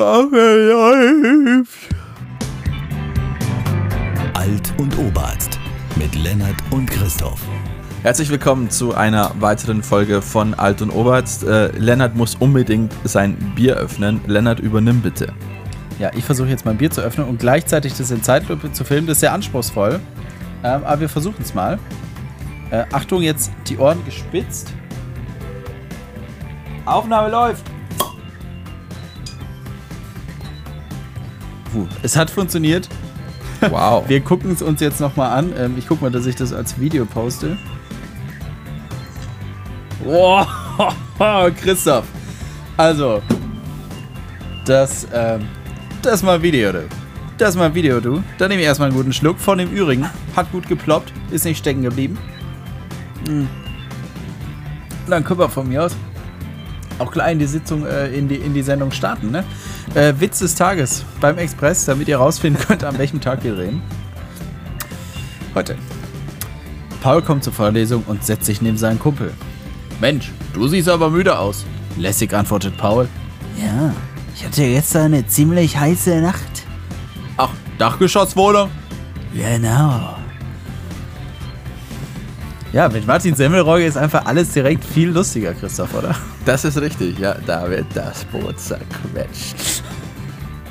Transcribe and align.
Alt 0.00 0.32
und 4.78 4.96
Oberarzt 4.96 5.58
mit 5.96 6.14
Lennart 6.14 6.54
und 6.70 6.88
Christoph. 6.88 7.40
Herzlich 8.04 8.30
willkommen 8.30 8.70
zu 8.70 8.94
einer 8.94 9.32
weiteren 9.40 9.82
Folge 9.82 10.22
von 10.22 10.54
Alt 10.54 10.82
und 10.82 10.90
Oberarzt. 10.90 11.42
Äh, 11.42 11.76
Lennart 11.76 12.14
muss 12.14 12.36
unbedingt 12.36 12.94
sein 13.02 13.34
Bier 13.56 13.74
öffnen. 13.74 14.20
Lennart, 14.28 14.60
übernimm 14.60 15.00
bitte. 15.00 15.32
Ja, 15.98 16.12
ich 16.14 16.24
versuche 16.24 16.48
jetzt 16.48 16.64
mein 16.64 16.76
Bier 16.76 16.92
zu 16.92 17.00
öffnen 17.00 17.26
und 17.26 17.40
gleichzeitig 17.40 17.94
das 17.94 18.12
in 18.12 18.22
Zeitlupe 18.22 18.70
zu 18.70 18.84
filmen. 18.84 19.08
Das 19.08 19.16
ist 19.16 19.20
sehr 19.22 19.32
anspruchsvoll. 19.32 19.98
Ähm, 20.62 20.84
aber 20.84 21.00
wir 21.00 21.08
versuchen 21.08 21.42
es 21.42 21.54
mal. 21.54 21.76
Äh, 22.70 22.84
Achtung, 22.92 23.22
jetzt 23.22 23.50
die 23.66 23.76
Ohren 23.78 24.04
gespitzt. 24.04 24.72
Aufnahme 26.84 27.30
läuft. 27.30 27.64
Puh, 31.72 31.86
es 32.02 32.16
hat 32.16 32.30
funktioniert. 32.30 32.88
Wow. 33.60 34.04
Wir 34.08 34.20
gucken 34.20 34.52
es 34.52 34.62
uns 34.62 34.80
jetzt 34.80 35.00
nochmal 35.00 35.36
an. 35.36 35.52
Ähm, 35.58 35.74
ich 35.76 35.86
gucke 35.86 36.02
mal, 36.04 36.10
dass 36.10 36.26
ich 36.26 36.36
das 36.36 36.52
als 36.52 36.78
Video 36.80 37.04
poste. 37.04 37.58
Wow, 40.04 40.46
Christoph. 41.60 42.06
Also, 42.76 43.20
das, 44.64 45.06
ähm, 45.12 45.48
das 46.02 46.14
ist 46.14 46.22
mal 46.22 46.40
Video, 46.40 46.72
du. 46.72 46.84
Das 47.36 47.50
ist 47.50 47.56
mal 47.56 47.74
Video, 47.74 48.00
du. 48.00 48.22
Dann 48.38 48.48
nehme 48.48 48.60
ich 48.60 48.66
erstmal 48.66 48.88
einen 48.88 48.96
guten 48.96 49.12
Schluck 49.12 49.38
von 49.38 49.58
dem 49.58 49.70
Ürigen. 49.70 50.08
Hat 50.36 50.50
gut 50.52 50.68
geploppt, 50.68 51.12
ist 51.30 51.44
nicht 51.44 51.58
stecken 51.58 51.82
geblieben. 51.82 52.16
Hm. 53.26 53.48
Dann 55.08 55.24
können 55.24 55.40
wir 55.40 55.48
von 55.48 55.68
mir 55.68 55.84
aus 55.84 55.96
auch 56.98 57.10
gleich 57.12 57.32
in 57.32 57.38
die 57.38 57.46
Sitzung, 57.46 57.86
äh, 57.86 58.08
in, 58.08 58.28
die, 58.28 58.36
in 58.36 58.54
die 58.54 58.62
Sendung 58.62 58.90
starten, 58.90 59.30
ne? 59.30 59.44
Äh, 59.94 60.14
Witz 60.18 60.40
des 60.40 60.54
Tages 60.54 61.04
beim 61.20 61.38
Express, 61.38 61.84
damit 61.86 62.08
ihr 62.08 62.18
rausfinden 62.18 62.62
könnt, 62.66 62.84
an 62.84 62.98
welchem 62.98 63.20
Tag 63.20 63.42
wir 63.42 63.56
reden. 63.56 63.82
Heute. 65.54 65.76
Paul 67.02 67.22
kommt 67.22 67.44
zur 67.44 67.52
Vorlesung 67.52 68.04
und 68.06 68.24
setzt 68.24 68.46
sich 68.46 68.60
neben 68.60 68.76
seinen 68.76 68.98
Kumpel. 68.98 69.32
Mensch, 70.00 70.32
du 70.52 70.68
siehst 70.68 70.88
aber 70.88 71.10
müde 71.10 71.38
aus. 71.38 71.64
Lässig 71.96 72.32
antwortet 72.34 72.76
Paul. 72.76 73.08
Ja, 73.56 73.92
ich 74.34 74.44
hatte 74.44 74.62
gestern 74.62 75.14
eine 75.14 75.26
ziemlich 75.26 75.76
heiße 75.76 76.20
Nacht. 76.20 76.66
Ach, 77.36 77.50
Dachgeschosswohnung? 77.78 78.70
Genau. 79.34 80.17
Ja, 82.72 82.86
mit 82.88 83.06
Martin 83.06 83.34
Semmelrogge 83.34 83.86
ist 83.86 83.96
einfach 83.96 84.26
alles 84.26 84.52
direkt 84.52 84.84
viel 84.84 85.08
lustiger, 85.08 85.54
Christoph, 85.54 85.94
oder? 85.94 86.14
Das 86.44 86.64
ist 86.66 86.78
richtig, 86.78 87.18
ja. 87.18 87.34
Da 87.46 87.68
wird 87.68 87.86
das 87.94 88.24
Boot 88.26 88.60
zerquetscht. 88.60 89.82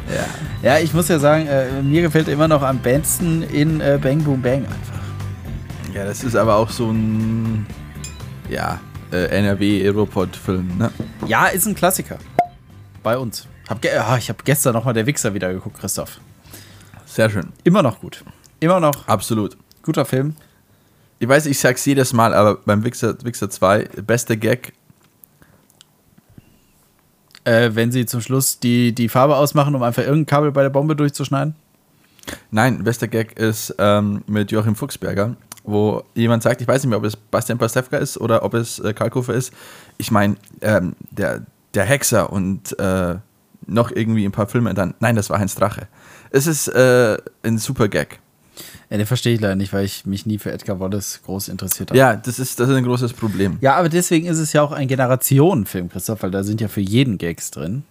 Ja. 0.07 0.25
Ja, 0.61 0.79
ich 0.79 0.93
muss 0.93 1.07
ja 1.07 1.17
sagen, 1.17 1.47
äh, 1.47 1.81
mir 1.81 2.03
gefällt 2.03 2.27
immer 2.27 2.47
noch 2.47 2.61
am 2.61 2.77
besten 2.77 3.41
in 3.41 3.81
äh, 3.81 3.99
Bang 4.01 4.23
Boom 4.23 4.41
Bang 4.41 4.65
einfach. 4.65 4.99
Ja, 5.93 6.05
das 6.05 6.23
ist 6.23 6.35
aber 6.35 6.55
auch 6.55 6.69
so 6.69 6.91
ein, 6.91 7.65
ja, 8.47 8.79
äh, 9.11 9.25
NRW-Aeropod-Film, 9.39 10.77
ne? 10.77 10.91
Ja, 11.25 11.47
ist 11.47 11.65
ein 11.65 11.73
Klassiker. 11.73 12.19
Bei 13.01 13.17
uns. 13.17 13.47
Hab 13.67 13.83
ah, 13.85 14.17
ich 14.17 14.29
habe 14.29 14.39
gestern 14.45 14.73
nochmal 14.73 14.93
Der 14.93 15.05
Wichser 15.05 15.33
wieder 15.33 15.51
geguckt, 15.51 15.79
Christoph. 15.79 16.19
Sehr 17.05 17.29
schön. 17.29 17.51
Immer 17.63 17.81
noch 17.81 17.99
gut. 17.99 18.23
Immer 18.59 18.79
noch 18.79 19.07
Absolut. 19.07 19.57
guter 19.81 20.05
Film. 20.05 20.35
Ich 21.19 21.27
weiß, 21.27 21.45
ich 21.47 21.59
sag's 21.59 21.85
jedes 21.85 22.13
Mal, 22.13 22.33
aber 22.33 22.55
beim 22.65 22.83
Wixer, 22.83 23.15
Wixer 23.23 23.49
2, 23.49 23.85
beste 24.05 24.37
Gag, 24.37 24.73
Äh, 27.47 27.75
wenn 27.75 27.93
sie 27.93 28.05
zum 28.05 28.19
Schluss 28.19 28.59
die, 28.59 28.93
die 28.93 29.07
Farbe 29.07 29.37
ausmachen, 29.37 29.73
um 29.73 29.81
einfach 29.81 30.03
irgendein 30.03 30.25
Kabel 30.25 30.51
bei 30.51 30.63
der 30.63 30.69
Bombe 30.69 30.97
durchzuschneiden. 30.97 31.55
Nein, 32.51 32.83
bester 32.83 33.07
Gag 33.07 33.39
ist 33.39 33.73
ähm, 33.79 34.21
mit 34.27 34.51
Joachim 34.51 34.75
Fuchsberger, 34.75 35.37
wo 35.63 36.03
jemand 36.13 36.43
sagt, 36.43 36.59
ich 36.59 36.67
weiß 36.67 36.83
nicht 36.83 36.89
mehr, 36.89 36.97
ob 36.97 37.05
es 37.05 37.15
Bastian 37.15 37.57
Pastewka 37.57 37.95
ist 37.95 38.19
oder 38.19 38.43
ob 38.43 38.53
es 38.53 38.79
äh, 38.79 38.93
Kalkofer 38.93 39.33
ist. 39.33 39.53
Ich 39.97 40.11
meine, 40.11 40.35
ähm, 40.59 40.97
der, 41.11 41.45
der 41.73 41.85
Hexer 41.85 42.33
und 42.33 42.77
äh, 42.79 43.15
noch 43.65 43.91
irgendwie 43.91 44.25
ein 44.25 44.33
paar 44.33 44.47
Filme 44.47 44.73
dann. 44.73 44.93
Nein, 44.99 45.15
das 45.15 45.29
war 45.29 45.39
Heinz 45.39 45.55
Drache. 45.55 45.87
Es 46.31 46.47
ist 46.47 46.67
äh, 46.67 47.17
ein 47.43 47.59
super 47.59 47.87
Gag. 47.87 48.19
Ja, 48.89 48.97
den 48.97 49.05
verstehe 49.05 49.33
ich 49.33 49.41
leider 49.41 49.55
nicht, 49.55 49.73
weil 49.73 49.83
ich 49.83 50.05
mich 50.05 50.25
nie 50.25 50.39
für 50.39 50.51
Edgar 50.51 50.79
Wallace 50.79 51.21
groß 51.25 51.49
interessiert 51.49 51.91
habe. 51.91 51.99
Ja, 51.99 52.15
das 52.15 52.39
ist, 52.39 52.59
das 52.59 52.69
ist 52.69 52.75
ein 52.75 52.85
großes 52.85 53.13
Problem. 53.13 53.57
Ja, 53.59 53.75
aber 53.75 53.89
deswegen 53.89 54.27
ist 54.27 54.37
es 54.37 54.53
ja 54.53 54.61
auch 54.61 54.71
ein 54.71 54.87
Generationenfilm, 54.87 55.89
Christoph, 55.89 56.23
weil 56.23 56.31
da 56.31 56.43
sind 56.43 56.61
ja 56.61 56.69
für 56.69 56.79
jeden 56.79 57.17
Gags 57.17 57.51
drin. 57.51 57.83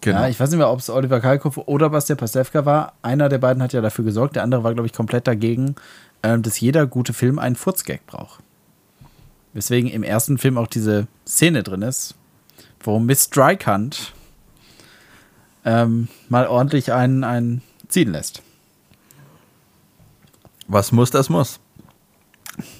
Genau. 0.00 0.20
Ja, 0.20 0.28
ich 0.28 0.40
weiß 0.40 0.50
nicht 0.50 0.58
mehr, 0.58 0.70
ob 0.70 0.78
es 0.78 0.88
Oliver 0.88 1.20
Kalkofe 1.20 1.66
oder 1.68 1.90
Bastian 1.90 2.18
Pastewka 2.18 2.64
war. 2.64 2.94
Einer 3.02 3.28
der 3.28 3.38
beiden 3.38 3.62
hat 3.62 3.72
ja 3.72 3.80
dafür 3.80 4.04
gesorgt, 4.04 4.36
der 4.36 4.42
andere 4.42 4.64
war, 4.64 4.72
glaube 4.72 4.86
ich, 4.86 4.92
komplett 4.92 5.26
dagegen, 5.26 5.76
ähm, 6.22 6.42
dass 6.42 6.60
jeder 6.60 6.86
gute 6.86 7.12
Film 7.12 7.38
einen 7.38 7.56
Furzgag 7.56 8.06
braucht. 8.06 8.40
Weswegen 9.52 9.90
im 9.90 10.02
ersten 10.02 10.38
Film 10.38 10.58
auch 10.58 10.66
diese 10.66 11.06
Szene 11.26 11.62
drin 11.62 11.82
ist, 11.82 12.14
wo 12.80 12.98
Miss 12.98 13.30
Drycunt 13.30 14.12
ähm, 15.64 16.08
mal 16.28 16.46
ordentlich 16.46 16.92
einen, 16.92 17.24
einen 17.24 17.62
ziehen 17.88 18.12
lässt. 18.12 18.42
Was 20.68 20.92
muss, 20.92 21.10
das 21.10 21.28
muss. 21.28 21.60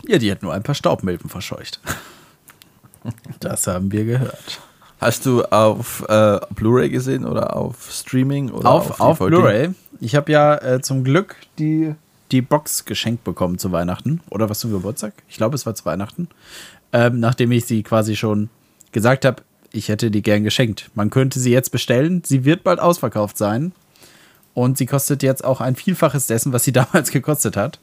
Ja, 0.06 0.18
die 0.18 0.30
hat 0.30 0.42
nur 0.42 0.52
ein 0.52 0.62
paar 0.62 0.74
Staubmilben 0.74 1.28
verscheucht. 1.28 1.80
Das 3.40 3.66
haben 3.66 3.92
wir 3.92 4.06
gehört. 4.06 4.62
Hast 4.98 5.26
du 5.26 5.42
auf 5.44 6.02
äh, 6.08 6.40
Blu-ray 6.54 6.88
gesehen 6.88 7.26
oder 7.26 7.54
auf 7.54 7.92
Streaming? 7.92 8.50
Oder 8.50 8.70
auf, 8.70 8.98
auf 8.98 9.18
DVD? 9.18 9.36
Blu-ray. 9.36 9.70
Ich 10.00 10.14
habe 10.14 10.32
ja 10.32 10.56
äh, 10.56 10.80
zum 10.80 11.04
Glück 11.04 11.36
die, 11.58 11.94
die 12.30 12.40
Box 12.40 12.86
geschenkt 12.86 13.22
bekommen 13.22 13.58
zu 13.58 13.72
Weihnachten. 13.72 14.22
Oder 14.30 14.48
was 14.48 14.60
zum 14.60 14.72
Geburtstag? 14.72 15.12
Ich 15.28 15.36
glaube, 15.36 15.54
es 15.54 15.66
war 15.66 15.74
zu 15.74 15.84
Weihnachten. 15.84 16.28
Ähm, 16.94 17.20
nachdem 17.20 17.52
ich 17.52 17.66
sie 17.66 17.82
quasi 17.82 18.16
schon 18.16 18.48
gesagt 18.92 19.26
habe, 19.26 19.42
ich 19.70 19.88
hätte 19.88 20.10
die 20.10 20.22
gern 20.22 20.44
geschenkt. 20.44 20.90
Man 20.94 21.10
könnte 21.10 21.40
sie 21.40 21.50
jetzt 21.50 21.72
bestellen. 21.72 22.22
Sie 22.24 22.46
wird 22.46 22.64
bald 22.64 22.80
ausverkauft 22.80 23.36
sein. 23.36 23.72
Und 24.54 24.78
sie 24.78 24.86
kostet 24.86 25.22
jetzt 25.22 25.44
auch 25.44 25.60
ein 25.60 25.76
Vielfaches 25.76 26.26
dessen, 26.26 26.52
was 26.52 26.64
sie 26.64 26.72
damals 26.72 27.10
gekostet 27.10 27.56
hat. 27.56 27.80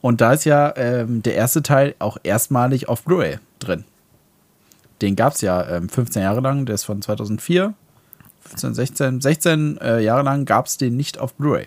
Und 0.00 0.20
da 0.20 0.32
ist 0.32 0.44
ja 0.44 0.74
ähm, 0.76 1.22
der 1.22 1.34
erste 1.34 1.62
Teil 1.62 1.94
auch 1.98 2.18
erstmalig 2.22 2.88
auf 2.88 3.02
Blu-ray 3.02 3.38
drin. 3.58 3.84
Den 5.02 5.16
gab 5.16 5.34
es 5.34 5.40
ja 5.40 5.66
ähm, 5.68 5.88
15 5.88 6.22
Jahre 6.22 6.40
lang, 6.40 6.66
der 6.66 6.76
ist 6.76 6.84
von 6.84 7.02
2004. 7.02 7.74
15, 8.42 8.74
16, 8.74 9.20
16 9.20 9.78
äh, 9.78 10.00
Jahre 10.00 10.22
lang 10.22 10.44
gab 10.44 10.66
es 10.66 10.76
den 10.76 10.96
nicht 10.96 11.18
auf 11.18 11.34
Blu-ray. 11.34 11.66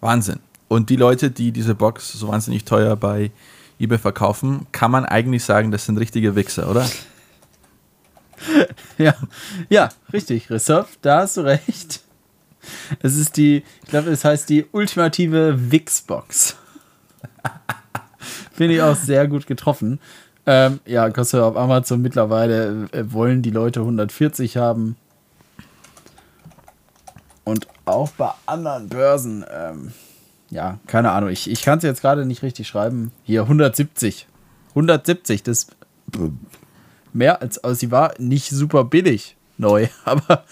Wahnsinn. 0.00 0.40
Und 0.68 0.90
die 0.90 0.96
Leute, 0.96 1.30
die 1.30 1.52
diese 1.52 1.74
Box 1.74 2.12
so 2.12 2.28
wahnsinnig 2.28 2.64
teuer 2.64 2.96
bei 2.96 3.30
eBay 3.78 3.98
verkaufen, 3.98 4.66
kann 4.72 4.90
man 4.90 5.04
eigentlich 5.04 5.44
sagen, 5.44 5.70
das 5.70 5.86
sind 5.86 5.98
richtige 5.98 6.36
Wichser, 6.36 6.70
oder? 6.70 6.88
Ja, 8.98 9.14
ja, 9.68 9.88
richtig, 10.12 10.48
Christoph, 10.48 10.98
da 11.00 11.20
hast 11.20 11.36
du 11.36 11.42
recht. 11.42 12.01
Es 13.00 13.16
ist 13.16 13.36
die, 13.36 13.64
ich 13.82 13.88
glaube, 13.88 14.10
es 14.10 14.24
heißt 14.24 14.48
die 14.48 14.66
ultimative 14.72 15.70
Wix-Box. 15.70 16.56
Finde 18.52 18.74
ich 18.74 18.82
auch 18.82 18.96
sehr 18.96 19.26
gut 19.28 19.46
getroffen. 19.46 20.00
Ähm, 20.44 20.80
ja, 20.86 21.08
kostet 21.10 21.40
auf 21.40 21.56
Amazon 21.56 22.02
mittlerweile, 22.02 22.88
äh, 22.92 23.12
wollen 23.12 23.42
die 23.42 23.50
Leute 23.50 23.80
140 23.80 24.56
haben. 24.56 24.96
Und 27.44 27.66
auch 27.84 28.10
bei 28.10 28.30
anderen 28.46 28.88
Börsen, 28.88 29.44
ähm, 29.50 29.92
ja, 30.50 30.78
keine 30.86 31.10
Ahnung, 31.10 31.30
ich, 31.30 31.50
ich 31.50 31.62
kann 31.62 31.78
es 31.78 31.84
jetzt 31.84 32.02
gerade 32.02 32.24
nicht 32.24 32.42
richtig 32.42 32.68
schreiben. 32.68 33.12
Hier 33.24 33.42
170. 33.42 34.26
170, 34.70 35.42
das 35.42 35.68
mehr 37.12 37.42
als, 37.42 37.62
also 37.62 37.74
sie 37.74 37.90
war 37.90 38.14
nicht 38.18 38.50
super 38.50 38.84
billig 38.84 39.36
neu, 39.62 39.88
aber 40.04 40.44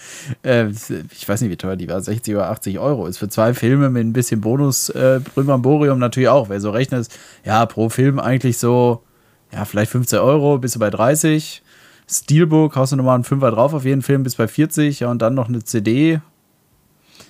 äh, 0.43 0.67
ich 0.69 1.29
weiß 1.29 1.41
nicht, 1.41 1.51
wie 1.51 1.57
teuer 1.57 1.75
die 1.75 1.87
war, 1.87 2.01
60 2.01 2.33
oder 2.33 2.49
80 2.49 2.79
Euro. 2.79 3.05
Ist 3.05 3.19
für 3.19 3.29
zwei 3.29 3.53
Filme 3.53 3.91
mit 3.91 4.03
ein 4.03 4.13
bisschen 4.13 4.41
Bonus 4.41 4.89
äh, 4.89 5.19
natürlich 5.35 6.29
auch. 6.29 6.49
Wer 6.49 6.59
so 6.59 6.71
rechnet, 6.71 7.07
ja, 7.45 7.65
pro 7.67 7.89
Film 7.89 8.19
eigentlich 8.19 8.57
so, 8.57 9.03
ja, 9.51 9.65
vielleicht 9.65 9.91
15 9.91 10.19
Euro, 10.19 10.57
bist 10.57 10.75
du 10.75 10.79
bei 10.79 10.89
30. 10.89 11.61
Steelbook, 12.09 12.75
haust 12.75 12.91
du 12.91 12.97
nochmal 12.97 13.15
einen 13.15 13.23
Fünfer 13.23 13.51
drauf 13.51 13.73
auf 13.73 13.85
jeden 13.85 14.01
Film 14.01 14.23
bis 14.23 14.35
bei 14.35 14.47
40, 14.47 15.01
ja, 15.01 15.11
und 15.11 15.21
dann 15.21 15.33
noch 15.33 15.47
eine 15.47 15.63
CD. 15.63 16.19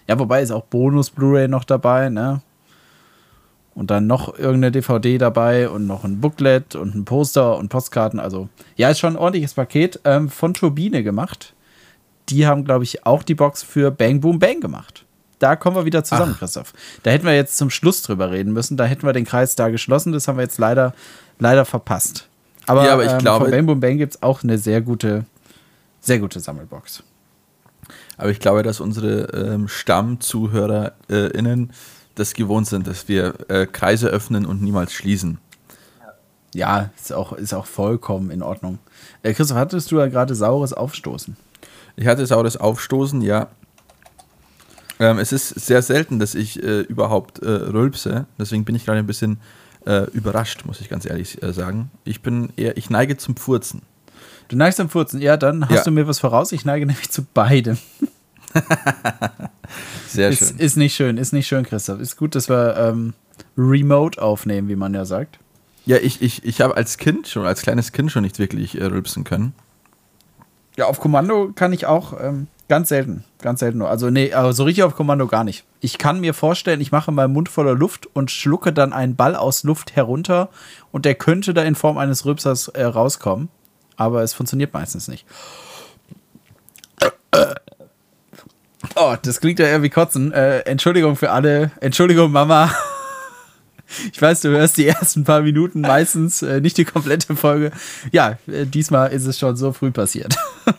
Ja, 0.07 0.17
wobei 0.17 0.41
ist 0.41 0.51
auch 0.51 0.63
Bonus-Blu-ray 0.63 1.47
noch 1.47 1.63
dabei, 1.63 2.09
ne? 2.09 2.41
Und 3.73 3.89
dann 3.89 4.07
noch 4.07 4.37
irgendeine 4.37 4.71
DVD 4.71 5.17
dabei 5.17 5.69
und 5.69 5.87
noch 5.87 6.03
ein 6.03 6.19
Booklet 6.19 6.75
und 6.75 6.93
ein 6.93 7.05
Poster 7.05 7.57
und 7.57 7.69
Postkarten. 7.69 8.19
Also, 8.19 8.49
ja, 8.75 8.89
ist 8.89 8.99
schon 8.99 9.13
ein 9.13 9.19
ordentliches 9.19 9.53
Paket 9.53 9.99
ähm, 10.03 10.29
von 10.29 10.53
Turbine 10.53 11.03
gemacht. 11.03 11.53
Die 12.31 12.47
haben, 12.47 12.63
glaube 12.65 12.83
ich, 12.85 13.05
auch 13.05 13.21
die 13.23 13.35
Box 13.35 13.61
für 13.61 13.91
Bang 13.91 14.21
Boom 14.21 14.39
Bang 14.39 14.61
gemacht. 14.61 15.05
Da 15.39 15.55
kommen 15.55 15.75
wir 15.75 15.85
wieder 15.85 16.03
zusammen, 16.03 16.33
Ach. 16.35 16.39
Christoph. 16.39 16.73
Da 17.03 17.11
hätten 17.11 17.25
wir 17.25 17.35
jetzt 17.35 17.57
zum 17.57 17.69
Schluss 17.69 18.01
drüber 18.03 18.31
reden 18.31 18.53
müssen. 18.53 18.77
Da 18.77 18.85
hätten 18.85 19.03
wir 19.05 19.13
den 19.13 19.25
Kreis 19.25 19.55
da 19.55 19.69
geschlossen. 19.69 20.11
Das 20.13 20.27
haben 20.27 20.37
wir 20.37 20.43
jetzt 20.43 20.59
leider, 20.59 20.93
leider 21.39 21.65
verpasst. 21.65 22.27
Aber, 22.67 22.85
Ja, 22.85 22.93
aber 22.93 23.05
ich 23.05 23.11
ähm, 23.11 23.17
glaube- 23.19 23.45
von 23.45 23.51
Bang 23.51 23.65
Boom 23.65 23.79
Bang 23.79 23.97
gibt 23.97 24.15
es 24.15 24.23
auch 24.23 24.43
eine 24.43 24.57
sehr 24.57 24.81
gute, 24.81 25.25
sehr 25.99 26.19
gute 26.19 26.39
Sammelbox. 26.39 27.03
Aber 28.17 28.29
ich 28.29 28.39
glaube, 28.39 28.61
dass 28.61 28.79
unsere 28.79 29.21
ähm, 29.33 29.67
StammzuhörerInnen 29.67 31.71
das 32.15 32.33
gewohnt 32.33 32.67
sind, 32.67 32.85
dass 32.87 33.07
wir 33.07 33.33
äh, 33.49 33.65
Kreise 33.65 34.07
öffnen 34.09 34.45
und 34.45 34.61
niemals 34.61 34.93
schließen. 34.93 35.39
Ja, 36.53 36.89
ist 36.99 37.13
auch, 37.13 37.33
ist 37.33 37.53
auch 37.53 37.65
vollkommen 37.65 38.29
in 38.29 38.43
Ordnung. 38.43 38.77
Äh, 39.23 39.33
Christoph, 39.33 39.57
hattest 39.57 39.91
du 39.91 39.99
ja 39.99 40.07
gerade 40.07 40.35
saures 40.35 40.73
Aufstoßen? 40.73 41.35
Ich 42.01 42.07
hatte 42.07 42.25
saures 42.25 42.57
Aufstoßen, 42.57 43.21
ja. 43.21 43.49
Ähm, 44.99 45.19
es 45.19 45.31
ist 45.31 45.49
sehr 45.49 45.83
selten, 45.83 46.17
dass 46.17 46.33
ich 46.33 46.61
äh, 46.63 46.81
überhaupt 46.81 47.37
äh, 47.43 47.47
rülpse. 47.47 48.25
Deswegen 48.39 48.65
bin 48.65 48.73
ich 48.73 48.85
gerade 48.85 48.97
ein 48.97 49.05
bisschen 49.05 49.39
äh, 49.85 50.09
überrascht, 50.09 50.65
muss 50.65 50.81
ich 50.81 50.89
ganz 50.89 51.05
ehrlich 51.05 51.43
äh, 51.43 51.53
sagen. 51.53 51.91
Ich 52.03 52.23
bin 52.23 52.49
eher, 52.57 52.75
ich 52.75 52.89
neige 52.89 53.17
zum 53.17 53.35
Furzen. 53.35 53.83
Du 54.47 54.55
neigst 54.57 54.77
zum 54.77 54.89
Furzen. 54.89 55.21
Ja, 55.21 55.37
dann 55.37 55.65
hast 55.69 55.75
Ja. 55.75 55.83
du 55.83 55.91
mir 55.91 56.07
was 56.07 56.17
voraus. 56.17 56.51
Ich 56.53 56.65
neige 56.65 56.87
nämlich 56.87 57.11
zu 57.11 57.21
beidem. 57.23 57.77
Sehr 60.07 60.29
Ist, 60.29 60.39
schön. 60.39 60.57
ist 60.57 60.77
nicht 60.77 60.95
schön, 60.95 61.17
ist 61.17 61.33
nicht 61.33 61.47
schön, 61.47 61.63
Christoph. 61.65 61.99
Ist 61.99 62.17
gut, 62.17 62.33
dass 62.33 62.49
wir 62.49 62.75
ähm, 62.77 63.13
remote 63.55 64.19
aufnehmen, 64.19 64.67
wie 64.69 64.75
man 64.75 64.95
ja 64.95 65.05
sagt. 65.05 65.37
Ja, 65.85 65.97
ich, 65.97 66.21
ich, 66.23 66.43
ich 66.45 66.61
habe 66.61 66.75
als 66.75 66.97
Kind 66.97 67.27
schon, 67.27 67.45
als 67.45 67.61
kleines 67.61 67.91
Kind 67.91 68.11
schon 68.11 68.23
nicht 68.23 68.39
wirklich 68.39 68.79
äh, 68.81 68.85
rülpsen 68.85 69.23
können. 69.23 69.53
Ja, 70.81 70.87
auf 70.87 70.99
Kommando 70.99 71.51
kann 71.53 71.73
ich 71.73 71.85
auch 71.85 72.19
ähm, 72.19 72.47
ganz 72.67 72.89
selten. 72.89 73.23
Ganz 73.39 73.59
selten 73.59 73.77
nur. 73.77 73.89
Also, 73.91 74.09
nee, 74.09 74.33
aber 74.33 74.51
so 74.51 74.63
richtig 74.63 74.83
auf 74.83 74.95
Kommando 74.95 75.27
gar 75.27 75.43
nicht. 75.43 75.63
Ich 75.79 75.99
kann 75.99 76.19
mir 76.19 76.33
vorstellen, 76.33 76.81
ich 76.81 76.91
mache 76.91 77.11
meinen 77.11 77.33
Mund 77.33 77.49
voller 77.49 77.75
Luft 77.75 78.07
und 78.15 78.31
schlucke 78.31 78.73
dann 78.73 78.91
einen 78.91 79.15
Ball 79.15 79.35
aus 79.35 79.63
Luft 79.63 79.95
herunter 79.95 80.49
und 80.91 81.05
der 81.05 81.13
könnte 81.13 81.53
da 81.53 81.61
in 81.61 81.75
Form 81.75 81.99
eines 81.99 82.25
Rülpsers 82.25 82.69
äh, 82.69 82.83
rauskommen. 82.83 83.49
Aber 83.95 84.23
es 84.23 84.33
funktioniert 84.33 84.73
meistens 84.73 85.07
nicht. 85.07 85.27
Oh, 88.95 89.15
das 89.21 89.39
klingt 89.39 89.59
ja 89.59 89.67
eher 89.67 89.83
wie 89.83 89.91
Kotzen. 89.91 90.31
Äh, 90.31 90.61
Entschuldigung 90.61 91.15
für 91.15 91.29
alle. 91.29 91.69
Entschuldigung, 91.79 92.31
Mama. 92.31 92.71
Ich 94.11 94.21
weiß, 94.21 94.41
du 94.41 94.49
hörst 94.49 94.77
die 94.77 94.87
ersten 94.87 95.23
paar 95.23 95.41
Minuten 95.41 95.81
meistens, 95.81 96.41
äh, 96.41 96.61
nicht 96.61 96.77
die 96.77 96.85
komplette 96.85 97.35
Folge. 97.35 97.71
Ja, 98.11 98.37
äh, 98.47 98.65
diesmal 98.65 99.11
ist 99.11 99.25
es 99.25 99.39
schon 99.39 99.55
so 99.55 99.73
früh 99.73 99.91
passiert. 99.91 100.35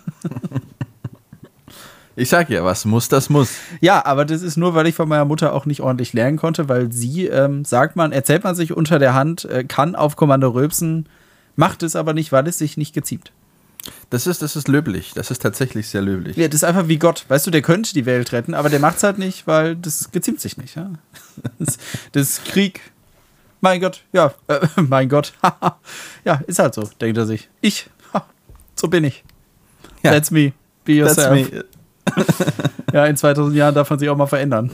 Ich 2.14 2.28
sag 2.28 2.50
ja, 2.50 2.62
was 2.62 2.84
muss, 2.84 3.08
das 3.08 3.30
muss. 3.30 3.54
Ja, 3.80 4.04
aber 4.04 4.26
das 4.26 4.42
ist 4.42 4.58
nur, 4.58 4.74
weil 4.74 4.86
ich 4.86 4.94
von 4.94 5.08
meiner 5.08 5.24
Mutter 5.24 5.54
auch 5.54 5.64
nicht 5.64 5.80
ordentlich 5.80 6.12
lernen 6.12 6.36
konnte, 6.36 6.68
weil 6.68 6.92
sie, 6.92 7.26
ähm, 7.26 7.64
sagt 7.64 7.96
man, 7.96 8.12
erzählt 8.12 8.44
man 8.44 8.54
sich 8.54 8.76
unter 8.76 8.98
der 8.98 9.14
Hand, 9.14 9.46
äh, 9.46 9.64
kann 9.64 9.94
auf 9.94 10.16
Kommando 10.16 10.50
rülpsen, 10.50 11.08
macht 11.56 11.82
es 11.82 11.96
aber 11.96 12.12
nicht, 12.12 12.30
weil 12.30 12.46
es 12.46 12.58
sich 12.58 12.76
nicht 12.76 12.92
geziemt. 12.92 13.32
Das 14.10 14.26
ist, 14.26 14.42
das 14.42 14.56
ist 14.56 14.68
löblich. 14.68 15.12
Das 15.14 15.30
ist 15.30 15.42
tatsächlich 15.42 15.88
sehr 15.88 16.02
löblich. 16.02 16.36
Ja, 16.36 16.46
das 16.46 16.56
ist 16.56 16.64
einfach 16.64 16.86
wie 16.86 16.98
Gott. 16.98 17.24
Weißt 17.28 17.46
du, 17.46 17.50
der 17.50 17.62
könnte 17.62 17.94
die 17.94 18.06
Welt 18.06 18.32
retten, 18.32 18.54
aber 18.54 18.68
der 18.68 18.78
macht 18.78 18.98
es 18.98 19.02
halt 19.02 19.18
nicht, 19.18 19.46
weil 19.46 19.74
das 19.74 20.10
geziemt 20.12 20.40
sich 20.40 20.56
nicht. 20.56 20.76
Ja? 20.76 20.92
Das, 21.58 21.78
das 22.12 22.28
ist 22.28 22.44
Krieg. 22.44 22.80
Mein 23.62 23.80
Gott, 23.80 24.02
ja, 24.12 24.34
äh, 24.48 24.66
mein 24.82 25.08
Gott. 25.08 25.32
ja, 26.24 26.42
ist 26.46 26.58
halt 26.58 26.74
so, 26.74 26.82
denkt 27.00 27.16
er 27.16 27.26
sich. 27.26 27.48
Ich, 27.60 27.88
so 28.74 28.88
bin 28.88 29.04
ich. 29.04 29.24
Ja. 30.02 30.10
That's 30.10 30.32
me. 30.32 30.52
Be 30.84 30.98
That's 30.98 31.16
yourself. 31.16 31.52
me. 31.52 31.64
Ja, 32.92 33.06
in 33.06 33.16
2000 33.16 33.56
Jahren 33.56 33.74
darf 33.74 33.88
man 33.88 34.00
sich 34.00 34.08
auch 34.08 34.16
mal 34.16 34.26
verändern. 34.26 34.72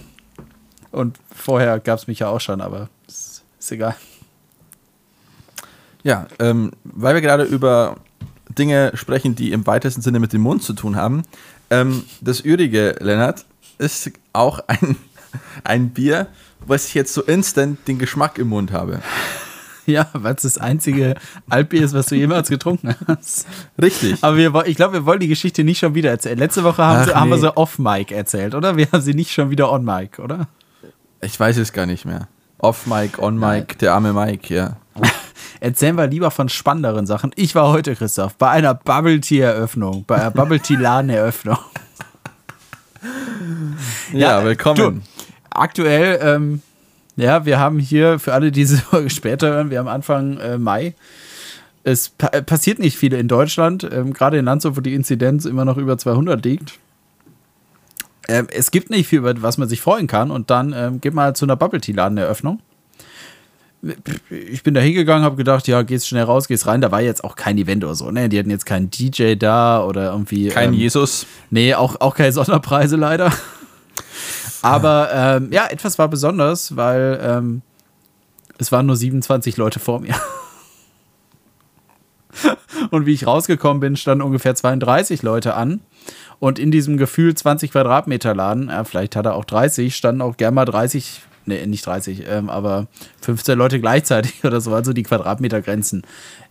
Und 0.91 1.19
vorher 1.31 1.79
gab 1.81 1.99
es 1.99 2.07
mich 2.07 2.21
ja 2.21 2.29
auch 2.29 2.41
schon, 2.41 2.63
aber 2.63 2.89
ist, 3.07 3.45
ist 3.59 3.73
egal. 3.73 3.95
Ja, 6.03 6.27
ähm, 6.39 6.73
weil 6.85 7.15
wir 7.15 7.21
gerade 7.21 7.45
über 7.45 7.97
Dinge 8.49 8.93
sprechen, 8.95 9.35
die 9.35 9.53
im 9.53 9.67
weitesten 9.67 10.01
Sinne 10.01 10.19
mit 10.19 10.33
dem 10.33 10.41
Mund 10.41 10.63
zu 10.63 10.73
tun 10.73 10.97
haben. 10.97 11.25
Ähm, 11.69 12.05
das 12.23 12.43
Ürige, 12.43 12.97
Lennart, 13.01 13.45
ist 13.77 14.11
auch 14.33 14.61
ein, 14.67 14.97
ein 15.63 15.91
Bier, 15.91 16.29
was 16.67 16.89
ich 16.89 16.95
jetzt 16.95 17.15
so 17.15 17.23
instant 17.23 17.87
den 17.89 17.99
Geschmack 17.99 18.39
im 18.39 18.49
Mund 18.49 18.73
habe. 18.73 19.01
Ja, 19.87 20.07
weil 20.13 20.35
es 20.35 20.43
das 20.43 20.59
einzige 20.59 21.15
Altbier 21.49 21.83
ist, 21.83 21.95
was 21.95 22.09
du 22.09 22.15
jemals 22.15 22.51
getrunken 22.51 22.95
hast. 23.07 23.47
Richtig. 23.81 24.23
Aber 24.23 24.37
wir, 24.37 24.67
ich 24.67 24.77
glaube, 24.77 24.93
wir 24.93 25.07
wollen 25.07 25.21
die 25.21 25.29
Geschichte 25.29 25.65
nicht 25.65 25.79
schon 25.79 25.95
wieder 25.95 26.11
erzählen. 26.11 26.37
Letzte 26.37 26.63
Woche 26.63 26.85
haben, 26.85 27.07
sie, 27.07 27.15
haben 27.15 27.31
wir 27.31 27.37
nee. 27.37 27.41
sie 27.41 27.57
off-Mic 27.57 28.15
erzählt, 28.15 28.55
oder? 28.55 28.77
Wir 28.77 28.87
haben 28.93 29.01
sie 29.01 29.15
nicht 29.15 29.33
schon 29.33 29.49
wieder 29.49 29.73
on-Mic, 29.73 30.19
oder? 30.19 30.47
Ich 31.23 31.41
weiß 31.41 31.57
es 31.57 31.73
gar 31.73 31.87
nicht 31.87 32.05
mehr. 32.05 32.29
Off 32.59 32.87
Mic, 32.87 33.19
on 33.19 33.39
Mic, 33.39 33.79
der 33.79 33.95
arme 33.95 34.13
Mike, 34.13 34.53
ja. 34.53 34.77
Erzählen 35.61 35.97
wir 35.97 36.07
lieber 36.07 36.31
von 36.31 36.49
spannenderen 36.49 37.07
Sachen. 37.07 37.31
Ich 37.37 37.55
war 37.55 37.69
heute, 37.69 37.95
Christoph, 37.95 38.35
bei 38.35 38.51
einer 38.51 38.75
Bubble 38.75 39.21
Tea-Eröffnung, 39.21 40.05
bei 40.07 40.17
einer 40.17 40.33
Bubble 40.33 40.61
Tea-Laden-Eröffnung. 40.61 41.59
Ja, 44.13 44.41
äh, 44.43 44.45
willkommen. 44.45 44.77
Du, 44.77 45.25
aktuell, 45.51 46.19
ähm, 46.23 46.63
ja, 47.17 47.45
wir 47.45 47.59
haben 47.59 47.79
hier, 47.79 48.19
für 48.19 48.35
alle, 48.35 48.53
die 48.53 48.61
diese 48.61 48.79
Folge 48.79 49.11
später 49.11 49.49
hören, 49.49 49.71
wir 49.71 49.79
haben 49.79 49.89
Anfang 49.89 50.39
äh, 50.39 50.59
Mai. 50.59 50.95
Es 51.85 52.11
pa 52.11 52.29
äh, 52.29 52.43
passiert 52.43 52.79
nicht 52.79 52.97
viel 52.97 53.15
in 53.15 53.29
Deutschland, 53.29 53.89
ähm, 53.91 54.13
gerade 54.13 54.39
in 54.39 54.45
Landshut, 54.45 54.77
wo 54.77 54.81
die 54.81 54.95
Inzidenz 54.95 55.45
immer 55.45 55.65
noch 55.65 55.77
über 55.77 55.97
200 55.97 56.45
liegt. 56.45 56.79
Ähm, 58.29 58.47
es 58.51 58.71
gibt 58.71 58.91
nicht 58.91 59.09
viel, 59.09 59.21
über 59.21 59.41
was 59.43 59.59
man 59.59 59.69
sich 59.69 59.81
freuen 59.81 60.07
kann. 60.07 60.31
Und 60.31 60.51
dann 60.51 60.75
ähm, 60.77 61.01
geht 61.01 61.15
man 61.15 61.27
halt 61.27 61.37
zu 61.37 61.47
einer 61.47 61.57
Bubble 61.57 61.81
Tea 61.81 61.93
Laden-Eröffnung. 61.93 62.61
Ich 64.29 64.65
bin 64.65 64.75
da 64.75 64.81
hingegangen, 64.81 65.25
habe 65.25 65.37
gedacht, 65.37 65.69
ja, 65.69 65.83
gehst 65.83 66.09
schnell 66.09 66.25
raus, 66.25 66.49
gehst 66.49 66.67
rein. 66.67 66.81
Da 66.81 66.91
war 66.91 67.01
jetzt 67.01 67.23
auch 67.25 67.37
kein 67.37 67.57
Event 67.59 67.85
oder 67.85 67.95
so, 67.95 68.11
ne? 68.11 68.29
Die 68.29 68.39
hatten 68.39 68.51
jetzt 68.51 68.67
keinen 68.67 68.91
DJ 68.91 69.35
da 69.37 69.83
oder 69.85 70.11
irgendwie. 70.11 70.49
Kein 70.49 70.75
ähm, 70.75 70.79
Jesus. 70.79 71.27
Nee, 71.51 71.75
auch, 71.75 72.01
auch 72.01 72.15
keine 72.15 72.33
Sonderpreise 72.33 72.97
leider. 72.97 73.33
Aber 74.63 75.11
ähm, 75.13 75.53
ja, 75.53 75.67
etwas 75.67 75.99
war 75.99 76.09
besonders, 76.09 76.77
weil 76.77 77.21
ähm, 77.23 77.63
es 78.59 78.73
waren 78.73 78.87
nur 78.87 78.97
27 78.97 79.57
Leute 79.57 79.81
vor 79.81 80.01
mir. 80.01 80.15
Und 82.91 83.07
wie 83.07 83.13
ich 83.13 83.27
rausgekommen 83.27 83.81
bin, 83.81 83.97
standen 83.97 84.23
ungefähr 84.23 84.55
32 84.55 85.23
Leute 85.23 85.55
an. 85.55 85.81
Und 86.41 86.59
in 86.59 86.71
diesem 86.71 86.97
Gefühl 86.97 87.35
20 87.35 87.73
Quadratmeter 87.73 88.35
Laden, 88.35 88.69
ja, 88.69 88.85
vielleicht 88.85 89.17
hat 89.17 89.27
er 89.27 89.35
auch 89.35 89.45
30, 89.45 89.95
standen 89.95 90.23
auch 90.23 90.37
gern 90.37 90.55
mal 90.55 90.65
30, 90.65 91.23
nee, 91.47 91.67
nicht 91.67 91.85
30, 91.85 92.25
ähm, 92.29 92.49
aber 92.49 92.87
15 93.23 93.59
Leute 93.59 93.81
gleichzeitig 93.81 94.35
oder 94.45 94.61
so. 94.61 94.75
Also 94.75 94.93
die 94.93 95.03
Quadratmetergrenzen, 95.03 96.03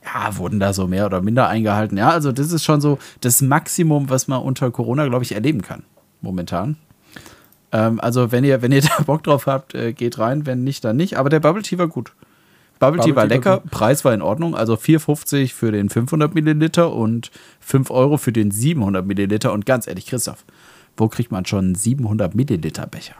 ja, 0.03 0.37
wurden 0.37 0.59
da 0.59 0.73
so 0.73 0.87
mehr 0.87 1.05
oder 1.05 1.21
minder 1.21 1.47
eingehalten. 1.47 1.97
Ja, 1.97 2.09
also 2.09 2.31
das 2.31 2.51
ist 2.51 2.65
schon 2.65 2.81
so 2.81 2.99
das 3.21 3.41
Maximum, 3.41 4.09
was 4.09 4.27
man 4.27 4.41
unter 4.41 4.71
Corona, 4.71 5.07
glaube 5.07 5.23
ich, 5.23 5.33
erleben 5.33 5.61
kann. 5.61 5.83
Momentan. 6.21 6.77
Ähm, 7.71 7.99
also, 7.99 8.31
wenn 8.31 8.43
ihr, 8.43 8.61
wenn 8.61 8.71
ihr 8.71 8.81
da 8.97 9.03
Bock 9.05 9.23
drauf 9.23 9.45
habt, 9.45 9.75
äh, 9.75 9.93
geht 9.93 10.19
rein. 10.19 10.45
Wenn 10.45 10.63
nicht, 10.63 10.83
dann 10.83 10.95
nicht. 10.95 11.17
Aber 11.17 11.29
der 11.29 11.39
Bubble 11.39 11.63
Tea 11.63 11.77
war 11.77 11.87
gut. 11.87 12.13
Bubble, 12.79 13.01
Tea 13.01 13.11
Bubble 13.11 13.15
war 13.15 13.23
Tea 13.23 13.45
war 13.45 13.55
lecker, 13.55 13.63
Preis 13.71 14.05
war 14.05 14.13
in 14.13 14.21
Ordnung. 14.21 14.55
Also 14.55 14.75
4,50 14.75 15.53
für 15.53 15.71
den 15.71 15.89
500 15.89 16.35
Milliliter 16.35 16.93
und 16.93 17.31
5 17.59 17.89
Euro 17.89 18.17
für 18.17 18.31
den 18.31 18.51
700 18.51 19.05
Milliliter. 19.05 19.53
Und 19.53 19.65
ganz 19.65 19.87
ehrlich, 19.87 20.05
Christoph, 20.05 20.45
wo 20.95 21.07
kriegt 21.07 21.31
man 21.31 21.45
schon 21.45 21.65
einen 21.65 21.75
700 21.75 22.35
Milliliter 22.35 22.87
Becher? 22.87 23.15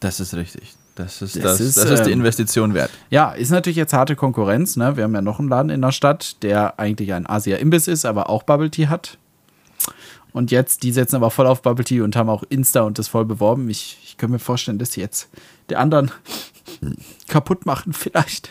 Das 0.00 0.20
ist 0.20 0.34
richtig. 0.34 0.74
Das 0.94 1.22
ist, 1.22 1.36
Das 1.36 1.42
das, 1.42 1.60
ist, 1.60 1.76
das 1.76 1.90
ist 1.90 2.06
die 2.06 2.12
ähm, 2.12 2.20
Investition 2.20 2.74
wert. 2.74 2.90
Ja, 3.10 3.32
ist 3.32 3.50
natürlich 3.50 3.76
jetzt 3.76 3.92
harte 3.92 4.14
Konkurrenz. 4.14 4.76
Ne? 4.76 4.96
Wir 4.96 5.04
haben 5.04 5.14
ja 5.14 5.22
noch 5.22 5.40
einen 5.40 5.48
Laden 5.48 5.70
in 5.70 5.82
der 5.82 5.90
Stadt, 5.90 6.42
der 6.42 6.78
eigentlich 6.78 7.12
ein 7.12 7.28
Asia-Imbiss 7.28 7.88
ist, 7.88 8.04
aber 8.04 8.30
auch 8.30 8.44
Bubble 8.44 8.70
Tea 8.70 8.86
hat. 8.86 9.18
Und 10.34 10.50
jetzt, 10.50 10.82
die 10.82 10.90
setzen 10.90 11.14
aber 11.14 11.30
voll 11.30 11.46
auf 11.46 11.62
Bubble 11.62 11.84
Tea 11.84 12.00
und 12.02 12.16
haben 12.16 12.28
auch 12.28 12.42
Insta 12.48 12.80
und 12.80 12.98
das 12.98 13.06
voll 13.06 13.24
beworben. 13.24 13.70
Ich, 13.70 13.98
ich 14.02 14.16
könnte 14.16 14.32
mir 14.32 14.38
vorstellen, 14.40 14.78
dass 14.78 14.92
sie 14.92 15.00
jetzt 15.00 15.28
der 15.68 15.78
anderen 15.78 16.10
kaputt 17.28 17.66
machen, 17.66 17.92
vielleicht. 17.92 18.50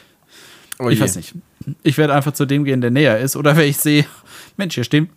Oh 0.80 0.88
ich 0.88 1.02
weiß 1.02 1.18
nicht. 1.18 1.36
Ich 1.84 1.98
werde 1.98 2.13
einfach 2.16 2.32
zu 2.32 2.46
dem 2.46 2.63
gehen, 2.63 2.80
der 2.80 2.90
näher 2.90 3.20
ist. 3.20 3.36
Oder 3.36 3.58
wenn 3.58 3.68
ich 3.68 3.78
sehe, 3.78 4.06
Mensch, 4.56 4.75
hier 4.75 4.86
stehen 4.86 5.10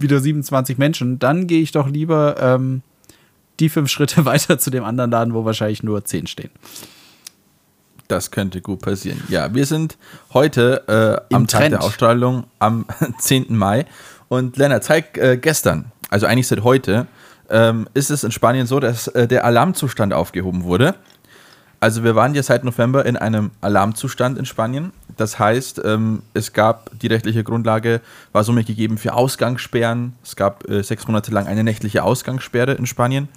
wieder 0.00 0.18
27 0.18 0.78
Menschen, 0.78 1.20
dann 1.20 1.46
gehe 1.46 1.62
ich 1.62 1.70
doch 1.70 1.88
lieber 1.88 2.36
ähm, 2.40 2.82
die 3.60 3.68
fünf 3.68 3.88
Schritte 3.88 4.24
weiter 4.24 4.58
zu 4.58 4.70
dem 4.70 4.82
anderen 4.82 5.12
Laden, 5.12 5.32
wo 5.32 5.44
wahrscheinlich 5.44 5.84
nur 5.84 6.04
10 6.04 6.26
stehen. 6.26 6.50
Das 8.08 8.32
könnte 8.32 8.60
gut 8.60 8.82
passieren. 8.82 9.22
Ja, 9.28 9.54
wir 9.54 9.64
sind 9.64 9.96
heute 10.32 11.22
äh, 11.30 11.34
am 11.34 11.46
Tag 11.46 11.60
Trend. 11.60 11.72
der 11.74 11.82
Ausstrahlung 11.84 12.44
am 12.58 12.84
10. 13.18 13.56
Mai. 13.56 13.86
Und 14.28 14.56
Lennart, 14.56 14.84
zeig 14.84 15.18
äh, 15.18 15.36
gestern, 15.36 15.92
also 16.10 16.26
eigentlich 16.26 16.48
seit 16.48 16.62
heute, 16.62 17.06
ähm, 17.50 17.88
ist 17.94 18.10
es 18.10 18.24
in 18.24 18.30
Spanien 18.30 18.66
so, 18.66 18.80
dass 18.80 19.08
äh, 19.08 19.28
der 19.28 19.44
Alarmzustand 19.44 20.12
aufgehoben 20.12 20.64
wurde. 20.64 20.94
Also 21.80 22.02
wir 22.02 22.14
waren 22.14 22.34
ja 22.34 22.42
seit 22.42 22.64
November 22.64 23.04
in 23.04 23.18
einem 23.18 23.50
Alarmzustand 23.60 24.38
in 24.38 24.46
Spanien. 24.46 24.92
Das 25.18 25.38
heißt, 25.38 25.82
ähm, 25.84 26.22
es 26.32 26.54
gab 26.54 26.90
die 26.98 27.08
rechtliche 27.08 27.44
Grundlage, 27.44 28.00
war 28.32 28.42
somit 28.42 28.66
gegeben 28.66 28.96
für 28.96 29.12
Ausgangssperren. 29.12 30.14
Es 30.24 30.34
gab 30.34 30.66
äh, 30.70 30.82
sechs 30.82 31.06
Monate 31.06 31.30
lang 31.30 31.46
eine 31.46 31.62
nächtliche 31.62 32.02
Ausgangssperre 32.02 32.72
in 32.72 32.86
Spanien. 32.86 33.28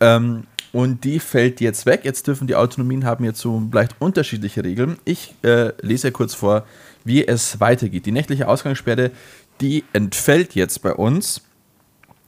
Ähm, 0.00 0.48
und 0.72 1.04
die 1.04 1.20
fällt 1.20 1.60
jetzt 1.60 1.86
weg. 1.86 2.00
Jetzt 2.02 2.26
dürfen 2.26 2.48
die 2.48 2.56
Autonomien 2.56 3.04
haben 3.04 3.24
jetzt 3.24 3.40
so 3.40 3.62
leicht 3.72 3.94
unterschiedliche 4.00 4.64
Regeln. 4.64 4.98
Ich 5.04 5.34
äh, 5.42 5.70
lese 5.80 6.10
kurz 6.10 6.34
vor, 6.34 6.64
wie 7.04 7.26
es 7.26 7.60
weitergeht. 7.60 8.04
Die 8.04 8.12
nächtliche 8.12 8.48
Ausgangssperre, 8.48 9.12
die 9.60 9.84
entfällt 9.92 10.54
jetzt 10.54 10.82
bei 10.82 10.92
uns. 10.92 11.42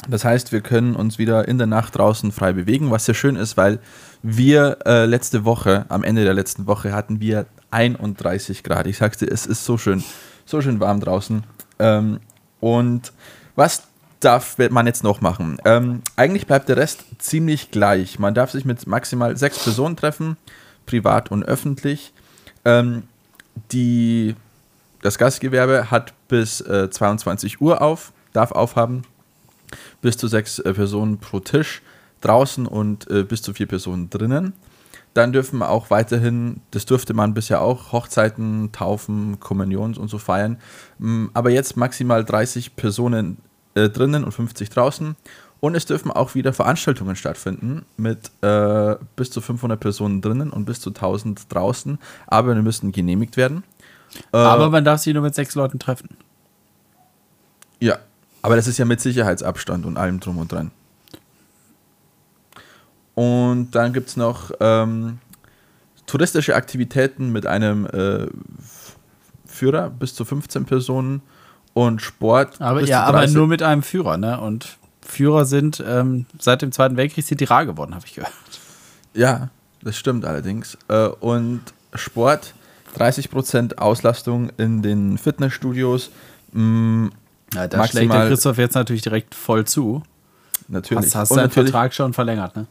Das 0.08 0.24
heißt, 0.24 0.52
wir 0.52 0.60
können 0.60 0.94
uns 0.94 1.18
wieder 1.18 1.48
in 1.48 1.58
der 1.58 1.66
Nacht 1.66 1.96
draußen 1.96 2.30
frei 2.30 2.52
bewegen, 2.52 2.90
was 2.90 3.04
sehr 3.04 3.14
schön 3.14 3.36
ist, 3.36 3.56
weil 3.56 3.80
wir 4.22 4.78
äh, 4.86 5.06
letzte 5.06 5.44
Woche, 5.44 5.86
am 5.88 6.04
Ende 6.04 6.24
der 6.24 6.34
letzten 6.34 6.66
Woche, 6.66 6.92
hatten 6.92 7.20
wir 7.20 7.46
31 7.70 8.62
Grad. 8.62 8.86
Ich 8.86 8.98
sag's 8.98 9.18
dir, 9.18 9.26
es 9.26 9.44
ist 9.44 9.64
so 9.64 9.76
schön, 9.76 10.04
so 10.46 10.60
schön 10.60 10.80
warm 10.80 11.00
draußen. 11.00 11.44
Ähm, 11.78 12.20
und 12.60 13.12
was 13.56 13.82
darf 14.20 14.56
man 14.70 14.86
jetzt 14.86 15.04
noch 15.04 15.20
machen? 15.20 15.58
Ähm, 15.64 16.02
eigentlich 16.16 16.46
bleibt 16.46 16.68
der 16.68 16.76
Rest 16.76 17.04
ziemlich 17.18 17.70
gleich. 17.70 18.18
Man 18.18 18.34
darf 18.34 18.50
sich 18.50 18.64
mit 18.64 18.86
maximal 18.86 19.36
sechs 19.36 19.62
Personen 19.62 19.96
treffen, 19.96 20.36
privat 20.86 21.30
und 21.30 21.44
öffentlich. 21.44 22.12
Ähm, 22.64 23.04
die, 23.72 24.34
das 25.02 25.18
Gastgewerbe 25.18 25.90
hat 25.90 26.14
bis 26.28 26.60
äh, 26.60 26.90
22 26.90 27.60
Uhr 27.60 27.82
auf, 27.82 28.12
darf 28.32 28.52
aufhaben. 28.52 29.02
Bis 30.00 30.16
zu 30.16 30.28
sechs 30.28 30.58
äh, 30.60 30.72
Personen 30.72 31.18
pro 31.18 31.40
Tisch 31.40 31.82
draußen 32.20 32.66
und 32.66 33.10
äh, 33.10 33.22
bis 33.22 33.42
zu 33.42 33.54
vier 33.54 33.66
Personen 33.66 34.10
drinnen. 34.10 34.52
Dann 35.14 35.32
dürfen 35.32 35.62
auch 35.62 35.90
weiterhin, 35.90 36.60
das 36.70 36.86
durfte 36.86 37.14
man 37.14 37.34
bisher 37.34 37.60
auch, 37.60 37.92
Hochzeiten, 37.92 38.70
Taufen, 38.72 39.40
Kommunions 39.40 39.98
und 39.98 40.08
so 40.08 40.18
feiern. 40.18 40.58
Mm, 40.98 41.26
Aber 41.34 41.50
jetzt 41.50 41.76
maximal 41.76 42.24
30 42.24 42.76
Personen 42.76 43.38
äh, 43.74 43.88
drinnen 43.88 44.24
und 44.24 44.32
50 44.32 44.70
draußen. 44.70 45.16
Und 45.60 45.74
es 45.74 45.86
dürfen 45.86 46.12
auch 46.12 46.36
wieder 46.36 46.52
Veranstaltungen 46.52 47.16
stattfinden 47.16 47.84
mit 47.96 48.30
äh, 48.42 48.94
bis 49.16 49.30
zu 49.30 49.40
500 49.40 49.80
Personen 49.80 50.20
drinnen 50.20 50.50
und 50.50 50.66
bis 50.66 50.80
zu 50.80 50.90
1000 50.90 51.52
draußen. 51.52 51.98
Aber 52.28 52.54
die 52.54 52.62
müssen 52.62 52.92
genehmigt 52.92 53.36
werden. 53.36 53.64
Äh, 54.32 54.36
Aber 54.36 54.70
man 54.70 54.84
darf 54.84 55.00
sich 55.00 55.14
nur 55.14 55.22
mit 55.22 55.34
sechs 55.34 55.54
Leuten 55.54 55.78
treffen. 55.78 56.16
Ja, 57.80 57.98
aber 58.42 58.56
das 58.56 58.66
ist 58.66 58.78
ja 58.78 58.84
mit 58.84 59.00
Sicherheitsabstand 59.00 59.86
und 59.86 59.96
allem 59.96 60.20
drum 60.20 60.38
und 60.38 60.50
dran. 60.50 60.70
Und 63.14 63.72
dann 63.72 63.92
gibt 63.92 64.08
es 64.10 64.16
noch 64.16 64.52
ähm, 64.60 65.18
touristische 66.06 66.54
Aktivitäten 66.54 67.32
mit 67.32 67.46
einem 67.46 67.86
äh, 67.86 68.26
Führer 69.46 69.90
bis 69.90 70.14
zu 70.14 70.24
15 70.24 70.66
Personen 70.66 71.22
und 71.74 72.00
Sport. 72.00 72.60
Aber 72.60 72.82
ja, 72.82 73.02
aber 73.04 73.18
30. 73.18 73.36
nur 73.36 73.46
mit 73.48 73.62
einem 73.62 73.82
Führer, 73.82 74.16
ne? 74.16 74.40
Und 74.40 74.78
Führer 75.02 75.46
sind 75.46 75.82
ähm, 75.86 76.26
seit 76.38 76.62
dem 76.62 76.70
Zweiten 76.70 76.96
Weltkrieg 76.96 77.24
sind 77.24 77.40
die 77.40 77.44
rar 77.44 77.66
geworden, 77.66 77.94
habe 77.94 78.06
ich 78.06 78.14
gehört. 78.14 78.32
Ja, 79.14 79.50
das 79.82 79.96
stimmt 79.96 80.24
allerdings. 80.24 80.78
Äh, 80.88 81.06
und 81.06 81.62
Sport, 81.94 82.54
30% 82.98 83.76
Auslastung 83.78 84.50
in 84.58 84.82
den 84.82 85.18
Fitnessstudios. 85.18 86.10
Mm, 86.52 87.06
Ja, 87.54 87.66
da 87.68 87.86
schlägt 87.86 88.12
der 88.12 88.28
Christoph 88.28 88.58
jetzt 88.58 88.74
natürlich 88.74 89.02
direkt 89.02 89.34
voll 89.34 89.64
zu. 89.64 90.02
natürlich. 90.68 91.06
Hast, 91.06 91.14
hast 91.14 91.30
deinen 91.30 91.44
natürlich 91.46 91.70
Vertrag 91.70 91.94
schon 91.94 92.12
verlängert, 92.12 92.56
ne? 92.56 92.66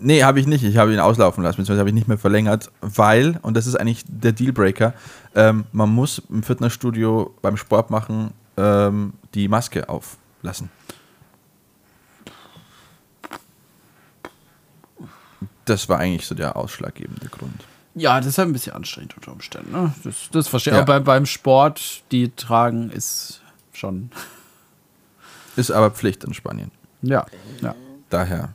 Nee, 0.00 0.22
habe 0.24 0.40
ich 0.40 0.46
nicht. 0.46 0.64
Ich 0.64 0.76
habe 0.76 0.92
ihn 0.92 0.98
auslaufen 1.00 1.42
lassen, 1.42 1.56
beziehungsweise 1.56 1.78
habe 1.80 1.88
ich 1.88 1.94
nicht 1.94 2.08
mehr 2.08 2.18
verlängert, 2.18 2.70
weil, 2.80 3.38
und 3.42 3.56
das 3.56 3.66
ist 3.66 3.76
eigentlich 3.76 4.04
der 4.06 4.32
Dealbreaker, 4.32 4.92
ähm, 5.34 5.64
man 5.72 5.88
muss 5.88 6.20
im 6.28 6.42
Fitnessstudio 6.42 7.34
beim 7.40 7.56
Sport 7.56 7.90
machen 7.90 8.32
ähm, 8.56 9.14
die 9.34 9.48
Maske 9.48 9.88
auflassen. 9.88 10.68
Das 15.64 15.88
war 15.88 15.98
eigentlich 15.98 16.26
so 16.26 16.34
der 16.34 16.56
ausschlaggebende 16.56 17.28
Grund. 17.28 17.64
Ja, 17.94 18.18
das 18.18 18.28
ist 18.28 18.38
halt 18.38 18.48
ein 18.48 18.52
bisschen 18.52 18.72
anstrengend 18.72 19.16
unter 19.16 19.32
Umständen. 19.32 19.72
Ne? 19.72 19.94
Das, 20.02 20.28
das 20.32 20.48
verstehe 20.48 20.72
ich. 20.72 20.76
Ja. 20.76 20.82
Aber 20.82 20.94
beim, 20.94 21.04
beim 21.04 21.26
Sport, 21.26 22.02
die 22.10 22.30
tragen, 22.30 22.90
ist 22.90 23.40
schon. 23.72 24.10
Ist 25.56 25.70
aber 25.70 25.90
Pflicht 25.90 26.24
in 26.24 26.34
Spanien. 26.34 26.72
Ja, 27.02 27.26
ja. 27.60 27.74
Daher. 28.10 28.54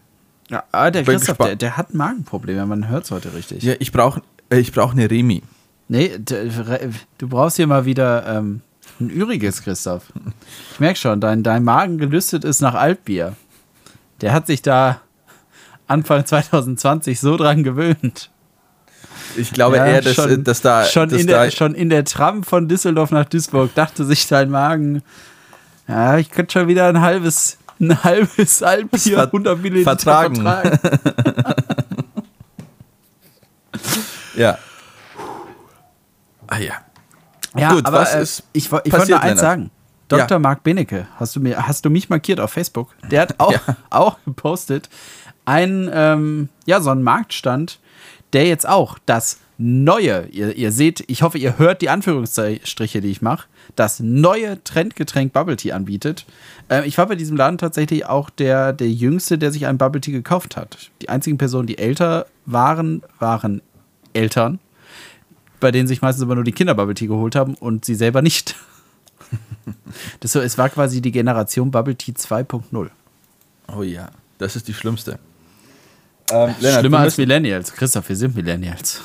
Ja, 0.49 0.63
aber 0.71 0.91
der 0.91 1.03
Bin 1.03 1.17
Christoph, 1.17 1.37
der, 1.37 1.55
der 1.55 1.77
hat 1.77 1.93
Magenprobleme, 1.93 2.65
man 2.65 2.89
hört 2.89 3.05
es 3.05 3.11
heute 3.11 3.33
richtig. 3.33 3.63
Ja, 3.63 3.75
ich 3.79 3.91
brauche 3.91 4.21
ich 4.49 4.71
brauch 4.71 4.91
eine 4.91 5.09
Remi. 5.09 5.43
Nee, 5.87 6.17
du 6.19 7.27
brauchst 7.27 7.57
hier 7.57 7.67
mal 7.67 7.85
wieder 7.85 8.25
ähm, 8.25 8.61
ein 8.99 9.09
üriges, 9.09 9.63
Christoph. 9.63 10.11
Ich 10.73 10.79
merke 10.79 10.99
schon, 10.99 11.21
dein, 11.21 11.43
dein 11.43 11.63
Magen 11.63 11.97
gelüstet 11.97 12.43
ist 12.43 12.61
nach 12.61 12.73
Altbier. 12.73 13.35
Der 14.21 14.33
hat 14.33 14.47
sich 14.47 14.61
da 14.61 15.01
Anfang 15.87 16.25
2020 16.25 17.19
so 17.19 17.37
dran 17.37 17.63
gewöhnt. 17.63 18.31
Ich 19.35 19.51
glaube 19.53 19.77
Ja, 19.77 19.85
eher, 19.85 20.01
dass, 20.01 20.15
schon- 20.15 20.29
äh, 20.29 20.37
dass 20.39 20.61
da. 20.61 20.83
Schon, 20.85 21.09
dass 21.09 21.21
in 21.21 21.27
da 21.27 21.43
der, 21.43 21.51
schon 21.51 21.75
in 21.75 21.89
der 21.89 22.03
Tram 22.05 22.43
von 22.43 22.67
Düsseldorf 22.67 23.11
nach 23.11 23.25
Duisburg 23.25 23.73
dachte 23.75 24.05
sich 24.05 24.27
dein 24.27 24.49
Magen, 24.49 25.01
ja, 25.87 26.17
ich 26.17 26.29
könnte 26.31 26.53
schon 26.53 26.67
wieder 26.67 26.87
ein 26.87 27.01
halbes, 27.01 27.57
ein 27.79 28.03
halbes 28.03 28.61
Altbier, 28.63 29.17
Ver- 29.17 29.25
100 29.25 29.61
Milliliter 29.61 29.91
vertragen. 29.97 30.35
vertragen. 30.35 30.79
ja. 34.35 34.57
Ah 36.47 36.57
ja. 36.57 36.73
Ja, 37.55 37.73
Gut, 37.73 37.85
aber 37.85 37.99
was 38.01 38.13
äh, 38.15 38.21
ist 38.21 38.43
ich, 38.53 38.65
ich 38.65 38.71
wollte 38.71 39.11
nur 39.11 39.21
eins 39.21 39.39
sagen. 39.41 39.71
Dr. 40.07 40.27
Ja. 40.29 40.39
Marc 40.39 40.63
Benecke, 40.63 41.07
hast 41.19 41.35
du, 41.35 41.39
mir, 41.39 41.67
hast 41.67 41.85
du 41.85 41.89
mich 41.91 42.09
markiert 42.09 42.39
auf 42.39 42.51
Facebook? 42.51 42.95
Der 43.11 43.21
hat 43.21 43.35
auch, 43.39 43.53
auch 43.91 44.17
gepostet 44.25 44.89
einen, 45.45 45.89
ähm, 45.93 46.49
ja, 46.65 46.81
so 46.81 46.89
einen 46.89 47.03
Marktstand, 47.03 47.79
der 48.33 48.45
jetzt 48.45 48.67
auch 48.67 48.97
das 49.05 49.39
neue, 49.59 50.27
ihr, 50.27 50.55
ihr 50.55 50.71
seht, 50.71 51.03
ich 51.07 51.21
hoffe, 51.21 51.37
ihr 51.37 51.59
hört 51.59 51.81
die 51.81 51.89
Anführungsstriche, 51.89 53.01
die 53.01 53.11
ich 53.11 53.21
mache, 53.21 53.47
das 53.75 53.99
neue 53.99 54.63
Trendgetränk 54.63 55.33
Bubble 55.33 55.57
Tea 55.57 55.73
anbietet. 55.73 56.25
Ähm, 56.69 56.85
ich 56.85 56.97
war 56.97 57.07
bei 57.07 57.15
diesem 57.15 57.35
Laden 57.35 57.57
tatsächlich 57.57 58.05
auch 58.05 58.29
der, 58.29 58.71
der 58.71 58.89
Jüngste, 58.89 59.37
der 59.37 59.51
sich 59.51 59.67
ein 59.67 59.77
Bubble 59.77 59.99
Tea 59.99 60.13
gekauft 60.13 60.55
hat. 60.55 60.89
Die 61.01 61.09
einzigen 61.09 61.37
Personen, 61.37 61.67
die 61.67 61.77
älter 61.77 62.25
waren, 62.45 63.03
waren 63.19 63.61
Eltern, 64.13 64.59
bei 65.59 65.71
denen 65.71 65.89
sich 65.89 66.01
meistens 66.01 66.23
immer 66.23 66.35
nur 66.35 66.45
die 66.45 66.53
Kinder 66.53 66.73
Bubble 66.73 66.95
Tea 66.95 67.07
geholt 67.07 67.35
haben 67.35 67.55
und 67.55 67.85
sie 67.85 67.95
selber 67.95 68.21
nicht. 68.21 68.55
Das 70.19 70.31
so, 70.31 70.39
es 70.39 70.57
war 70.57 70.69
quasi 70.69 71.01
die 71.01 71.11
Generation 71.11 71.71
Bubble 71.71 71.95
Tea 71.95 72.13
2.0. 72.13 72.89
Oh 73.75 73.83
ja, 73.83 74.09
das 74.37 74.55
ist 74.55 74.67
die 74.67 74.73
schlimmste. 74.73 75.19
Ähm, 76.31 76.55
Lennart, 76.59 76.79
Schlimmer 76.81 76.99
als 76.99 77.17
Millennials. 77.17 77.73
Christoph, 77.73 78.09
wir 78.09 78.15
sind 78.15 78.35
Millennials. 78.35 79.01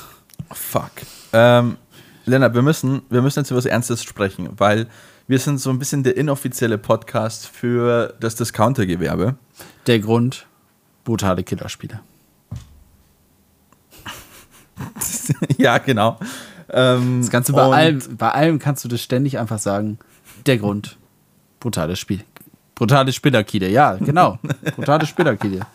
Fuck. 0.51 0.91
Ähm, 1.33 1.77
Lennart, 2.25 2.53
wir 2.53 2.61
müssen, 2.61 3.01
wir 3.09 3.21
müssen 3.21 3.39
jetzt 3.39 3.51
über 3.51 3.57
was 3.57 3.65
Ernstes 3.65 4.03
sprechen, 4.03 4.49
weil 4.57 4.87
wir 5.27 5.39
sind 5.39 5.59
so 5.59 5.69
ein 5.71 5.79
bisschen 5.79 6.03
der 6.03 6.17
inoffizielle 6.17 6.77
Podcast 6.77 7.47
für 7.47 8.13
das 8.19 8.35
Discounter-Gewerbe. 8.35 9.35
Der 9.87 9.99
Grund, 9.99 10.45
brutale 11.03 11.43
Killerspiele. 11.43 11.99
ja, 15.57 15.77
genau. 15.79 16.19
Ähm, 16.69 17.27
Das 17.31 17.45
du 17.45 17.53
bei 17.53 17.63
allem, 17.63 18.01
bei 18.17 18.31
allem 18.31 18.59
kannst 18.59 18.83
du 18.83 18.87
das 18.87 19.01
ständig 19.01 19.39
einfach 19.39 19.59
sagen. 19.59 19.97
Der 20.45 20.57
Grund, 20.57 20.97
brutales 21.59 21.99
Spiel. 21.99 22.21
Brutale 22.75 23.13
Spinnerkide, 23.13 23.69
ja, 23.69 23.95
genau. 23.95 24.37
Brutale 24.75 25.05
Spinnerkide. 25.05 25.65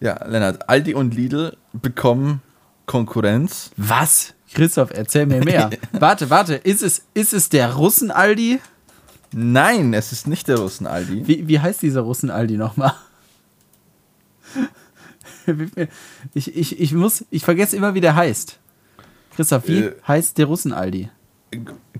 Ja, 0.00 0.24
Lennart, 0.26 0.68
Aldi 0.68 0.94
und 0.94 1.14
Lidl 1.14 1.56
bekommen 1.72 2.40
Konkurrenz. 2.86 3.70
Was? 3.76 4.34
Christoph, 4.52 4.90
erzähl 4.92 5.26
mir 5.26 5.44
mehr. 5.44 5.70
warte, 5.92 6.30
warte, 6.30 6.54
ist 6.54 6.82
es, 6.82 7.02
ist 7.14 7.32
es 7.34 7.48
der 7.50 7.74
Russen-Aldi? 7.74 8.58
Nein, 9.32 9.94
es 9.94 10.10
ist 10.10 10.26
nicht 10.26 10.48
der 10.48 10.58
Russen-Aldi. 10.58 11.26
Wie, 11.28 11.46
wie 11.46 11.60
heißt 11.60 11.82
dieser 11.82 12.00
Russen-Aldi 12.00 12.56
nochmal? 12.56 12.94
Ich, 16.34 16.54
ich, 16.54 16.78
ich 16.78 16.92
muss, 16.92 17.24
ich 17.30 17.44
vergesse 17.44 17.74
immer, 17.76 17.94
wie 17.94 18.00
der 18.00 18.14
heißt. 18.14 18.58
Christoph, 19.34 19.66
wie 19.66 19.78
Äh. 19.84 19.94
heißt 20.06 20.38
der 20.38 20.46
Russen-Aldi? 20.46 21.10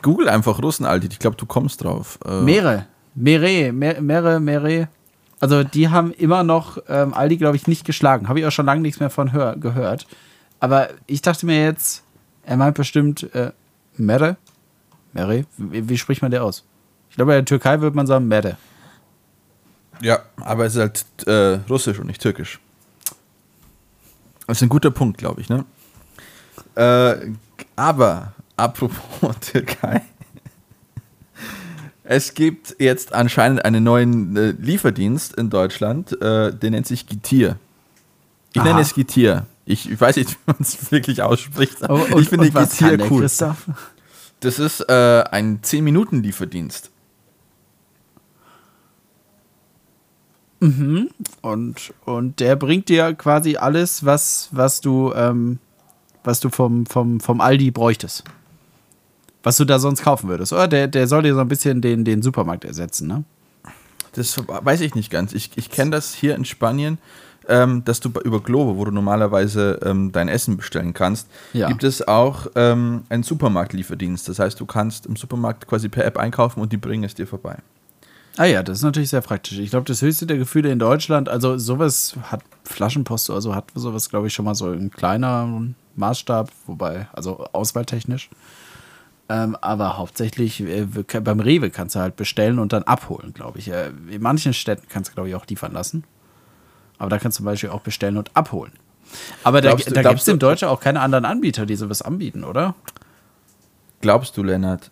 Google 0.02 0.28
einfach 0.28 0.62
Russen-Aldi, 0.62 1.08
ich 1.10 1.18
glaube, 1.18 1.36
du 1.36 1.46
kommst 1.46 1.82
drauf. 1.82 2.18
Äh, 2.24 2.42
Mere, 2.42 2.86
Mere, 3.14 3.72
Mere, 3.72 4.00
Mere, 4.02 4.38
Mere. 4.40 4.88
Also 5.40 5.64
die 5.64 5.88
haben 5.88 6.12
immer 6.12 6.44
noch 6.44 6.78
ähm, 6.88 7.14
Aldi, 7.14 7.38
glaube 7.38 7.56
ich, 7.56 7.66
nicht 7.66 7.84
geschlagen. 7.84 8.28
Habe 8.28 8.40
ich 8.40 8.46
auch 8.46 8.52
schon 8.52 8.66
lange 8.66 8.82
nichts 8.82 9.00
mehr 9.00 9.10
von 9.10 9.32
hör 9.32 9.56
gehört. 9.56 10.06
Aber 10.60 10.90
ich 11.06 11.22
dachte 11.22 11.46
mir 11.46 11.64
jetzt, 11.64 12.04
er 12.44 12.58
meint 12.58 12.76
bestimmt 12.76 13.34
äh, 13.34 13.52
Mere. 13.96 14.36
Mere? 15.12 15.44
Wie, 15.56 15.88
wie 15.88 15.98
spricht 15.98 16.22
man 16.22 16.30
der 16.30 16.44
aus? 16.44 16.64
Ich 17.08 17.16
glaube, 17.16 17.32
in 17.32 17.38
der 17.38 17.44
Türkei 17.46 17.80
würde 17.80 17.96
man 17.96 18.06
sagen 18.06 18.28
Mere. 18.28 18.56
Ja, 20.02 20.20
aber 20.36 20.66
es 20.66 20.76
ist 20.76 20.80
halt 20.80 21.26
äh, 21.26 21.60
russisch 21.68 21.98
und 21.98 22.06
nicht 22.06 22.20
türkisch. 22.20 22.60
Das 24.46 24.58
ist 24.58 24.62
ein 24.62 24.68
guter 24.68 24.90
Punkt, 24.90 25.18
glaube 25.18 25.40
ich, 25.40 25.48
ne? 25.48 25.64
Äh, 26.74 27.32
aber, 27.76 28.32
apropos 28.56 29.36
Türkei. 29.40 30.02
Es 32.12 32.34
gibt 32.34 32.74
jetzt 32.80 33.12
anscheinend 33.12 33.64
einen 33.64 33.84
neuen 33.84 34.36
äh, 34.36 34.50
Lieferdienst 34.58 35.32
in 35.36 35.48
Deutschland, 35.48 36.10
äh, 36.20 36.52
der 36.52 36.70
nennt 36.72 36.88
sich 36.88 37.06
Gitir. 37.06 37.56
Ich 38.52 38.60
Aha. 38.60 38.66
nenne 38.66 38.80
es 38.80 38.94
Gitir. 38.94 39.46
Ich, 39.64 39.88
ich 39.88 40.00
weiß 40.00 40.16
nicht, 40.16 40.30
wie 40.32 40.38
man 40.48 40.56
es 40.58 40.90
wirklich 40.90 41.22
ausspricht. 41.22 41.84
aber 41.84 42.02
Und- 42.12 42.20
ich 42.20 42.28
finde 42.28 42.50
der, 42.50 43.08
cool. 43.12 43.20
Christoph? 43.20 43.64
Das 44.40 44.58
ist 44.58 44.80
äh, 44.88 45.22
ein 45.30 45.60
10-Minuten-Lieferdienst. 45.60 46.90
Und, 50.58 51.94
und 52.04 52.40
der 52.40 52.56
bringt 52.56 52.88
dir 52.88 53.14
quasi 53.14 53.56
alles, 53.56 54.04
was, 54.04 54.48
was 54.50 54.80
du, 54.80 55.12
ähm, 55.14 55.60
was 56.24 56.40
du 56.40 56.50
vom, 56.50 56.86
vom, 56.86 57.20
vom 57.20 57.40
Aldi 57.40 57.70
bräuchtest. 57.70 58.24
Was 59.42 59.56
du 59.56 59.64
da 59.64 59.78
sonst 59.78 60.02
kaufen 60.02 60.28
würdest. 60.28 60.52
Oder 60.52 60.68
der, 60.68 60.88
der 60.88 61.06
soll 61.08 61.22
dir 61.22 61.34
so 61.34 61.40
ein 61.40 61.48
bisschen 61.48 61.80
den, 61.80 62.04
den 62.04 62.22
Supermarkt 62.22 62.64
ersetzen, 62.64 63.08
ne? 63.08 63.24
Das 64.12 64.36
weiß 64.46 64.80
ich 64.80 64.94
nicht 64.94 65.10
ganz. 65.10 65.32
Ich, 65.32 65.52
ich 65.56 65.70
kenne 65.70 65.92
das 65.92 66.12
hier 66.14 66.34
in 66.34 66.44
Spanien, 66.44 66.98
ähm, 67.48 67.84
dass 67.84 68.00
du 68.00 68.10
über 68.24 68.40
Glovo, 68.40 68.76
wo 68.76 68.84
du 68.84 68.90
normalerweise 68.90 69.78
ähm, 69.84 70.10
dein 70.12 70.28
Essen 70.28 70.56
bestellen 70.56 70.92
kannst, 70.94 71.28
Ja. 71.52 71.68
gibt 71.68 71.84
es 71.84 72.06
auch 72.06 72.48
ähm, 72.56 73.04
einen 73.08 73.22
Supermarktlieferdienst. 73.22 74.28
Das 74.28 74.38
heißt, 74.40 74.58
du 74.58 74.66
kannst 74.66 75.06
im 75.06 75.16
Supermarkt 75.16 75.66
quasi 75.68 75.88
per 75.88 76.04
App 76.04 76.18
einkaufen 76.18 76.60
und 76.60 76.72
die 76.72 76.76
bringen 76.76 77.04
es 77.04 77.14
dir 77.14 77.26
vorbei. 77.26 77.56
Ah 78.36 78.44
ja, 78.44 78.62
das 78.62 78.78
ist 78.78 78.84
natürlich 78.84 79.10
sehr 79.10 79.20
praktisch. 79.20 79.58
Ich 79.58 79.70
glaube, 79.70 79.86
das 79.86 80.02
höchste 80.02 80.26
der 80.26 80.38
Gefühle 80.38 80.70
in 80.70 80.78
Deutschland, 80.78 81.28
also 81.28 81.56
sowas 81.58 82.14
hat 82.30 82.42
Flaschenpost 82.64 83.30
oder 83.30 83.40
so, 83.40 83.54
hat 83.54 83.66
sowas, 83.74 84.08
glaube 84.08 84.26
ich, 84.28 84.34
schon 84.34 84.44
mal 84.44 84.54
so 84.54 84.72
in 84.72 84.90
kleineren 84.90 85.74
Maßstab, 85.96 86.50
wobei, 86.66 87.08
also 87.12 87.46
auswahltechnisch. 87.52 88.28
Ähm, 89.30 89.56
aber 89.60 89.96
hauptsächlich 89.96 90.60
äh, 90.60 90.86
beim 91.20 91.38
Rewe 91.38 91.70
kannst 91.70 91.94
du 91.94 92.00
halt 92.00 92.16
bestellen 92.16 92.58
und 92.58 92.72
dann 92.72 92.82
abholen, 92.82 93.32
glaube 93.32 93.60
ich. 93.60 93.68
Äh, 93.68 93.92
In 94.10 94.20
manchen 94.22 94.52
Städten 94.52 94.88
kannst 94.88 95.10
du, 95.10 95.14
glaube 95.14 95.28
ich, 95.28 95.36
auch 95.36 95.46
liefern 95.46 95.72
lassen. 95.72 96.02
Aber 96.98 97.10
da 97.10 97.18
kannst 97.18 97.38
du 97.38 97.42
zum 97.42 97.46
Beispiel 97.46 97.70
auch 97.70 97.82
bestellen 97.82 98.16
und 98.16 98.36
abholen. 98.36 98.72
Aber 99.44 99.60
da, 99.60 99.68
Glaubst 99.68 99.96
da 99.96 100.02
gibt 100.02 100.20
es 100.20 100.26
in 100.26 100.40
Deutschland 100.40 100.74
auch 100.74 100.80
keine 100.80 101.00
anderen 101.00 101.24
Anbieter, 101.24 101.64
die 101.64 101.76
sowas 101.76 102.02
anbieten, 102.02 102.42
oder? 102.42 102.74
Glaubst 104.00 104.36
du, 104.36 104.42
Lennart, 104.42 104.90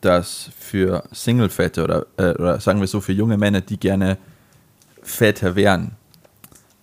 dass 0.00 0.50
für 0.58 1.04
Single-Väter 1.12 1.84
oder, 1.84 2.06
äh, 2.16 2.30
oder 2.30 2.60
sagen 2.60 2.80
wir 2.80 2.86
so 2.86 3.02
für 3.02 3.12
junge 3.12 3.36
Männer, 3.36 3.60
die 3.60 3.78
gerne 3.78 4.16
Väter 5.02 5.56
wären, 5.56 5.92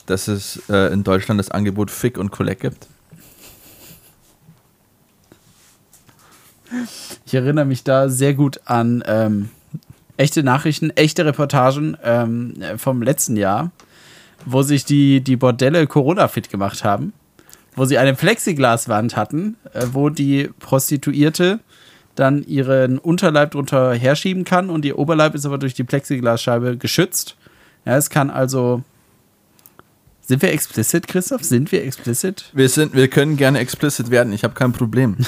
dass 0.05 0.27
es 0.27 0.69
äh, 0.69 0.93
in 0.93 1.03
Deutschland 1.03 1.39
das 1.39 1.49
Angebot 1.49 1.89
Fick 1.89 2.19
und 2.19 2.29
Collect 2.29 2.61
gibt? 2.61 2.87
Ich 7.25 7.33
erinnere 7.33 7.65
mich 7.65 7.83
da 7.83 8.09
sehr 8.09 8.33
gut 8.33 8.61
an 8.65 9.03
ähm, 9.05 9.49
echte 10.17 10.43
Nachrichten, 10.43 10.89
echte 10.91 11.25
Reportagen 11.25 11.97
ähm, 12.03 12.53
vom 12.77 13.01
letzten 13.01 13.35
Jahr, 13.35 13.71
wo 14.45 14.61
sich 14.61 14.85
die, 14.85 15.21
die 15.21 15.35
Bordelle 15.35 15.87
Corona-fit 15.87 16.49
gemacht 16.49 16.83
haben, 16.83 17.13
wo 17.75 17.85
sie 17.85 17.97
eine 17.97 18.13
Plexiglaswand 18.13 19.15
hatten, 19.15 19.57
äh, 19.73 19.87
wo 19.91 20.09
die 20.09 20.49
Prostituierte 20.59 21.59
dann 22.15 22.43
ihren 22.43 22.99
Unterleib 22.99 23.51
drunter 23.51 23.93
herschieben 23.93 24.43
kann 24.43 24.69
und 24.69 24.85
ihr 24.85 24.99
Oberleib 24.99 25.33
ist 25.33 25.45
aber 25.45 25.57
durch 25.57 25.73
die 25.73 25.83
Plexiglasscheibe 25.83 26.77
geschützt. 26.77 27.35
Ja, 27.85 27.97
es 27.97 28.09
kann 28.09 28.29
also. 28.29 28.83
Sind 30.21 30.41
wir 30.41 30.51
explicit, 30.51 31.07
Christoph? 31.07 31.43
Sind 31.43 31.71
wir 31.71 31.83
explicit? 31.83 32.45
Wir, 32.53 32.69
sind, 32.69 32.93
wir 32.93 33.07
können 33.07 33.37
gerne 33.37 33.59
explicit 33.59 34.11
werden, 34.11 34.31
ich 34.33 34.43
habe 34.43 34.53
kein 34.53 34.73
Problem. 34.73 35.17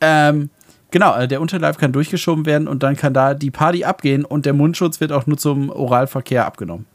Ähm, 0.00 0.50
genau, 0.90 1.10
also 1.10 1.26
der 1.26 1.40
Unterleib 1.40 1.78
kann 1.78 1.92
durchgeschoben 1.92 2.46
werden 2.46 2.68
und 2.68 2.82
dann 2.82 2.96
kann 2.96 3.12
da 3.12 3.34
die 3.34 3.50
Party 3.50 3.84
abgehen 3.84 4.24
und 4.24 4.46
der 4.46 4.52
Mundschutz 4.52 5.00
wird 5.00 5.12
auch 5.12 5.26
nur 5.26 5.36
zum 5.36 5.70
Oralverkehr 5.70 6.46
abgenommen. 6.46 6.86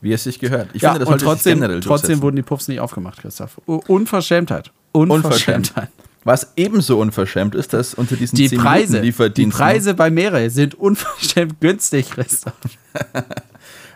Wie 0.00 0.12
es 0.12 0.24
sich 0.24 0.38
gehört. 0.38 0.68
Ich 0.72 0.82
ja, 0.82 0.92
finde, 0.92 1.06
das 1.06 1.12
und 1.12 1.20
trotzdem, 1.20 1.60
generell 1.60 1.80
trotzdem 1.80 2.22
wurden 2.22 2.36
die 2.36 2.42
Puffs 2.42 2.68
nicht 2.68 2.80
aufgemacht, 2.80 3.20
Christoph. 3.20 3.60
Unverschämtheit. 3.66 4.70
Unverschämtheit. 4.92 5.88
Was 6.24 6.52
ebenso 6.56 6.98
unverschämt 6.98 7.54
ist, 7.54 7.74
dass 7.74 7.92
unter 7.92 8.16
diesen 8.16 8.36
Die 8.36 8.48
10 8.48 8.58
Preise, 8.58 9.00
die 9.00 9.06
Lieferdiensten. 9.06 9.62
Preise 9.62 9.92
bei 9.92 10.10
Meere 10.10 10.48
sind 10.48 10.74
unverschämt 10.74 11.60
günstig, 11.60 12.10
Christoph. 12.10 12.54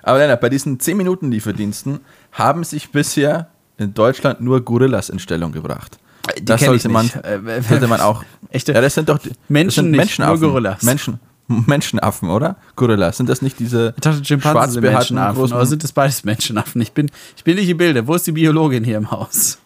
Aber 0.02 0.18
Lennart, 0.18 0.40
bei 0.40 0.48
diesen 0.48 0.78
10 0.80 0.96
Minuten 0.96 1.30
Lieferdiensten 1.30 2.00
haben 2.32 2.64
sich 2.64 2.90
bisher 2.90 3.48
in 3.76 3.94
Deutschland 3.94 4.40
nur 4.40 4.60
Gorillas 4.64 5.08
in 5.08 5.18
Stellung 5.18 5.52
gebracht. 5.52 5.98
Die 6.38 6.44
das 6.44 6.60
sollte 6.62 6.88
man, 6.88 7.06
nicht. 7.06 7.16
Äh, 7.16 7.62
sollte 7.68 7.86
man 7.86 8.00
auch. 8.00 8.24
Echte- 8.50 8.72
ja, 8.72 8.80
das 8.80 8.94
sind 8.94 9.08
doch 9.08 9.18
die, 9.18 9.30
Menschen 9.48 9.66
das 9.66 9.74
sind 9.76 9.90
nicht, 9.92 9.98
Menschenaffen. 9.98 10.40
nur 10.40 10.50
Gorillas. 10.50 10.82
Menschen, 10.82 11.20
Menschenaffen, 11.46 12.28
oder? 12.28 12.56
Gorillas. 12.76 13.16
Sind 13.16 13.28
das 13.28 13.40
nicht 13.40 13.58
diese 13.58 13.94
Ich 13.96 14.02
dachte, 14.02 14.24
Schimpansen 14.24 14.72
sind 14.72 14.82
Menschenaffen. 14.82 15.42
Oder 15.42 15.64
sind 15.66 15.82
das 15.82 15.92
beides 15.92 16.24
Menschenaffen? 16.24 16.80
Ich 16.82 16.92
bin, 16.92 17.10
ich 17.36 17.44
bin 17.44 17.56
nicht 17.56 17.68
im 17.68 17.76
Bilde. 17.78 18.06
Wo 18.06 18.14
ist 18.14 18.26
die 18.26 18.32
Biologin 18.32 18.84
hier 18.84 18.98
im 18.98 19.10
Haus? 19.10 19.58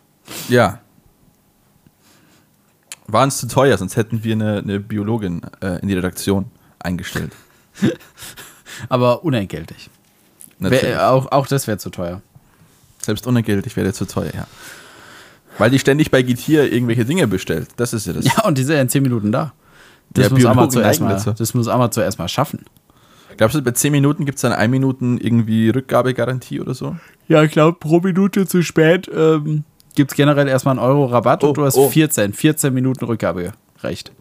Ja. 0.49 0.79
Waren 3.09 3.29
es 3.29 3.39
zu 3.39 3.49
teuer, 3.49 3.77
sonst 3.77 3.97
hätten 3.97 4.23
wir 4.23 4.35
eine, 4.35 4.59
eine 4.59 4.81
Biologin 4.81 5.43
äh, 5.61 5.81
in 5.81 5.89
die 5.89 5.95
Redaktion 5.95 6.47
eingestellt. 6.79 7.33
Aber 8.89 9.25
unentgeltlich. 9.25 9.91
Wär, 10.71 11.11
auch, 11.11 11.31
auch 11.33 11.47
das 11.47 11.67
wäre 11.67 11.79
zu 11.79 11.91
teuer. 11.91 12.23
Selbst 13.01 13.27
unentgeltlich 13.27 13.77
wäre 13.77 13.93
zu 13.93 14.07
teuer, 14.07 14.31
ja. 14.35 14.47
Weil 15.59 15.71
die 15.71 15.79
ständig 15.79 16.11
bei 16.11 16.23
Getir 16.23 16.73
irgendwelche 16.73 17.05
Dinge 17.05 17.27
bestellt. 17.27 17.69
Das 17.77 17.93
ist 17.93 18.07
ja 18.07 18.13
das. 18.13 18.25
Ja, 18.25 18.45
und 18.45 18.57
die 18.57 18.65
sind 18.65 18.77
ja 18.77 18.83
in 18.83 18.89
10 18.89 19.03
Minuten 19.03 19.33
da. 19.33 19.53
Das 20.11 20.31
muss 20.31 20.45
Amazon 20.45 20.83
dazu. 20.83 21.33
das 21.33 21.55
muss 21.55 21.69
Amazon 21.69 22.05
erstmal 22.05 22.29
schaffen. 22.29 22.65
Glaubst 23.37 23.57
du, 23.57 23.63
bei 23.63 23.71
10 23.71 23.93
Minuten 23.93 24.25
gibt 24.25 24.37
es 24.37 24.43
dann 24.43 24.53
1 24.53 24.71
Minuten 24.71 25.19
irgendwie 25.19 25.71
Rückgabegarantie 25.71 26.61
oder 26.61 26.75
so? 26.75 26.97
Ja, 27.29 27.43
ich 27.43 27.53
glaube, 27.53 27.79
pro 27.79 28.01
Minute 28.01 28.47
zu 28.47 28.63
spät 28.63 29.11
ähm, 29.15 29.65
gibt 29.95 30.13
es 30.13 30.17
generell 30.17 30.49
erstmal 30.49 30.79
einen 30.79 30.87
Euro 30.87 31.07
Rabatt 31.07 31.45
Oh, 31.45 31.49
und 31.49 31.57
du 31.57 31.65
hast 31.65 31.77
oh. 31.77 31.89
14, 31.89 32.33
14 32.33 32.73
Minuten 32.73 33.05
Rückgaberecht. 33.05 34.13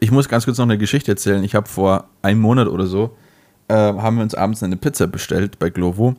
Ich 0.00 0.10
muss 0.10 0.28
ganz 0.28 0.44
kurz 0.44 0.58
noch 0.58 0.64
eine 0.64 0.78
Geschichte 0.78 1.12
erzählen. 1.12 1.42
Ich 1.44 1.54
habe 1.54 1.68
vor 1.68 2.08
einem 2.22 2.40
Monat 2.40 2.68
oder 2.68 2.86
so, 2.86 3.16
äh, 3.72 4.00
haben 4.02 4.16
wir 4.16 4.22
uns 4.22 4.34
abends 4.34 4.62
eine 4.62 4.76
Pizza 4.76 5.06
bestellt 5.06 5.58
bei 5.58 5.70
Glovo 5.70 6.14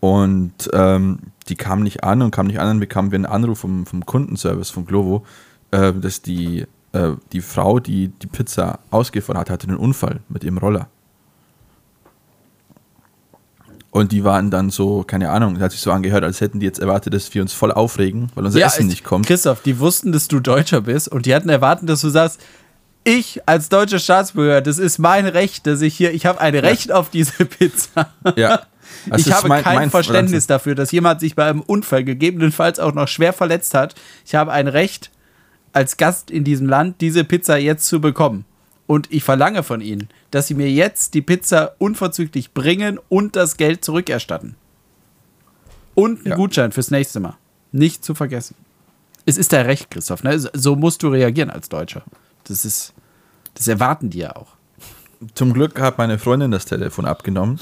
und 0.00 0.52
ähm, 0.72 1.18
die 1.48 1.54
kam 1.56 1.82
nicht 1.82 2.04
an 2.04 2.22
und 2.22 2.30
kam 2.30 2.46
nicht 2.46 2.58
an, 2.60 2.66
dann 2.66 2.80
bekamen 2.80 3.10
wir 3.10 3.16
einen 3.16 3.26
Anruf 3.26 3.60
vom, 3.60 3.86
vom 3.86 4.04
Kundenservice 4.04 4.70
von 4.70 4.84
Glovo, 4.86 5.24
äh, 5.70 5.92
dass 5.92 6.22
die, 6.22 6.66
äh, 6.92 7.10
die 7.32 7.40
Frau, 7.40 7.80
die 7.80 8.08
die 8.08 8.26
Pizza 8.26 8.80
ausgefahren 8.90 9.38
hat, 9.40 9.50
hatte 9.50 9.68
einen 9.68 9.76
Unfall 9.76 10.20
mit 10.28 10.44
ihrem 10.44 10.58
Roller. 10.58 10.88
Und 13.90 14.12
die 14.12 14.22
waren 14.22 14.50
dann 14.50 14.68
so, 14.70 15.02
keine 15.02 15.30
Ahnung, 15.30 15.58
hat 15.60 15.72
sich 15.72 15.80
so 15.80 15.90
angehört, 15.90 16.22
als 16.22 16.40
hätten 16.42 16.60
die 16.60 16.66
jetzt 16.66 16.78
erwartet, 16.78 17.14
dass 17.14 17.32
wir 17.34 17.40
uns 17.40 17.54
voll 17.54 17.72
aufregen, 17.72 18.30
weil 18.34 18.44
unser 18.44 18.60
Essen 18.60 18.82
ich- 18.82 18.88
nicht 18.88 19.04
kommt. 19.04 19.26
Christoph, 19.26 19.62
die 19.62 19.78
wussten, 19.78 20.12
dass 20.12 20.28
du 20.28 20.40
Deutscher 20.40 20.82
bist 20.82 21.08
und 21.08 21.24
die 21.26 21.34
hatten 21.34 21.48
erwartet, 21.48 21.88
dass 21.88 22.02
du 22.02 22.10
sagst, 22.10 22.40
ich 23.04 23.40
als 23.46 23.68
deutscher 23.68 23.98
Staatsbürger, 23.98 24.60
das 24.60 24.78
ist 24.78 24.98
mein 24.98 25.26
Recht, 25.26 25.66
dass 25.66 25.80
ich 25.80 25.96
hier, 25.96 26.12
ich 26.12 26.26
habe 26.26 26.40
ein 26.40 26.54
Recht 26.54 26.92
auf 26.92 27.10
diese 27.10 27.44
Pizza. 27.44 28.12
Ja. 28.36 28.62
Das 29.06 29.26
ich 29.26 29.32
habe 29.32 29.48
mein- 29.48 29.62
kein 29.62 29.74
mein 29.76 29.90
Verständnis 29.90 30.46
dafür, 30.46 30.74
dass 30.74 30.90
jemand 30.92 31.20
sich 31.20 31.34
bei 31.36 31.44
einem 31.44 31.60
Unfall 31.60 32.04
gegebenenfalls 32.04 32.80
auch 32.80 32.92
noch 32.94 33.06
schwer 33.06 33.32
verletzt 33.34 33.74
hat. 33.74 33.94
Ich 34.24 34.34
habe 34.34 34.50
ein 34.50 34.66
Recht, 34.66 35.10
als 35.74 35.98
Gast 35.98 36.30
in 36.30 36.42
diesem 36.42 36.66
Land 36.66 37.00
diese 37.02 37.22
Pizza 37.24 37.58
jetzt 37.58 37.86
zu 37.86 38.00
bekommen. 38.00 38.44
Und 38.86 39.12
ich 39.12 39.22
verlange 39.24 39.62
von 39.62 39.82
Ihnen, 39.82 40.08
dass 40.30 40.46
Sie 40.48 40.54
mir 40.54 40.70
jetzt 40.70 41.12
die 41.14 41.20
Pizza 41.22 41.74
unverzüglich 41.78 42.52
bringen 42.54 42.98
und 43.10 43.36
das 43.36 43.58
Geld 43.58 43.84
zurückerstatten. 43.84 44.56
Und 45.94 46.20
einen 46.20 46.28
Ja. 46.30 46.36
Gutschein 46.36 46.72
fürs 46.72 46.90
nächste 46.90 47.20
Mal. 47.20 47.36
Nicht 47.72 48.04
zu 48.04 48.14
vergessen. 48.14 48.56
Es 49.26 49.36
ist 49.36 49.52
dein 49.52 49.66
Recht, 49.66 49.90
Christoph. 49.90 50.22
Ne? 50.22 50.38
So 50.38 50.76
musst 50.76 51.02
du 51.02 51.08
reagieren 51.08 51.50
als 51.50 51.68
Deutscher. 51.68 52.02
Das 52.48 52.64
ist, 52.64 52.92
das 53.54 53.68
erwarten 53.68 54.10
die 54.10 54.18
ja 54.18 54.36
auch. 54.36 54.48
Zum 55.34 55.52
Glück 55.52 55.80
hat 55.80 55.98
meine 55.98 56.18
Freundin 56.18 56.50
das 56.50 56.64
Telefon 56.64 57.04
abgenommen, 57.04 57.58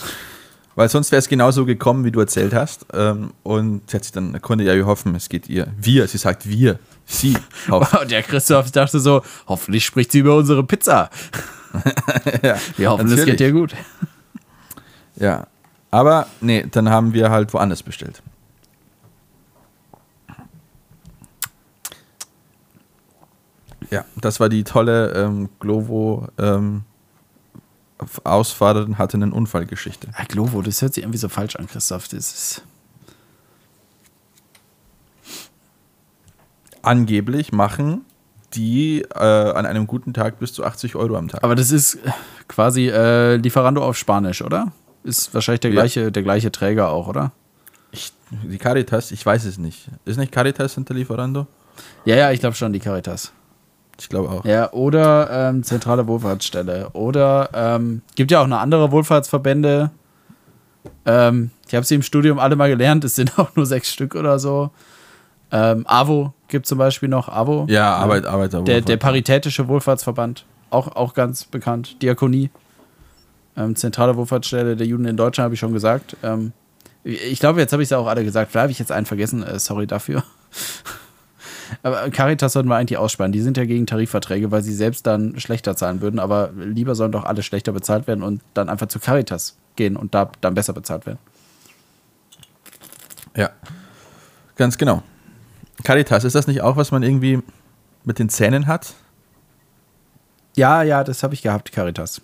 weil 0.74 0.88
sonst 0.90 1.10
wäre 1.10 1.20
es 1.20 1.28
genauso 1.28 1.64
gekommen, 1.64 2.04
wie 2.04 2.10
du 2.10 2.20
erzählt 2.20 2.52
hast. 2.52 2.86
Ähm, 2.92 3.32
und 3.42 3.88
sie 3.88 3.96
hat 3.96 4.04
sich 4.04 4.12
dann 4.12 4.34
erkundigt, 4.34 4.68
ja, 4.68 4.74
wir 4.74 4.86
hoffen, 4.86 5.14
es 5.14 5.28
geht 5.28 5.48
ihr. 5.48 5.68
Wir, 5.78 6.06
sie 6.06 6.18
sagt 6.18 6.46
wir, 6.48 6.78
sie 7.06 7.36
hoffen. 7.70 7.98
Und 7.98 8.10
der 8.10 8.22
Christoph 8.22 8.70
dachte 8.70 9.00
so, 9.00 9.22
hoffentlich 9.46 9.84
spricht 9.86 10.12
sie 10.12 10.18
über 10.18 10.36
unsere 10.36 10.64
Pizza. 10.64 11.08
ja, 12.42 12.56
Wir 12.76 12.90
hoffen, 12.90 13.10
es 13.10 13.24
geht 13.24 13.40
dir 13.40 13.52
gut. 13.52 13.74
Ja, 15.16 15.46
aber 15.90 16.26
nee, 16.42 16.66
dann 16.70 16.90
haben 16.90 17.14
wir 17.14 17.30
halt 17.30 17.52
woanders 17.54 17.82
bestellt. 17.82 18.22
Ja, 23.90 24.04
das 24.16 24.40
war 24.40 24.48
die 24.48 24.64
tolle 24.64 25.12
ähm, 25.12 25.48
Glovo 25.60 26.28
ähm, 26.38 26.82
Ausfahrerin 28.24 28.98
hatte 28.98 29.16
einen 29.16 29.32
Unfallgeschichte. 29.32 30.08
Ja, 30.18 30.24
Glovo, 30.24 30.60
das 30.60 30.82
hört 30.82 30.92
sich 30.94 31.02
irgendwie 31.02 31.18
so 31.18 31.28
falsch 31.30 31.56
an, 31.56 31.66
Christoph. 31.66 32.08
Das 32.08 32.18
ist. 32.18 32.62
Angeblich 36.82 37.52
machen 37.52 38.04
die 38.54 39.02
äh, 39.14 39.18
an 39.18 39.66
einem 39.66 39.86
guten 39.86 40.14
Tag 40.14 40.38
bis 40.38 40.52
zu 40.52 40.64
80 40.64 40.94
Euro 40.94 41.16
am 41.16 41.28
Tag. 41.28 41.42
Aber 41.42 41.54
das 41.54 41.70
ist 41.72 41.98
quasi 42.48 42.88
äh, 42.88 43.36
Lieferando 43.36 43.82
auf 43.84 43.96
Spanisch, 43.98 44.40
oder? 44.42 44.72
Ist 45.02 45.34
wahrscheinlich 45.34 45.60
der 45.60 45.70
Ja. 45.72 45.80
gleiche, 45.80 46.12
der 46.12 46.22
gleiche 46.22 46.52
Träger 46.52 46.88
auch, 46.90 47.08
oder? 47.08 47.32
Ich, 47.90 48.12
die 48.30 48.58
Caritas, 48.58 49.10
ich 49.10 49.24
weiß 49.24 49.44
es 49.44 49.58
nicht. 49.58 49.88
Ist 50.04 50.16
nicht 50.16 50.32
Caritas 50.32 50.74
hinter 50.74 50.94
Lieferando? 50.94 51.46
Ja, 52.04 52.16
ja, 52.16 52.30
ich 52.30 52.40
glaube 52.40 52.56
schon, 52.56 52.72
die 52.72 52.78
Caritas. 52.78 53.32
Ich 53.98 54.08
glaube 54.08 54.30
auch. 54.30 54.44
Ja, 54.44 54.72
oder 54.72 55.30
ähm, 55.30 55.62
zentrale 55.62 56.06
Wohlfahrtsstelle. 56.06 56.90
Oder 56.92 57.50
ähm, 57.54 58.02
gibt 58.14 58.30
ja 58.30 58.40
auch 58.40 58.44
eine 58.44 58.58
andere 58.58 58.90
Wohlfahrtsverbände. 58.92 59.90
Ähm, 61.04 61.50
ich 61.66 61.74
habe 61.74 61.86
sie 61.86 61.94
im 61.94 62.02
Studium 62.02 62.38
alle 62.38 62.56
mal 62.56 62.68
gelernt. 62.68 63.04
Es 63.04 63.16
sind 63.16 63.38
auch 63.38 63.54
nur 63.56 63.66
sechs 63.66 63.90
Stück 63.90 64.14
oder 64.14 64.38
so. 64.38 64.70
Ähm, 65.50 65.86
AWO 65.86 66.34
gibt 66.48 66.66
zum 66.66 66.78
Beispiel 66.78 67.08
noch. 67.08 67.28
AWO. 67.28 67.66
Ja, 67.68 67.94
Arbeit, 67.94 68.26
Arbeiter. 68.26 68.62
Der, 68.62 68.80
der 68.80 68.96
Paritätische 68.96 69.68
Wohlfahrtsverband. 69.68 70.44
Auch, 70.70 70.88
auch 70.88 71.14
ganz 71.14 71.44
bekannt. 71.44 72.02
Diakonie. 72.02 72.50
Ähm, 73.56 73.76
zentrale 73.76 74.16
Wohlfahrtsstelle 74.16 74.76
der 74.76 74.86
Juden 74.86 75.06
in 75.06 75.16
Deutschland, 75.16 75.44
habe 75.44 75.54
ich 75.54 75.60
schon 75.60 75.72
gesagt. 75.72 76.16
Ähm, 76.22 76.52
ich 77.04 77.38
glaube, 77.38 77.60
jetzt 77.60 77.72
habe 77.72 77.82
ich 77.82 77.88
es 77.88 77.92
auch 77.92 78.06
alle 78.06 78.24
gesagt. 78.24 78.50
Vielleicht 78.50 78.62
habe 78.62 78.72
ich 78.72 78.78
jetzt 78.78 78.92
einen 78.92 79.06
vergessen. 79.06 79.42
Äh, 79.42 79.58
sorry 79.58 79.86
dafür. 79.86 80.22
Aber 81.82 82.08
Caritas 82.10 82.52
sollten 82.52 82.68
wir 82.68 82.76
eigentlich 82.76 82.98
ausspannen. 82.98 83.32
Die 83.32 83.40
sind 83.40 83.56
ja 83.56 83.64
gegen 83.64 83.86
Tarifverträge, 83.86 84.50
weil 84.50 84.62
sie 84.62 84.74
selbst 84.74 85.06
dann 85.06 85.38
schlechter 85.38 85.76
zahlen 85.76 86.00
würden. 86.00 86.18
Aber 86.18 86.50
lieber 86.56 86.94
sollen 86.94 87.12
doch 87.12 87.24
alle 87.24 87.42
schlechter 87.42 87.72
bezahlt 87.72 88.06
werden 88.06 88.22
und 88.22 88.42
dann 88.54 88.68
einfach 88.68 88.88
zu 88.88 88.98
Caritas 88.98 89.56
gehen 89.76 89.96
und 89.96 90.14
da 90.14 90.30
dann 90.40 90.54
besser 90.54 90.72
bezahlt 90.72 91.06
werden. 91.06 91.18
Ja. 93.36 93.50
Ganz 94.56 94.78
genau. 94.78 95.02
Caritas, 95.84 96.24
ist 96.24 96.34
das 96.34 96.46
nicht 96.46 96.62
auch, 96.62 96.76
was 96.76 96.90
man 96.90 97.02
irgendwie 97.02 97.42
mit 98.04 98.18
den 98.18 98.28
Zähnen 98.28 98.66
hat? 98.66 98.94
Ja, 100.54 100.82
ja, 100.82 101.04
das 101.04 101.22
habe 101.22 101.34
ich 101.34 101.42
gehabt, 101.42 101.70
Caritas. 101.72 102.22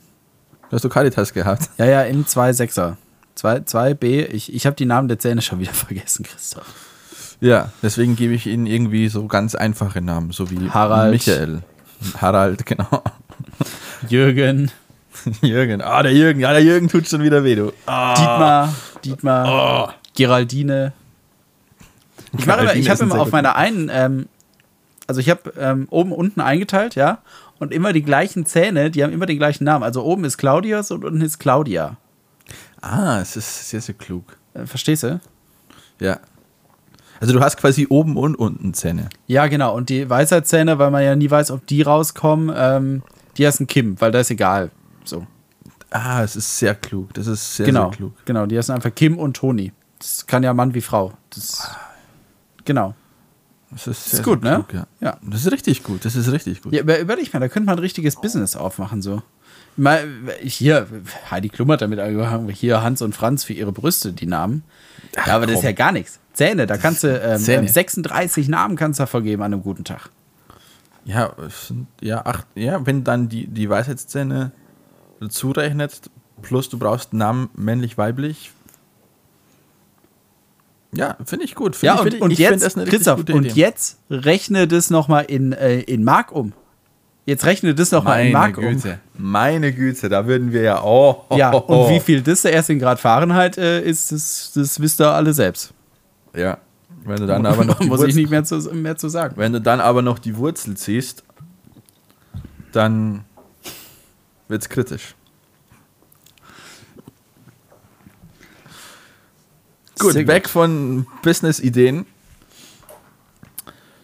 Hast 0.70 0.84
du 0.84 0.88
Caritas 0.88 1.34
gehabt? 1.34 1.68
Ja, 1.76 1.84
ja, 1.84 2.02
im 2.02 2.24
2.6er. 2.24 2.96
2b. 3.36 4.26
Ich, 4.28 4.54
ich 4.54 4.66
habe 4.66 4.76
die 4.76 4.86
Namen 4.86 5.08
der 5.08 5.18
Zähne 5.18 5.42
schon 5.42 5.58
wieder 5.60 5.72
vergessen, 5.74 6.24
Christoph. 6.24 6.91
Ja, 7.42 7.70
deswegen 7.82 8.14
gebe 8.14 8.34
ich 8.34 8.46
ihnen 8.46 8.66
irgendwie 8.66 9.08
so 9.08 9.26
ganz 9.26 9.56
einfache 9.56 10.00
Namen, 10.00 10.30
so 10.30 10.48
wie 10.52 10.70
Harald. 10.70 11.10
Michael. 11.10 11.62
Harald, 12.20 12.64
genau. 12.64 13.02
Jürgen, 14.08 14.70
Jürgen. 15.42 15.82
Ah, 15.82 16.04
der 16.04 16.14
Jürgen. 16.14 16.38
Ja, 16.38 16.52
der 16.52 16.62
Jürgen 16.62 16.86
tut 16.86 17.08
schon 17.08 17.24
wieder 17.24 17.42
weh, 17.42 17.56
du. 17.56 17.72
Ah. 17.86 18.14
Dietmar, 18.14 18.74
Dietmar, 19.04 19.94
Geraldine. 20.14 20.92
Ich 22.38 22.46
mache 22.46 22.60
immer, 22.60 22.74
ich 22.76 22.84
Geraldine 22.84 22.90
habe 22.90 23.02
immer 23.02 23.20
auf 23.20 23.32
meiner 23.32 23.56
einen, 23.56 23.90
ähm, 23.92 24.28
also 25.08 25.20
ich 25.20 25.28
habe 25.28 25.52
ähm, 25.58 25.88
oben 25.90 26.12
unten 26.12 26.40
eingeteilt, 26.40 26.94
ja, 26.94 27.18
und 27.58 27.72
immer 27.72 27.92
die 27.92 28.04
gleichen 28.04 28.46
Zähne, 28.46 28.92
die 28.92 29.02
haben 29.02 29.12
immer 29.12 29.26
den 29.26 29.38
gleichen 29.38 29.64
Namen. 29.64 29.82
Also 29.82 30.04
oben 30.04 30.22
ist 30.24 30.38
Claudius 30.38 30.92
und 30.92 31.04
unten 31.04 31.20
ist 31.20 31.40
Claudia. 31.40 31.96
Ah, 32.80 33.18
es 33.20 33.34
ist 33.34 33.68
sehr, 33.68 33.80
sehr 33.80 33.96
klug. 33.96 34.36
Äh, 34.54 34.64
verstehst 34.66 35.02
du? 35.02 35.20
Ja. 35.98 36.20
Also 37.22 37.34
du 37.34 37.40
hast 37.40 37.56
quasi 37.56 37.86
oben 37.88 38.16
und 38.16 38.34
unten 38.34 38.74
Zähne. 38.74 39.08
Ja, 39.28 39.46
genau. 39.46 39.76
Und 39.76 39.90
die 39.90 40.10
Weisheitszähne, 40.10 40.80
weil 40.80 40.90
man 40.90 41.04
ja 41.04 41.14
nie 41.14 41.30
weiß, 41.30 41.52
ob 41.52 41.64
die 41.68 41.82
rauskommen, 41.82 42.52
ähm, 42.52 43.02
die 43.38 43.46
heißen 43.46 43.68
Kim, 43.68 44.00
weil 44.00 44.10
da 44.10 44.18
ist 44.18 44.32
egal. 44.32 44.72
So. 45.04 45.24
Ah, 45.90 46.24
es 46.24 46.34
ist 46.34 46.58
sehr 46.58 46.74
klug. 46.74 47.14
Das 47.14 47.28
ist 47.28 47.54
sehr, 47.54 47.66
genau. 47.66 47.90
sehr 47.90 47.96
klug. 47.96 48.12
Genau, 48.24 48.46
die 48.46 48.58
heißen 48.58 48.74
einfach 48.74 48.92
Kim 48.92 49.18
und 49.18 49.36
Toni. 49.36 49.72
Das 50.00 50.26
kann 50.26 50.42
ja 50.42 50.52
Mann 50.52 50.74
wie 50.74 50.80
Frau. 50.80 51.12
Das, 51.30 51.70
genau. 52.64 52.96
Das 53.70 53.86
ist, 53.86 54.06
ist 54.06 54.10
sehr, 54.16 54.24
gut, 54.24 54.42
sehr 54.42 54.58
ne? 54.58 54.64
Klug, 54.64 54.74
ja. 54.74 55.08
Ja. 55.08 55.18
Das 55.22 55.46
ist 55.46 55.52
richtig 55.52 55.84
gut. 55.84 56.04
Das 56.04 56.16
ist 56.16 56.32
richtig 56.32 56.60
gut. 56.60 56.72
Ja, 56.72 56.80
über, 56.80 56.98
überleg 56.98 57.32
mal, 57.32 57.38
da 57.38 57.48
könnte 57.48 57.66
man 57.66 57.76
ein 57.76 57.82
richtiges 57.82 58.20
Business 58.20 58.56
aufmachen, 58.56 59.00
so. 59.00 59.22
Mal, 59.76 60.08
hier, 60.42 60.88
Heidi 61.30 61.50
Klum 61.50 61.70
hat 61.70 61.82
damit 61.82 62.00
angefangen, 62.00 62.48
hier 62.48 62.82
Hans 62.82 63.00
und 63.00 63.14
Franz 63.14 63.44
für 63.44 63.52
ihre 63.52 63.70
Brüste, 63.70 64.12
die 64.12 64.26
Namen. 64.26 64.64
Ja, 65.24 65.36
aber 65.36 65.46
das 65.46 65.58
ist 65.58 65.62
ja 65.62 65.72
gar 65.72 65.92
nichts. 65.92 66.18
Zähne, 66.32 66.66
da 66.66 66.76
kannst 66.76 67.04
du 67.04 67.08
ähm, 67.08 67.38
Zähne. 67.38 67.66
ähm, 67.66 67.68
36 67.68 68.48
Namen 68.48 68.76
kannst 68.76 69.00
du 69.00 69.06
vergeben 69.06 69.42
an 69.42 69.52
einem 69.52 69.62
guten 69.62 69.84
Tag. 69.84 70.10
Ja, 71.04 71.32
ja, 72.00 72.24
acht, 72.24 72.46
ja, 72.54 72.86
wenn 72.86 73.04
dann 73.04 73.28
die, 73.28 73.46
die 73.46 73.68
Weisheitszähne 73.68 74.52
zurechnet, 75.28 76.10
plus 76.42 76.68
du 76.68 76.78
brauchst 76.78 77.12
Namen 77.12 77.50
männlich, 77.54 77.98
weiblich. 77.98 78.52
Ja, 80.94 81.16
finde 81.24 81.44
ich 81.44 81.54
gut. 81.54 81.74
Find 81.74 81.94
Ja, 81.94 82.04
ich, 82.04 82.14
und, 82.14 82.22
und 82.22 82.30
ich 82.32 82.38
jetzt, 82.38 82.62
das 82.62 82.76
eine 82.76 82.84
Christoph, 82.84 83.20
gute 83.20 83.34
und 83.34 83.46
Idee. 83.46 83.60
jetzt 83.60 83.98
rechne 84.10 84.68
das 84.68 84.90
nochmal 84.90 85.24
in, 85.24 85.52
äh, 85.52 85.80
in 85.80 86.04
Mark 86.04 86.32
um. 86.32 86.52
Jetzt 87.24 87.46
rechne 87.46 87.74
das 87.74 87.92
nochmal 87.92 88.26
in 88.26 88.32
Mark 88.32 88.58
um. 88.58 88.64
Güte, 88.64 88.98
meine 89.16 89.72
Güte, 89.72 90.08
da 90.08 90.26
würden 90.26 90.52
wir 90.52 90.62
ja, 90.62 90.82
oh, 90.82 91.24
oh, 91.28 91.36
Ja, 91.36 91.50
und 91.54 91.88
wie 91.88 92.00
viel 92.00 92.20
das 92.20 92.44
erst 92.44 92.68
in 92.68 92.78
Grad 92.78 93.00
Fahrenheit 93.00 93.56
äh, 93.56 93.80
ist, 93.80 94.12
das, 94.12 94.52
das 94.54 94.80
wisst 94.80 95.00
ihr 95.00 95.10
alle 95.10 95.32
selbst. 95.32 95.72
Ja, 96.34 96.58
wenn 97.04 97.16
du 97.16 97.26
dann 97.26 97.46
aber 97.46 97.64
noch 97.64 97.78
die 97.80 97.86
Muss 97.86 98.00
ich 98.00 98.06
Wurzel, 98.06 98.20
nicht 98.20 98.30
mehr 98.30 98.44
zu, 98.44 98.56
mehr 98.74 98.96
zu 98.96 99.08
sagen. 99.08 99.34
wenn 99.36 99.52
du 99.52 99.60
dann 99.60 99.80
aber 99.80 100.02
noch 100.02 100.18
die 100.18 100.36
Wurzel 100.36 100.76
ziehst, 100.76 101.24
dann 102.72 103.24
wird's 104.48 104.68
kritisch. 104.68 105.14
Gut, 109.98 110.14
Sehr 110.14 110.26
weg 110.26 110.48
von 110.48 111.06
Business-Ideen 111.22 112.06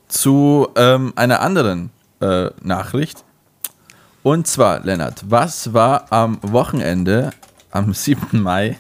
zu 0.06 0.68
ähm, 0.76 1.12
einer 1.16 1.40
anderen 1.40 1.90
äh, 2.20 2.50
Nachricht. 2.62 3.24
Und 4.22 4.46
zwar, 4.46 4.80
Lennart, 4.80 5.24
was 5.28 5.72
war 5.72 6.12
am 6.12 6.38
Wochenende, 6.42 7.30
am 7.70 7.94
7. 7.94 8.40
Mai, 8.40 8.78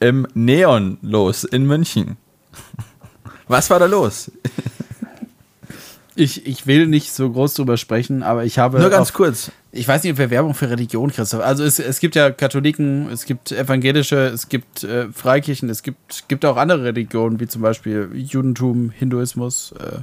im 0.00 0.26
Neon 0.34 0.98
los 1.02 1.44
in 1.44 1.66
München? 1.66 2.16
Was 3.48 3.70
war 3.70 3.78
da 3.78 3.86
los? 3.86 4.30
Ich, 6.18 6.46
ich 6.46 6.66
will 6.66 6.86
nicht 6.86 7.12
so 7.12 7.30
groß 7.30 7.54
drüber 7.54 7.76
sprechen, 7.76 8.22
aber 8.22 8.44
ich 8.44 8.58
habe. 8.58 8.80
Nur 8.80 8.88
ganz 8.88 9.08
auf- 9.10 9.14
kurz. 9.14 9.50
Ich 9.70 9.86
weiß 9.86 10.02
nicht, 10.02 10.12
ob 10.12 10.18
wir 10.18 10.30
Werbung 10.30 10.54
für 10.54 10.70
Religion, 10.70 11.12
Christoph. 11.12 11.42
Also 11.42 11.62
es, 11.62 11.78
es 11.78 12.00
gibt 12.00 12.14
ja 12.14 12.30
Katholiken, 12.30 13.10
es 13.10 13.26
gibt 13.26 13.52
evangelische, 13.52 14.16
es 14.28 14.48
gibt 14.48 14.82
äh, 14.84 15.08
Freikirchen, 15.12 15.68
es 15.68 15.82
gibt, 15.82 16.26
gibt 16.28 16.46
auch 16.46 16.56
andere 16.56 16.84
Religionen, 16.84 17.38
wie 17.38 17.46
zum 17.46 17.60
Beispiel 17.60 18.08
Judentum, 18.14 18.88
Hinduismus, 18.88 19.72
äh, 19.78 19.98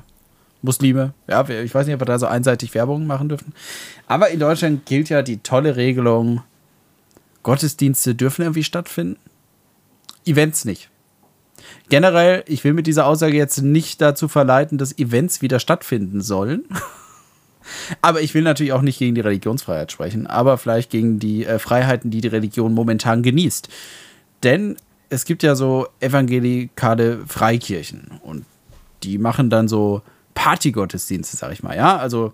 Muslime. 0.62 1.16
Ja, 1.28 1.50
ich 1.50 1.74
weiß 1.74 1.88
nicht, 1.88 1.96
ob 1.96 2.02
wir 2.02 2.06
da 2.06 2.20
so 2.20 2.28
einseitig 2.28 2.76
Werbung 2.76 3.08
machen 3.08 3.30
dürfen. 3.30 3.52
Aber 4.06 4.30
in 4.30 4.40
Deutschland 4.40 4.86
gilt 4.86 5.10
ja 5.10 5.24
die 5.24 5.38
tolle 5.38 5.76
Regelung, 5.76 6.44
Gottesdienste 7.42 8.14
dürfen 8.14 8.44
irgendwie 8.44 8.64
stattfinden, 8.64 9.18
Events 10.28 10.64
nicht. 10.66 10.92
Generell, 11.90 12.44
ich 12.48 12.64
will 12.64 12.74
mit 12.74 12.88
dieser 12.88 13.06
Aussage 13.06 13.36
jetzt 13.36 13.62
nicht 13.62 14.02
dazu 14.02 14.28
verleiten, 14.28 14.78
dass 14.78 14.98
Events 14.98 15.42
wieder 15.42 15.60
stattfinden 15.60 16.22
sollen. 16.22 16.66
Aber 18.02 18.22
ich 18.22 18.34
will 18.34 18.42
natürlich 18.42 18.74
auch 18.74 18.82
nicht 18.82 19.00
gegen 19.00 19.16
die 19.16 19.22
Religionsfreiheit 19.22 19.92
sprechen, 19.92 20.28
aber 20.28 20.58
vielleicht 20.58 20.90
gegen 20.90 21.20
die 21.20 21.46
äh, 21.46 21.60
Freiheiten, 21.60 22.12
die 22.12 22.20
die 22.20 22.28
Religion 22.28 22.74
momentan 22.74 23.24
genießt. 23.24 23.70
Denn 24.44 24.76
es 25.10 25.24
gibt 25.24 25.44
ja 25.44 25.56
so 25.56 25.88
evangelikale 26.02 27.20
Freikirchen 27.26 28.20
und 28.22 28.46
die 29.04 29.18
machen 29.18 29.50
dann 29.50 29.70
so 29.70 30.02
Partygottesdienste, 30.34 31.38
sag 31.38 31.54
ich 31.54 31.64
mal, 31.64 31.76
ja? 31.76 31.98
Also 31.98 32.34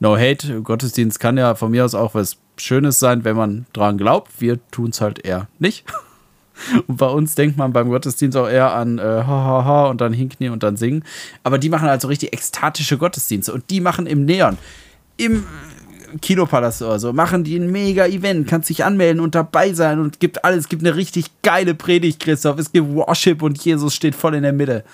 no 0.00 0.16
hate, 0.16 0.62
Gottesdienst 0.62 1.20
kann 1.20 1.36
ja 1.36 1.54
von 1.54 1.70
mir 1.70 1.84
aus 1.84 1.94
auch 1.94 2.14
was 2.14 2.38
Schönes 2.56 2.98
sein, 2.98 3.24
wenn 3.24 3.36
man 3.36 3.66
dran 3.72 3.98
glaubt. 3.98 4.40
Wir 4.40 4.58
tun 4.70 4.90
es 4.90 5.00
halt 5.00 5.24
eher 5.24 5.48
nicht. 5.58 5.84
Und 6.86 6.96
bei 6.96 7.06
uns 7.06 7.34
denkt 7.34 7.56
man 7.56 7.72
beim 7.72 7.88
Gottesdienst 7.88 8.36
auch 8.36 8.48
eher 8.48 8.72
an 8.72 8.98
äh, 8.98 9.02
ha, 9.02 9.26
ha, 9.26 9.64
ha 9.64 9.86
und 9.86 10.00
dann 10.00 10.12
hinknien 10.12 10.52
und 10.52 10.62
dann 10.62 10.76
singen. 10.76 11.04
Aber 11.42 11.58
die 11.58 11.68
machen 11.68 11.88
halt 11.88 12.00
so 12.00 12.08
richtig 12.08 12.32
ekstatische 12.32 12.98
Gottesdienste. 12.98 13.52
Und 13.52 13.70
die 13.70 13.80
machen 13.80 14.06
im 14.06 14.24
Neon, 14.24 14.58
im 15.16 15.44
Kinopalast 16.20 16.82
oder 16.82 16.98
so, 16.98 17.12
machen 17.12 17.44
die 17.44 17.56
ein 17.56 17.70
mega 17.70 18.06
Event. 18.06 18.46
Kannst 18.48 18.68
dich 18.68 18.84
anmelden 18.84 19.20
und 19.20 19.34
dabei 19.34 19.72
sein 19.72 19.98
und 19.98 20.20
gibt 20.20 20.44
alles. 20.44 20.60
Es 20.60 20.68
gibt 20.68 20.82
eine 20.84 20.96
richtig 20.96 21.26
geile 21.42 21.74
Predigt, 21.74 22.20
Christoph. 22.20 22.58
Es 22.58 22.72
gibt 22.72 22.88
Worship 22.94 23.42
und 23.42 23.62
Jesus 23.64 23.94
steht 23.94 24.14
voll 24.14 24.34
in 24.34 24.42
der 24.42 24.52
Mitte. 24.52 24.84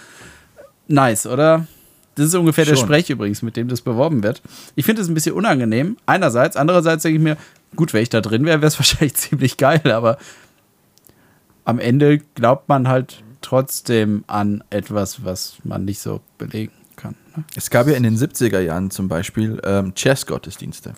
Nice, 0.86 1.26
oder? 1.26 1.66
Das 2.14 2.26
ist 2.26 2.34
ungefähr 2.34 2.64
der 2.64 2.74
Schon. 2.74 2.86
Sprech 2.86 3.10
übrigens, 3.10 3.42
mit 3.42 3.56
dem 3.56 3.68
das 3.68 3.80
beworben 3.80 4.22
wird. 4.24 4.42
Ich 4.74 4.84
finde 4.84 5.02
es 5.02 5.08
ein 5.08 5.14
bisschen 5.14 5.34
unangenehm, 5.34 5.96
einerseits. 6.04 6.56
Andererseits 6.56 7.04
denke 7.04 7.18
ich 7.18 7.22
mir, 7.22 7.36
gut, 7.76 7.94
wenn 7.94 8.02
ich 8.02 8.08
da 8.08 8.20
drin 8.20 8.44
wäre, 8.44 8.60
wäre 8.60 8.66
es 8.66 8.78
wahrscheinlich 8.78 9.14
ziemlich 9.14 9.56
geil, 9.56 9.92
aber 9.92 10.18
am 11.68 11.78
Ende 11.78 12.18
glaubt 12.34 12.70
man 12.70 12.88
halt 12.88 13.22
trotzdem 13.42 14.24
an 14.26 14.64
etwas, 14.70 15.22
was 15.26 15.58
man 15.64 15.84
nicht 15.84 16.00
so 16.00 16.22
belegen 16.38 16.72
kann. 16.96 17.14
Ne? 17.36 17.44
Es 17.56 17.68
gab 17.68 17.86
ja 17.86 17.92
in 17.92 18.04
den 18.04 18.16
70er 18.16 18.60
Jahren 18.60 18.90
zum 18.90 19.06
Beispiel 19.08 19.60
ähm, 19.64 19.92
Jazz-Gottesdienste. 19.94 20.94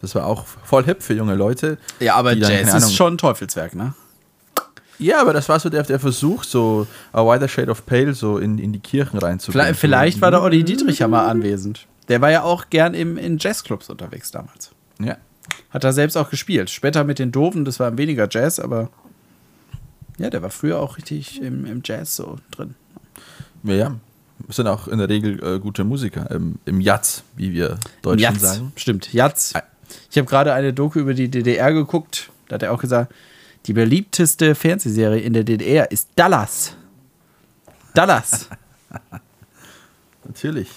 Das 0.00 0.14
war 0.14 0.26
auch 0.26 0.44
voll 0.46 0.84
hip 0.84 1.02
für 1.02 1.14
junge 1.14 1.34
Leute. 1.34 1.76
Ja, 1.98 2.14
aber 2.14 2.36
dann, 2.36 2.48
Jazz 2.52 2.68
Ahnung- 2.68 2.88
ist 2.88 2.94
schon 2.94 3.14
ein 3.14 3.18
Teufelswerk, 3.18 3.74
ne? 3.74 3.94
Ja, 5.00 5.20
aber 5.20 5.32
das 5.32 5.48
war 5.48 5.58
so 5.58 5.70
der, 5.70 5.82
der 5.82 5.98
Versuch, 5.98 6.44
so 6.44 6.86
A 7.12 7.24
Wider 7.24 7.48
Shade 7.48 7.70
of 7.72 7.84
Pale 7.86 8.14
so 8.14 8.38
in, 8.38 8.58
in 8.58 8.72
die 8.72 8.78
Kirchen 8.78 9.18
reinzugehen. 9.18 9.60
Vielleicht, 9.60 9.80
vielleicht 9.80 10.20
war 10.20 10.30
der 10.30 10.40
Olli 10.42 10.62
Dietrich 10.62 11.00
ja 11.00 11.08
mal 11.08 11.26
anwesend. 11.26 11.88
Der 12.08 12.20
war 12.20 12.30
ja 12.30 12.42
auch 12.44 12.70
gern 12.70 12.94
im, 12.94 13.16
in 13.16 13.38
Jazzclubs 13.38 13.90
unterwegs 13.90 14.30
damals. 14.30 14.70
Ja. 15.00 15.16
Hat 15.70 15.84
er 15.84 15.92
selbst 15.92 16.16
auch 16.16 16.30
gespielt. 16.30 16.70
Später 16.70 17.04
mit 17.04 17.18
den 17.18 17.32
Doofen, 17.32 17.64
das 17.64 17.78
war 17.80 17.96
weniger 17.96 18.28
Jazz, 18.30 18.58
aber 18.58 18.90
ja, 20.18 20.28
der 20.30 20.42
war 20.42 20.50
früher 20.50 20.78
auch 20.80 20.98
richtig 20.98 21.40
im, 21.40 21.64
im 21.64 21.82
Jazz 21.84 22.16
so 22.16 22.38
drin. 22.50 22.74
ja, 23.62 23.74
ja. 23.74 23.96
Sind 24.48 24.66
auch 24.68 24.88
in 24.88 24.98
der 24.98 25.08
Regel 25.10 25.38
äh, 25.44 25.58
gute 25.58 25.84
Musiker. 25.84 26.30
Im, 26.30 26.56
Im 26.64 26.80
Jazz, 26.80 27.22
wie 27.36 27.52
wir 27.52 27.78
Deutschen 28.00 28.20
Jatz, 28.20 28.40
sagen. 28.40 28.72
stimmt, 28.74 29.12
Jatz. 29.12 29.52
Ich 30.10 30.16
habe 30.16 30.26
gerade 30.26 30.54
eine 30.54 30.72
Doku 30.72 30.98
über 30.98 31.12
die 31.12 31.28
DDR 31.28 31.72
geguckt. 31.74 32.30
Da 32.48 32.54
hat 32.54 32.62
er 32.62 32.72
auch 32.72 32.80
gesagt, 32.80 33.12
Die 33.66 33.74
beliebteste 33.74 34.54
Fernsehserie 34.54 35.20
in 35.20 35.34
der 35.34 35.44
DDR 35.44 35.90
ist 35.90 36.08
Dallas. 36.16 36.74
Dallas. 37.94 38.48
Natürlich. 40.24 40.68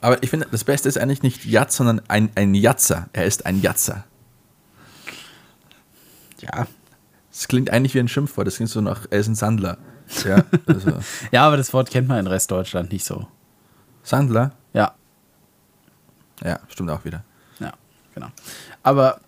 Aber 0.00 0.22
ich 0.22 0.30
finde, 0.30 0.46
das 0.50 0.64
Beste 0.64 0.88
ist 0.88 0.96
eigentlich 0.98 1.22
nicht 1.22 1.44
Jatz, 1.44 1.76
sondern 1.76 2.00
ein, 2.08 2.30
ein 2.34 2.54
Jatzer. 2.54 3.08
Er 3.12 3.24
ist 3.24 3.46
ein 3.46 3.60
Jatzer. 3.60 4.04
ja. 6.40 6.66
Das 7.30 7.46
klingt 7.46 7.70
eigentlich 7.70 7.94
wie 7.94 8.00
ein 8.00 8.08
Schimpfwort. 8.08 8.46
Das 8.48 8.56
klingt 8.56 8.70
so 8.70 8.80
nach, 8.80 9.06
er 9.10 9.20
ist 9.20 9.28
ein 9.28 9.34
Sandler. 9.36 9.78
Ja, 10.24 10.42
also, 10.66 10.92
Ja, 11.30 11.46
aber 11.46 11.56
das 11.56 11.72
Wort 11.72 11.90
kennt 11.90 12.08
man 12.08 12.18
in 12.18 12.26
Restdeutschland 12.26 12.90
nicht 12.90 13.04
so. 13.04 13.28
Sandler? 14.02 14.52
Ja, 14.72 14.94
Ja, 16.42 16.58
stimmt 16.68 16.90
auch 16.90 17.04
wieder. 17.04 17.22
ja, 17.60 17.72
genau. 18.14 18.28
Aber, 18.82 19.20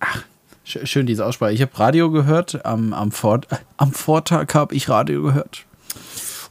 ach, 0.00 0.22
sch 0.64 0.78
schön 0.84 1.06
diese 1.06 1.26
Aussprache. 1.26 1.52
Ich 1.52 1.60
habe 1.60 1.78
Radio 1.78 2.10
gehört. 2.10 2.64
Am, 2.64 2.92
am, 2.94 3.10
Fort 3.12 3.46
am 3.76 3.92
Vortag 3.92 4.54
habe 4.54 4.74
ich 4.74 4.88
Radio 4.88 5.22
gehört. 5.22 5.66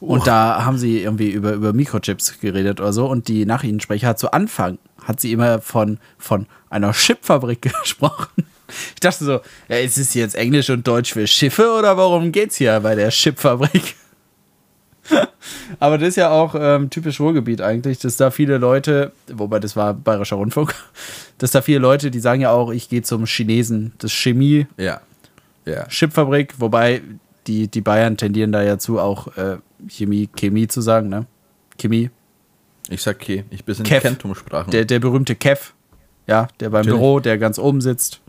Und 0.00 0.26
da 0.26 0.64
haben 0.64 0.78
sie 0.78 1.02
irgendwie 1.02 1.30
über, 1.30 1.52
über 1.52 1.72
Mikrochips 1.72 2.40
geredet 2.40 2.80
oder 2.80 2.92
so. 2.92 3.06
Und 3.06 3.28
die 3.28 3.46
Nachrichtensprecher 3.46 4.08
hat 4.08 4.18
zu 4.18 4.32
Anfang, 4.32 4.78
hat 5.02 5.20
sie 5.20 5.32
immer 5.32 5.60
von, 5.60 5.98
von 6.18 6.46
einer 6.70 6.92
Chipfabrik 6.92 7.62
gesprochen. 7.82 8.44
Ich 8.94 9.00
dachte 9.00 9.24
so, 9.24 9.40
ja, 9.68 9.76
ist 9.76 9.98
es 9.98 10.14
jetzt 10.14 10.34
Englisch 10.34 10.70
und 10.70 10.86
Deutsch 10.86 11.12
für 11.14 11.26
Schiffe 11.26 11.72
oder 11.72 11.96
warum 11.96 12.32
geht's 12.32 12.56
hier 12.56 12.78
bei 12.80 12.94
der 12.94 13.08
Chipfabrik? 13.10 13.96
Aber 15.80 15.96
das 15.96 16.10
ist 16.10 16.16
ja 16.16 16.30
auch 16.30 16.54
ähm, 16.58 16.90
typisch 16.90 17.18
Ruhrgebiet 17.18 17.62
eigentlich, 17.62 17.98
dass 17.98 18.16
da 18.16 18.30
viele 18.30 18.58
Leute, 18.58 19.12
wobei 19.32 19.58
das 19.58 19.74
war 19.74 19.94
Bayerischer 19.94 20.36
Rundfunk, 20.36 20.74
dass 21.38 21.50
da 21.50 21.62
viele 21.62 21.78
Leute, 21.78 22.10
die 22.10 22.20
sagen 22.20 22.42
ja 22.42 22.50
auch, 22.50 22.70
ich 22.70 22.88
gehe 22.90 23.02
zum 23.02 23.24
Chinesen, 23.26 23.92
das 23.98 24.12
Chemie, 24.12 24.66
Ja. 24.76 25.00
Ja. 25.64 25.86
Chipfabrik, 25.86 26.54
wobei 26.58 27.02
die, 27.46 27.68
die 27.68 27.82
Bayern 27.82 28.16
tendieren 28.16 28.52
da 28.52 28.62
ja 28.62 28.78
zu, 28.78 28.98
auch 28.98 29.36
äh, 29.36 29.58
Chemie, 29.86 30.28
Chemie 30.34 30.66
zu 30.66 30.80
sagen, 30.80 31.08
ne? 31.08 31.26
Chemie. 31.78 32.10
Ich 32.90 33.02
sag 33.02 33.16
okay, 33.16 33.44
ich 33.50 33.64
bin 33.64 33.76
in. 33.76 33.84
Kentum-Sprachen. 33.84 34.70
Der, 34.70 34.84
der 34.84 34.98
berühmte 34.98 35.34
Kev, 35.34 35.72
ja, 36.26 36.48
der 36.60 36.70
beim 36.70 36.80
Natürlich. 36.80 36.98
Büro, 36.98 37.20
der 37.20 37.38
ganz 37.38 37.58
oben 37.58 37.80
sitzt. 37.80 38.20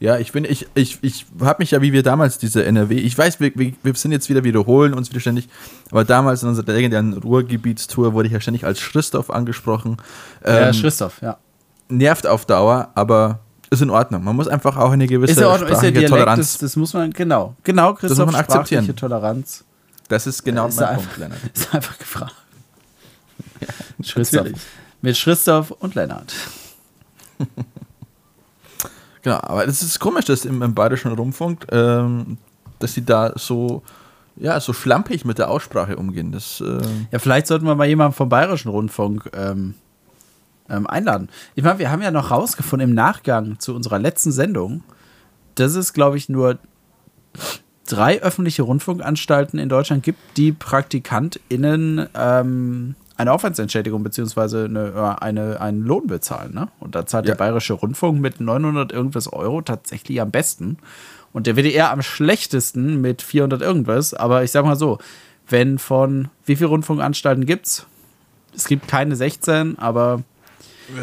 Ja, 0.00 0.18
ich 0.18 0.32
finde, 0.32 0.48
ich, 0.48 0.66
ich, 0.74 0.98
ich 1.02 1.26
habe 1.40 1.62
mich 1.62 1.70
ja, 1.70 1.80
wie 1.80 1.92
wir 1.92 2.02
damals 2.02 2.38
diese 2.38 2.64
NRW, 2.64 2.96
ich 2.96 3.16
weiß, 3.16 3.40
wir, 3.40 3.52
wir, 3.54 3.94
sind 3.94 4.12
jetzt 4.12 4.28
wieder 4.28 4.44
wiederholen 4.44 4.92
uns 4.92 5.08
wieder 5.10 5.20
ständig, 5.20 5.48
aber 5.90 6.04
damals 6.04 6.42
in 6.42 6.48
unserer 6.48 6.72
legendären 6.72 7.14
Ruhrgebietstour 7.14 8.12
wurde 8.12 8.26
ich 8.26 8.32
ja 8.32 8.40
ständig 8.40 8.64
als 8.64 8.80
Christoph 8.80 9.30
angesprochen. 9.30 9.96
ja, 10.44 10.68
Ähm, 10.68 10.74
Christoph, 10.74 11.22
ja. 11.22 11.38
nervt 11.88 12.26
auf 12.26 12.44
Dauer, 12.44 12.90
aber 12.94 13.38
ist 13.70 13.82
in 13.82 13.90
Ordnung. 13.90 14.24
Man 14.24 14.36
muss 14.36 14.48
einfach 14.48 14.76
auch 14.76 14.90
eine 14.90 15.06
gewisse 15.06 15.32
Ist 15.32 15.40
ja, 15.40 15.48
auch, 15.48 15.62
ist 15.62 15.82
ja 15.82 15.90
Dialekt, 15.90 16.10
Toleranz. 16.10 16.38
das, 16.38 16.58
das 16.58 16.76
muss 16.76 16.92
man, 16.92 17.10
genau. 17.12 17.54
Genau, 17.62 17.94
Christoph, 17.94 18.26
man 18.26 18.34
akzeptieren. 18.34 18.94
Toleranz. 18.96 19.64
Das 20.08 20.26
ist 20.26 20.44
genau 20.44 20.68
ist 20.68 20.76
mein 20.76 20.88
einfach, 20.88 21.02
Punkt, 21.02 21.18
Lennart. 21.18 21.40
Ist 21.54 21.74
einfach 21.74 21.98
gefragt. 21.98 22.34
Christoph. 24.02 24.42
natürlich. 24.42 24.60
Mit 25.02 25.16
Christoph 25.16 25.70
und 25.70 25.94
Lennart. 25.94 26.32
Genau, 29.24 29.38
aber 29.40 29.66
es 29.66 29.82
ist 29.82 29.98
komisch, 30.00 30.26
dass 30.26 30.44
im, 30.44 30.60
im 30.60 30.74
Bayerischen 30.74 31.10
Rundfunk, 31.10 31.64
ähm, 31.72 32.36
dass 32.78 32.92
sie 32.92 33.06
da 33.06 33.32
so, 33.36 33.82
ja, 34.36 34.60
so 34.60 34.74
schlampig 34.74 35.24
mit 35.24 35.38
der 35.38 35.50
Aussprache 35.50 35.96
umgehen. 35.96 36.30
Das, 36.30 36.60
äh, 36.60 36.82
Ja, 37.10 37.18
vielleicht 37.18 37.46
sollten 37.46 37.64
wir 37.64 37.74
mal 37.74 37.86
jemanden 37.86 38.12
vom 38.12 38.28
Bayerischen 38.28 38.68
Rundfunk 38.68 39.30
ähm, 39.32 39.76
ähm, 40.68 40.86
einladen. 40.86 41.30
Ich 41.54 41.64
meine, 41.64 41.78
wir 41.78 41.90
haben 41.90 42.02
ja 42.02 42.10
noch 42.10 42.30
rausgefunden 42.30 42.90
im 42.90 42.94
Nachgang 42.94 43.58
zu 43.58 43.74
unserer 43.74 43.98
letzten 43.98 44.30
Sendung, 44.30 44.84
dass 45.54 45.74
es, 45.74 45.94
glaube 45.94 46.18
ich, 46.18 46.28
nur 46.28 46.58
drei 47.86 48.20
öffentliche 48.22 48.62
Rundfunkanstalten 48.62 49.58
in 49.58 49.68
Deutschland 49.68 50.02
gibt, 50.02 50.18
die 50.36 50.52
PraktikantInnen 50.52 52.06
ähm, 52.14 52.94
eine 53.16 53.32
Aufwandsentschädigung 53.32 54.02
bzw. 54.02 54.64
Eine, 54.64 54.88
äh, 55.20 55.22
eine, 55.24 55.60
einen 55.60 55.82
Lohn 55.84 56.06
bezahlen. 56.06 56.52
Ne? 56.54 56.68
Und 56.80 56.94
da 56.94 57.06
zahlt 57.06 57.26
Ja. 57.26 57.32
der 57.34 57.38
Bayerische 57.38 57.74
Rundfunk 57.74 58.20
mit 58.20 58.40
900 58.40 58.92
irgendwas 58.92 59.32
Euro 59.32 59.60
tatsächlich 59.62 60.20
am 60.20 60.30
besten. 60.30 60.78
Und 61.32 61.46
der 61.46 61.56
WDR 61.56 61.90
am 61.90 62.02
schlechtesten 62.02 63.00
mit 63.00 63.22
400 63.22 63.60
irgendwas. 63.62 64.14
Aber 64.14 64.42
ich 64.44 64.50
sag 64.50 64.64
mal 64.64 64.76
so, 64.76 64.98
wenn 65.48 65.78
von 65.78 66.28
wie 66.46 66.56
viele 66.56 66.68
Rundfunkanstalten 66.68 67.44
gibt's? 67.46 67.86
Es 68.56 68.66
gibt 68.66 68.88
keine 68.88 69.14
16, 69.16 69.78
aber 69.78 70.22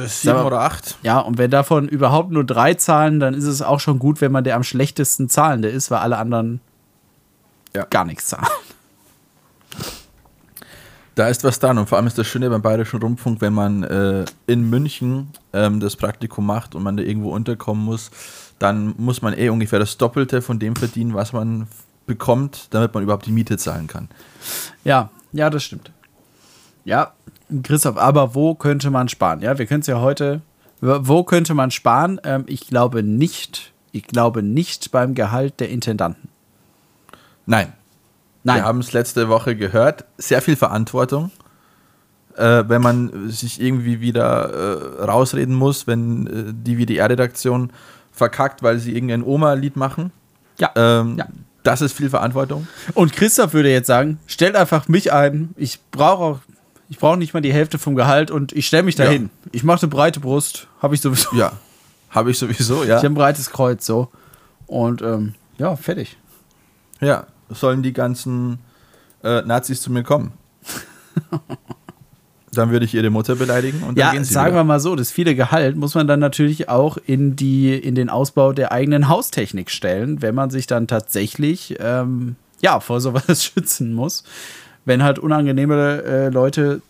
sieben 0.08 0.36
aber- 0.38 0.48
oder 0.48 0.62
acht. 0.62 0.98
ja, 1.04 1.20
und 1.20 1.38
wenn 1.38 1.52
davon 1.52 1.88
überhaupt 1.90 2.32
nur 2.32 2.44
drei 2.46 2.74
zahlen, 2.76 3.20
dann 3.20 3.34
ist 3.34 3.46
es 3.46 3.62
auch 3.62 3.80
schon 3.80 4.00
gut, 4.00 4.22
wenn 4.22 4.32
man 4.32 4.44
der 4.44 4.56
am 4.56 4.64
schlechtesten 4.64 5.28
zahlende 5.30 5.68
ist, 5.70 5.92
weil 5.92 6.00
alle 6.00 6.18
anderen 6.18 6.62
Ja. 7.76 7.86
gar 7.86 8.06
nichts 8.06 8.28
zahlen. 8.28 8.48
Da 11.16 11.28
ist 11.28 11.44
was 11.44 11.60
dran 11.60 11.78
und 11.78 11.90
vor 11.90 11.98
allem 11.98 12.08
ist 12.08 12.18
das 12.18 12.28
Schöne 12.28 12.50
beim 12.50 12.62
Bayerischen 12.62 13.02
Rundfunk, 13.02 13.42
wenn 13.42 13.54
man 13.54 13.84
äh, 13.84 14.26
in 14.48 14.70
München 14.70 15.30
ähm, 15.52 15.82
das 15.82 15.98
Praktikum 15.98 16.46
macht 16.46 16.74
und 16.74 16.84
man 16.84 16.96
da 16.96 17.04
irgendwo 17.04 17.32
unterkommen 17.32 17.84
muss, 17.84 18.12
dann 18.60 18.96
muss 18.98 19.22
man 19.22 19.38
eh 19.38 19.50
ungefähr 19.50 19.80
das 19.80 19.98
Doppelte 19.98 20.42
von 20.42 20.58
dem 20.58 20.76
verdienen, 20.76 21.14
was 21.14 21.34
man 21.34 21.68
bekommt, 22.08 22.68
damit 22.72 22.94
man 22.94 23.04
überhaupt 23.04 23.26
die 23.26 23.32
Miete 23.32 23.58
zahlen 23.58 23.88
kann. 23.88 24.08
Ja, 24.84 25.10
ja, 25.34 25.50
das 25.50 25.64
stimmt. 25.64 25.92
Ja, 26.86 27.14
Christoph, 27.62 27.98
aber 27.98 28.34
wo 28.34 28.56
könnte 28.56 28.90
man 28.90 29.10
sparen? 29.10 29.42
Ja, 29.42 29.58
wir 29.58 29.66
können 29.66 29.82
es 29.82 29.88
ja 29.88 30.00
heute. 30.00 30.42
Wo 30.80 31.24
könnte 31.24 31.54
man 31.54 31.72
sparen? 31.72 32.20
Ähm, 32.24 32.46
ich 32.48 32.68
glaube 32.68 33.04
nicht. 33.04 33.74
Ich 33.92 34.08
glaube 34.08 34.42
nicht 34.42 34.92
beim 34.92 35.14
Gehalt 35.14 35.60
der 35.60 35.70
Intendanten. 35.70 36.31
Nein, 37.52 37.74
Nein. 38.44 38.58
wir 38.58 38.64
haben 38.64 38.80
es 38.80 38.94
letzte 38.94 39.28
Woche 39.28 39.56
gehört, 39.58 40.06
sehr 40.18 40.42
viel 40.42 40.56
Verantwortung. 40.56 41.32
Äh, 42.38 42.64
wenn 42.70 42.82
man 42.82 43.30
sich 43.30 43.60
irgendwie 43.62 44.00
wieder 44.00 44.50
äh, 45.02 45.04
rausreden 45.04 45.54
muss, 45.54 45.86
wenn 45.86 46.28
äh, 46.28 46.54
die 46.56 46.78
WDR-Redaktion 46.78 47.72
verkackt, 48.14 48.64
weil 48.64 48.80
sie 48.80 48.96
irgendein 48.96 49.22
Oma-Lied 49.24 49.76
machen. 49.76 50.12
ja. 50.58 50.72
Ähm, 50.76 51.18
Ja. 51.18 51.28
Das 51.64 51.82
ist 51.82 51.94
viel 51.94 52.10
Verantwortung. 52.10 52.68
Und 52.96 53.14
Christoph 53.14 53.54
würde 53.54 53.70
jetzt 53.70 53.86
sagen, 53.86 54.18
stellt 54.26 54.56
einfach 54.56 54.88
mich 54.88 55.14
ein. 55.14 55.50
Ich 55.58 55.80
brauche 55.92 56.24
auch, 56.24 56.40
ich 56.90 56.98
brauche 56.98 57.18
nicht 57.18 57.36
mal 57.36 57.42
die 57.42 57.54
Hälfte 57.54 57.78
vom 57.78 57.94
Gehalt 57.96 58.32
und 58.32 58.52
ich 58.54 58.66
stelle 58.66 58.82
mich 58.82 58.96
dahin. 58.96 59.30
Ich 59.52 59.64
mache 59.64 59.82
eine 59.84 59.90
breite 59.90 60.20
Brust, 60.22 60.68
habe 60.82 60.96
ich 60.96 61.02
sowieso. 61.02 61.36
Ja, 61.36 61.52
habe 62.10 62.32
ich 62.32 62.40
sowieso, 62.40 62.84
ja. 62.84 62.98
Ich 62.98 63.04
habe 63.04 63.08
ein 63.08 63.14
breites 63.14 63.52
Kreuz 63.52 63.86
so. 63.86 64.10
Und 64.66 65.04
ähm, 65.04 65.36
ja, 65.60 65.76
fertig. 65.76 66.18
Ja, 67.00 67.28
sollen 67.54 67.84
die 67.84 67.94
ganzen 67.94 68.60
äh, 69.24 69.42
Nazis 69.42 69.82
zu 69.82 69.92
mir 69.92 70.04
kommen. 70.04 70.34
dann 72.54 72.72
würde 72.72 72.86
ich 72.86 72.94
ihre 72.94 73.10
Mutter 73.10 73.36
beleidigen 73.36 73.82
und 73.84 73.98
dann 73.98 74.08
Ja, 74.08 74.12
gehen 74.12 74.24
sie 74.24 74.34
sagen 74.34 74.48
wieder. 74.54 74.62
wir 74.62 74.64
mal 74.66 74.80
so, 74.80 74.96
das 74.96 75.10
viele 75.12 75.36
Gehalt 75.36 75.78
muss 75.78 75.96
man 75.96 76.08
dann 76.08 76.20
natürlich 76.20 76.68
auch 76.68 76.98
in, 77.06 77.36
die, 77.36 77.74
in 77.74 77.96
den 77.96 78.10
Ausbau 78.10 78.52
der 78.52 78.72
eigenen 78.72 79.08
Haustechnik 79.08 79.70
stellen, 79.72 80.22
wenn 80.22 80.36
man 80.36 80.50
sich 80.50 80.68
dann 80.68 80.88
tatsächlich 80.88 81.76
ähm, 81.80 82.36
ja, 82.62 82.80
vor 82.80 83.00
sowas 83.00 83.44
schützen 83.46 83.94
muss, 83.94 84.24
wenn 84.86 85.04
halt 85.04 85.20
unangenehme 85.20 86.04
äh, 86.04 86.30
Leute 86.30 86.82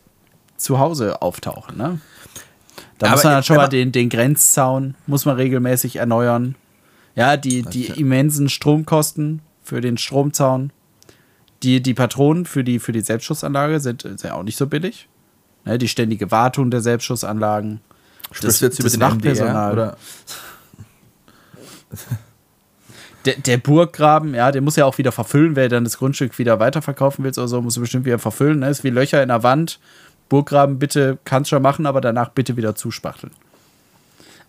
zu 0.57 0.79
Hause 0.79 1.21
auftauchen. 1.21 1.77
Ne? 1.77 1.99
Da 2.97 3.07
Aber 3.07 3.15
muss 3.15 3.23
man 3.23 3.33
dann 3.33 3.43
schon 3.43 3.57
mal 3.57 3.67
den, 3.67 3.91
den 3.91 4.09
Grenzzaun, 4.09 4.95
muss 5.07 5.25
man 5.25 5.35
regelmäßig 5.35 5.97
erneuern. 5.97 6.55
Ja, 7.15 7.35
die, 7.35 7.63
die 7.63 7.87
immensen 7.87 8.47
Stromkosten 8.47 9.41
für 9.63 9.81
den 9.81 9.97
Stromzaun. 9.97 10.71
Die, 11.63 11.81
die 11.81 11.93
Patronen 11.93 12.45
für 12.45 12.63
die, 12.63 12.79
für 12.79 12.91
die 12.91 13.01
Selbstschussanlage 13.01 13.79
sind, 13.79 14.01
sind 14.01 14.23
ja 14.23 14.33
auch 14.33 14.43
nicht 14.43 14.57
so 14.57 14.67
billig. 14.67 15.07
Ne, 15.65 15.77
die 15.77 15.87
ständige 15.87 16.31
Wartung 16.31 16.71
der 16.71 16.81
Selbstschussanlagen. 16.81 17.81
Sprichst 18.31 18.61
du 18.61 18.65
jetzt 18.65 18.79
über 18.79 18.89
das 18.89 18.93
den 18.93 19.01
MDR 19.01 19.13
Wachpersonal. 19.13 19.73
oder? 19.73 19.97
Der, 23.25 23.35
der 23.35 23.57
Burggraben, 23.57 24.33
ja, 24.33 24.51
der 24.51 24.61
muss 24.61 24.75
ja 24.77 24.85
auch 24.85 24.97
wieder 24.97 25.11
verfüllen, 25.11 25.55
wer 25.55 25.69
dann 25.69 25.83
das 25.83 25.99
Grundstück 25.99 26.39
wieder 26.39 26.59
weiterverkaufen 26.59 27.23
will 27.23 27.31
oder 27.31 27.47
so, 27.47 27.61
muss 27.61 27.77
bestimmt 27.77 28.05
wieder 28.05 28.17
verfüllen. 28.17 28.59
Ne? 28.59 28.69
Ist 28.69 28.83
wie 28.83 28.89
Löcher 28.89 29.21
in 29.21 29.27
der 29.29 29.43
Wand. 29.43 29.79
Burggraben 30.27 30.79
bitte 30.79 31.19
kannst 31.23 31.51
schon 31.51 31.61
machen, 31.61 31.85
aber 31.85 32.01
danach 32.01 32.29
bitte 32.29 32.57
wieder 32.57 32.73
zuspachteln. 32.73 33.31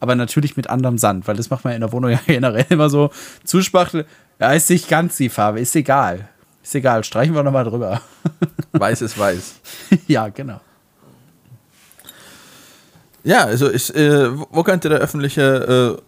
Aber 0.01 0.15
natürlich 0.15 0.57
mit 0.57 0.71
anderem 0.71 0.97
Sand, 0.97 1.29
weil 1.29 1.37
das 1.37 1.51
macht 1.51 1.65
man 1.65 1.75
in 1.75 1.81
der 1.81 1.93
Wohnung 1.93 2.11
ja 2.13 2.21
generell 2.27 2.65
immer 2.71 2.89
so. 2.89 3.11
Zuspachteln, 3.45 4.05
ja, 4.39 4.53
ist 4.53 4.71
nicht 4.71 4.89
ganz 4.89 5.17
die 5.17 5.29
Farbe, 5.29 5.61
ist 5.61 5.75
egal. 5.77 6.29
Ist 6.63 6.75
egal, 6.75 7.03
streichen 7.05 7.35
wir 7.35 7.43
nochmal 7.43 7.65
drüber. 7.65 8.01
Weiß 8.73 9.03
ist 9.03 9.19
weiß. 9.19 9.55
ja, 10.07 10.29
genau. 10.29 10.61
Ja, 13.25 13.45
also 13.45 13.71
ich, 13.71 13.95
äh, 13.95 14.31
wo 14.51 14.63
könnte 14.63 14.89
der 14.89 14.99
öffentliche, 14.99 15.99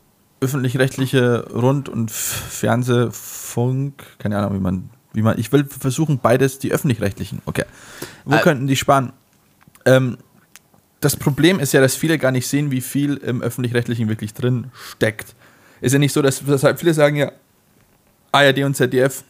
äh, 0.41 0.45
öffentlich-rechtliche 0.45 1.49
Rund- 1.53 1.89
und 1.89 2.11
Fernsehfunk, 2.11 4.03
keine 4.19 4.39
Ahnung, 4.39 4.55
wie 4.55 4.61
man, 4.61 4.91
wie 5.13 5.23
man, 5.23 5.39
ich 5.39 5.53
will 5.53 5.65
versuchen 5.65 6.19
beides, 6.19 6.59
die 6.59 6.73
öffentlich-rechtlichen, 6.73 7.41
okay. 7.47 7.65
Wo 8.25 8.37
Äh, 8.37 8.41
könnten 8.41 8.67
die 8.67 8.77
sparen? 8.77 9.13
Ähm, 9.85 10.19
das 11.01 11.17
Problem 11.17 11.61
ist 11.61 11.73
ja, 11.73 11.81
dass 11.81 11.95
viele 11.95 12.19
gar 12.19 12.33
nicht 12.33 12.49
sehen, 12.49 12.71
wie 12.71 12.81
viel 12.81 13.17
im 13.19 13.43
Öffentlich-Rechtlichen 13.43 14.09
wirklich 14.09 14.35
drin 14.35 14.71
steckt. 14.91 15.35
Ist 15.81 15.93
ja 15.93 15.99
nicht 15.99 16.13
so, 16.13 16.23
dass 16.23 16.43
deshalb 16.45 16.81
viele 16.81 16.95
sagen 16.95 17.17
ja, 17.17 17.31
ARD 18.35 18.65
und 18.65 18.75
ZDF 18.75 19.23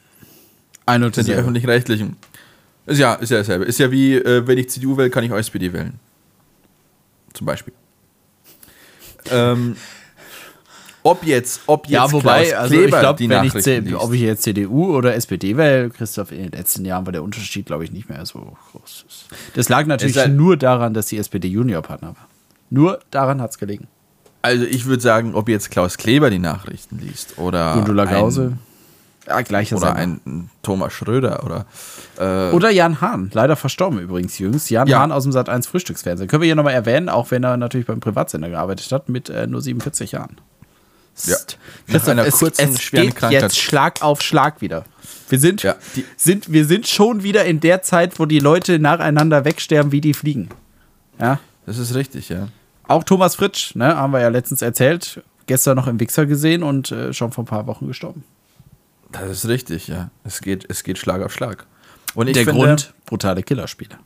Ein 0.86 1.04
und 1.04 1.14
sind 1.14 1.28
die. 1.28 1.34
Öffentlich-Rechtlichen. 1.34 2.16
Ist 2.86 2.98
ja, 2.98 3.14
ist 3.14 3.30
ja 3.30 3.38
dasselbe. 3.38 3.64
Ist 3.64 3.78
ja 3.78 3.90
wie, 3.90 4.14
äh, 4.16 4.46
wenn 4.46 4.58
ich 4.58 4.68
CDU 4.70 4.96
wähle, 4.96 5.10
kann 5.10 5.24
ich 5.24 5.32
auch 5.32 5.36
SPD 5.38 5.72
wählen. 5.72 5.94
Zum 7.32 7.46
Beispiel. 7.46 7.72
Ähm, 9.30 9.76
ob 11.02 11.24
jetzt, 11.24 11.60
ob 11.66 11.86
jetzt 11.86 11.92
Ja, 11.92 12.12
wobei, 12.12 12.44
Klaus 12.46 12.58
also 12.60 12.74
ich 12.80 12.88
glaube, 12.90 13.22
ich, 13.46 13.52
C- 13.62 13.94
ob 13.94 14.12
ich 14.12 14.20
jetzt 14.22 14.42
CDU 14.42 14.94
oder 14.96 15.14
SPD 15.14 15.56
wähle, 15.56 15.90
Christoph, 15.90 16.32
in 16.32 16.44
den 16.44 16.52
letzten 16.52 16.84
Jahren 16.84 17.04
war 17.06 17.12
der 17.12 17.22
Unterschied, 17.22 17.66
glaube 17.66 17.84
ich, 17.84 17.92
nicht 17.92 18.08
mehr 18.08 18.24
so 18.24 18.56
groß. 18.72 19.04
Das 19.54 19.68
lag 19.68 19.86
natürlich 19.86 20.14
sei- 20.14 20.28
nur 20.28 20.56
daran, 20.56 20.94
dass 20.94 21.06
die 21.06 21.18
SPD 21.18 21.48
Juniorpartner 21.48 22.08
war. 22.08 22.28
Nur 22.70 23.00
daran 23.10 23.40
hat 23.42 23.50
es 23.50 23.58
gelegen. 23.58 23.86
Also 24.42 24.64
ich 24.64 24.84
würde 24.86 25.02
sagen, 25.02 25.34
ob 25.34 25.48
jetzt 25.48 25.70
Klaus 25.70 25.96
Kleber 25.96 26.28
die 26.30 26.38
Nachrichten 26.38 26.98
liest 26.98 27.38
oder 27.38 27.74
Gundula 27.74 28.04
Gause. 28.04 28.52
ein, 28.54 28.58
Ja, 29.26 29.40
gleicher 29.42 29.76
oder 29.76 29.94
Sender. 29.96 30.20
ein 30.26 30.50
Thomas 30.62 30.92
Schröder 30.92 31.42
oder 31.44 31.66
äh, 32.18 32.52
Oder 32.54 32.70
Jan 32.70 33.00
Hahn, 33.00 33.30
leider 33.32 33.56
verstorben 33.56 33.98
übrigens 33.98 34.38
jüngst. 34.38 34.68
Jan 34.70 34.86
Ja. 34.86 35.00
Hahn 35.00 35.12
aus 35.12 35.22
dem 35.22 35.32
Sat 35.32 35.48
1 35.48 35.66
Frühstücksfernsehen. 35.66 36.28
Können 36.28 36.42
wir 36.42 36.46
hier 36.46 36.54
nochmal 36.56 36.74
erwähnen, 36.74 37.08
auch 37.08 37.30
wenn 37.30 37.42
er 37.42 37.56
natürlich 37.56 37.86
beim 37.86 38.00
Privatsender 38.00 38.50
gearbeitet 38.50 38.90
hat, 38.92 39.08
mit 39.08 39.30
äh, 39.30 39.46
nur 39.46 39.62
47 39.62 40.12
Jahren. 40.12 40.36
Ja. 41.26 41.36
Nach 41.86 42.06
einer 42.08 42.26
es, 42.26 42.38
kurzen, 42.38 42.70
es 42.74 42.82
schweren 42.82 43.06
geht 43.06 43.16
Krankheit. 43.16 43.42
jetzt 43.42 43.58
Schlag 43.58 44.02
auf 44.02 44.20
Schlag 44.20 44.60
wieder. 44.60 44.84
Wir 45.28 45.38
sind, 45.38 45.62
Ja, 45.62 45.76
die- 45.96 46.04
sind, 46.16 46.52
wir 46.52 46.64
sind 46.66 46.86
schon 46.88 47.22
wieder 47.22 47.44
in 47.44 47.60
der 47.60 47.82
Zeit, 47.82 48.18
wo 48.18 48.26
die 48.26 48.40
Leute 48.40 48.78
nacheinander 48.78 49.44
wegsterben, 49.44 49.92
wie 49.92 50.00
die 50.00 50.12
fliegen. 50.12 50.48
Ja. 51.20 51.38
das 51.66 51.78
ist 51.78 51.94
richtig, 51.94 52.28
ja. 52.30 52.48
Auch 52.88 53.04
Thomas 53.04 53.36
Fritsch, 53.36 53.74
ne, 53.76 53.96
haben 53.96 54.12
wir 54.12 54.20
ja 54.20 54.28
letztens 54.28 54.60
erzählt, 54.60 55.22
gestern 55.46 55.76
noch 55.76 55.86
im 55.86 55.98
Wichser 56.00 56.26
gesehen 56.26 56.62
und 56.62 56.90
äh, 56.90 57.12
schon 57.14 57.30
vor 57.32 57.44
ein 57.44 57.46
paar 57.46 57.66
Wochen 57.68 57.86
gestorben. 57.86 58.24
Das 59.14 59.30
ist 59.30 59.48
richtig, 59.48 59.88
ja. 59.88 60.10
Es 60.24 60.40
geht, 60.40 60.68
es 60.68 60.82
geht 60.82 60.98
Schlag 60.98 61.22
auf 61.22 61.32
Schlag. 61.32 61.66
Und 62.14 62.26
ich 62.26 62.34
der 62.34 62.44
finde, 62.44 62.60
Grund, 62.60 62.94
brutale 63.06 63.42
Killerspiele. 63.42 63.96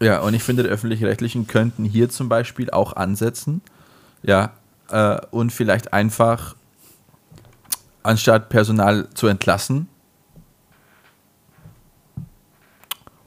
Ja, 0.00 0.20
und 0.20 0.34
ich 0.34 0.42
finde, 0.42 0.62
die 0.62 0.68
öffentlich-rechtlichen 0.68 1.46
könnten 1.46 1.84
hier 1.84 2.08
zum 2.08 2.28
Beispiel 2.28 2.70
auch 2.70 2.94
ansetzen, 2.94 3.62
ja, 4.22 4.52
äh, 4.90 5.18
und 5.30 5.52
vielleicht 5.52 5.92
einfach 5.92 6.54
anstatt 8.02 8.48
Personal 8.48 9.08
zu 9.14 9.26
entlassen. 9.26 9.88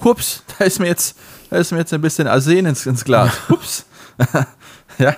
Hups, 0.03 0.43
da 0.59 0.65
ist 0.65 0.79
mir 0.79 0.87
jetzt, 0.87 1.17
da 1.49 1.57
ist 1.57 1.71
mir 1.71 1.79
jetzt 1.79 1.93
ein 1.93 2.01
bisschen 2.01 2.27
Arsen 2.27 2.65
ins, 2.65 2.85
ins 2.85 3.03
Glas. 3.03 3.49
Hups. 3.49 3.85
ja. 4.97 5.15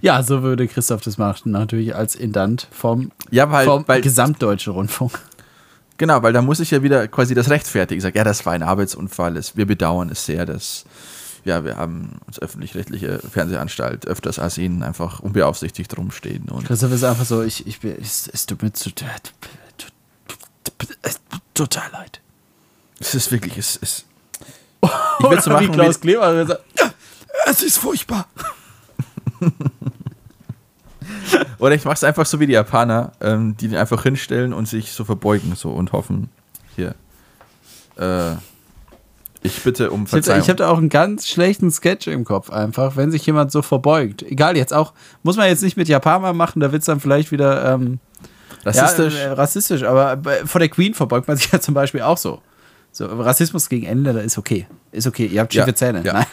Ja, 0.00 0.22
so 0.22 0.42
würde 0.42 0.66
Christoph 0.68 1.00
das 1.02 1.18
machen, 1.18 1.52
natürlich 1.52 1.94
als 1.94 2.14
Indant 2.14 2.68
vom, 2.70 3.10
Ja, 3.30 3.50
weil, 3.50 3.64
vom 3.66 3.84
weil 3.86 4.00
Gesamtdeutschen 4.00 4.72
Rundfunk. 4.72 5.18
Genau, 5.96 6.22
weil 6.22 6.32
da 6.32 6.42
muss 6.42 6.58
ich 6.60 6.70
ja 6.72 6.82
wieder 6.82 7.06
quasi 7.08 7.34
das 7.34 7.50
rechtfertigen. 7.50 7.98
Ich 7.98 8.02
sage, 8.02 8.18
ja, 8.18 8.24
das 8.24 8.44
war 8.46 8.52
ein 8.52 8.62
Arbeitsunfall. 8.62 9.36
Es, 9.36 9.56
wir 9.56 9.66
bedauern 9.66 10.08
es 10.10 10.26
sehr, 10.26 10.44
dass 10.46 10.84
ja, 11.44 11.62
wir 11.64 11.76
haben 11.76 12.18
als 12.26 12.40
öffentlich-rechtliche 12.40 13.18
Fernsehanstalt 13.30 14.06
öfters 14.06 14.38
Arsen 14.38 14.82
einfach 14.82 15.20
unbeaufsichtigt 15.20 15.96
rumstehen. 15.96 16.48
Und 16.48 16.66
Christoph 16.66 16.90
ist 16.92 17.04
einfach 17.04 17.26
so, 17.26 17.42
ich, 17.42 17.66
ich, 17.66 17.80
bin- 17.80 17.96
es, 18.00 18.46
tut 18.46 18.62
mir 18.62 18.72
total 21.52 21.90
leid. 21.92 22.20
es 22.98 23.14
ist 23.14 23.30
wirklich, 23.30 23.58
es 23.58 23.76
ist. 23.76 24.06
Ich 25.20 25.30
will 25.30 25.40
so 25.40 25.50
Oder 25.50 25.60
wie 25.60 25.66
machen, 25.68 25.80
Klaus 25.80 26.00
Kleber 26.00 26.46
sagt, 26.46 26.62
"Ja, 26.78 26.92
es 27.46 27.62
ist 27.62 27.78
furchtbar. 27.78 28.26
oder 31.58 31.74
ich 31.74 31.84
mache 31.84 31.94
es 31.94 32.04
einfach 32.04 32.26
so 32.26 32.40
wie 32.40 32.46
die 32.46 32.52
Japaner, 32.52 33.12
ähm, 33.20 33.56
die 33.56 33.68
den 33.68 33.78
einfach 33.78 34.02
hinstellen 34.02 34.52
und 34.52 34.66
sich 34.66 34.92
so 34.92 35.04
verbeugen 35.04 35.54
so 35.54 35.70
und 35.70 35.92
hoffen, 35.92 36.30
hier. 36.76 36.94
Äh, 37.96 38.32
ich 39.42 39.62
bitte 39.62 39.90
um 39.90 40.00
habe 40.00 40.08
Verzeihung. 40.08 40.40
ich 40.40 40.48
hab 40.48 40.56
da 40.56 40.68
auch 40.68 40.78
einen 40.78 40.88
ganz 40.88 41.28
schlechten 41.28 41.70
Sketch 41.70 42.06
im 42.06 42.24
Kopf 42.24 42.50
einfach, 42.50 42.96
wenn 42.96 43.10
sich 43.10 43.26
jemand 43.26 43.52
so 43.52 43.60
verbeugt. 43.60 44.22
Egal, 44.22 44.56
jetzt 44.56 44.72
auch, 44.72 44.94
muss 45.22 45.36
man 45.36 45.48
jetzt 45.48 45.62
nicht 45.62 45.76
mit 45.76 45.86
Japaner 45.88 46.32
machen, 46.32 46.60
da 46.60 46.72
wird 46.72 46.80
es 46.80 46.86
dann 46.86 46.98
vielleicht 46.98 47.30
wieder 47.30 47.74
ähm, 47.74 47.98
Rassistisch. 48.64 49.14
Ja, 49.14 49.20
äh, 49.20 49.32
rassistisch, 49.32 49.82
aber 49.82 50.18
vor 50.46 50.58
der 50.58 50.68
Queen 50.68 50.94
verbeugt 50.94 51.28
man 51.28 51.36
sich 51.36 51.50
ja 51.52 51.60
zum 51.60 51.74
Beispiel 51.74 52.02
auch 52.02 52.18
so. 52.18 52.40
So, 52.92 53.06
Rassismus 53.06 53.68
gegen 53.68 53.86
Engländer 53.86 54.22
ist 54.22 54.38
okay. 54.38 54.66
Ist 54.92 55.06
okay, 55.06 55.26
ihr 55.26 55.40
habt 55.40 55.52
schiefe 55.52 55.70
Ja, 55.70 55.74
Zähne. 55.74 56.02
ja. 56.04 56.12
Nein. 56.12 56.26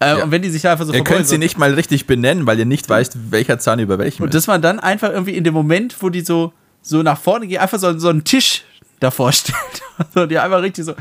Äh, 0.00 0.18
Ja. 0.18 0.24
Und 0.24 0.30
wenn 0.30 0.42
die 0.42 0.50
sich 0.50 0.66
einfach 0.66 0.84
so 0.84 0.92
ihr 0.92 1.04
könnt 1.04 1.26
sie 1.26 1.38
nicht 1.38 1.58
mal 1.58 1.72
richtig 1.74 2.06
benennen, 2.06 2.46
weil 2.46 2.58
ihr 2.58 2.66
nicht 2.66 2.88
weißt, 2.88 3.30
welcher 3.30 3.58
Zahn 3.58 3.78
über 3.78 3.98
welchem 3.98 4.22
Und 4.22 4.28
ist. 4.28 4.34
dass 4.34 4.46
man 4.46 4.62
dann 4.62 4.80
einfach 4.80 5.10
irgendwie 5.10 5.36
in 5.36 5.44
dem 5.44 5.54
Moment, 5.54 5.96
wo 6.00 6.08
die 6.08 6.22
so, 6.22 6.52
so 6.80 7.02
nach 7.02 7.18
vorne 7.18 7.46
gehen, 7.46 7.60
einfach 7.60 7.78
so, 7.78 7.98
so 7.98 8.08
einen 8.08 8.24
Tisch 8.24 8.64
davor 9.00 9.32
stellt. 9.32 9.82
so, 10.14 10.26
die 10.26 10.38
einfach 10.38 10.62
richtig 10.62 10.84
so, 10.84 10.94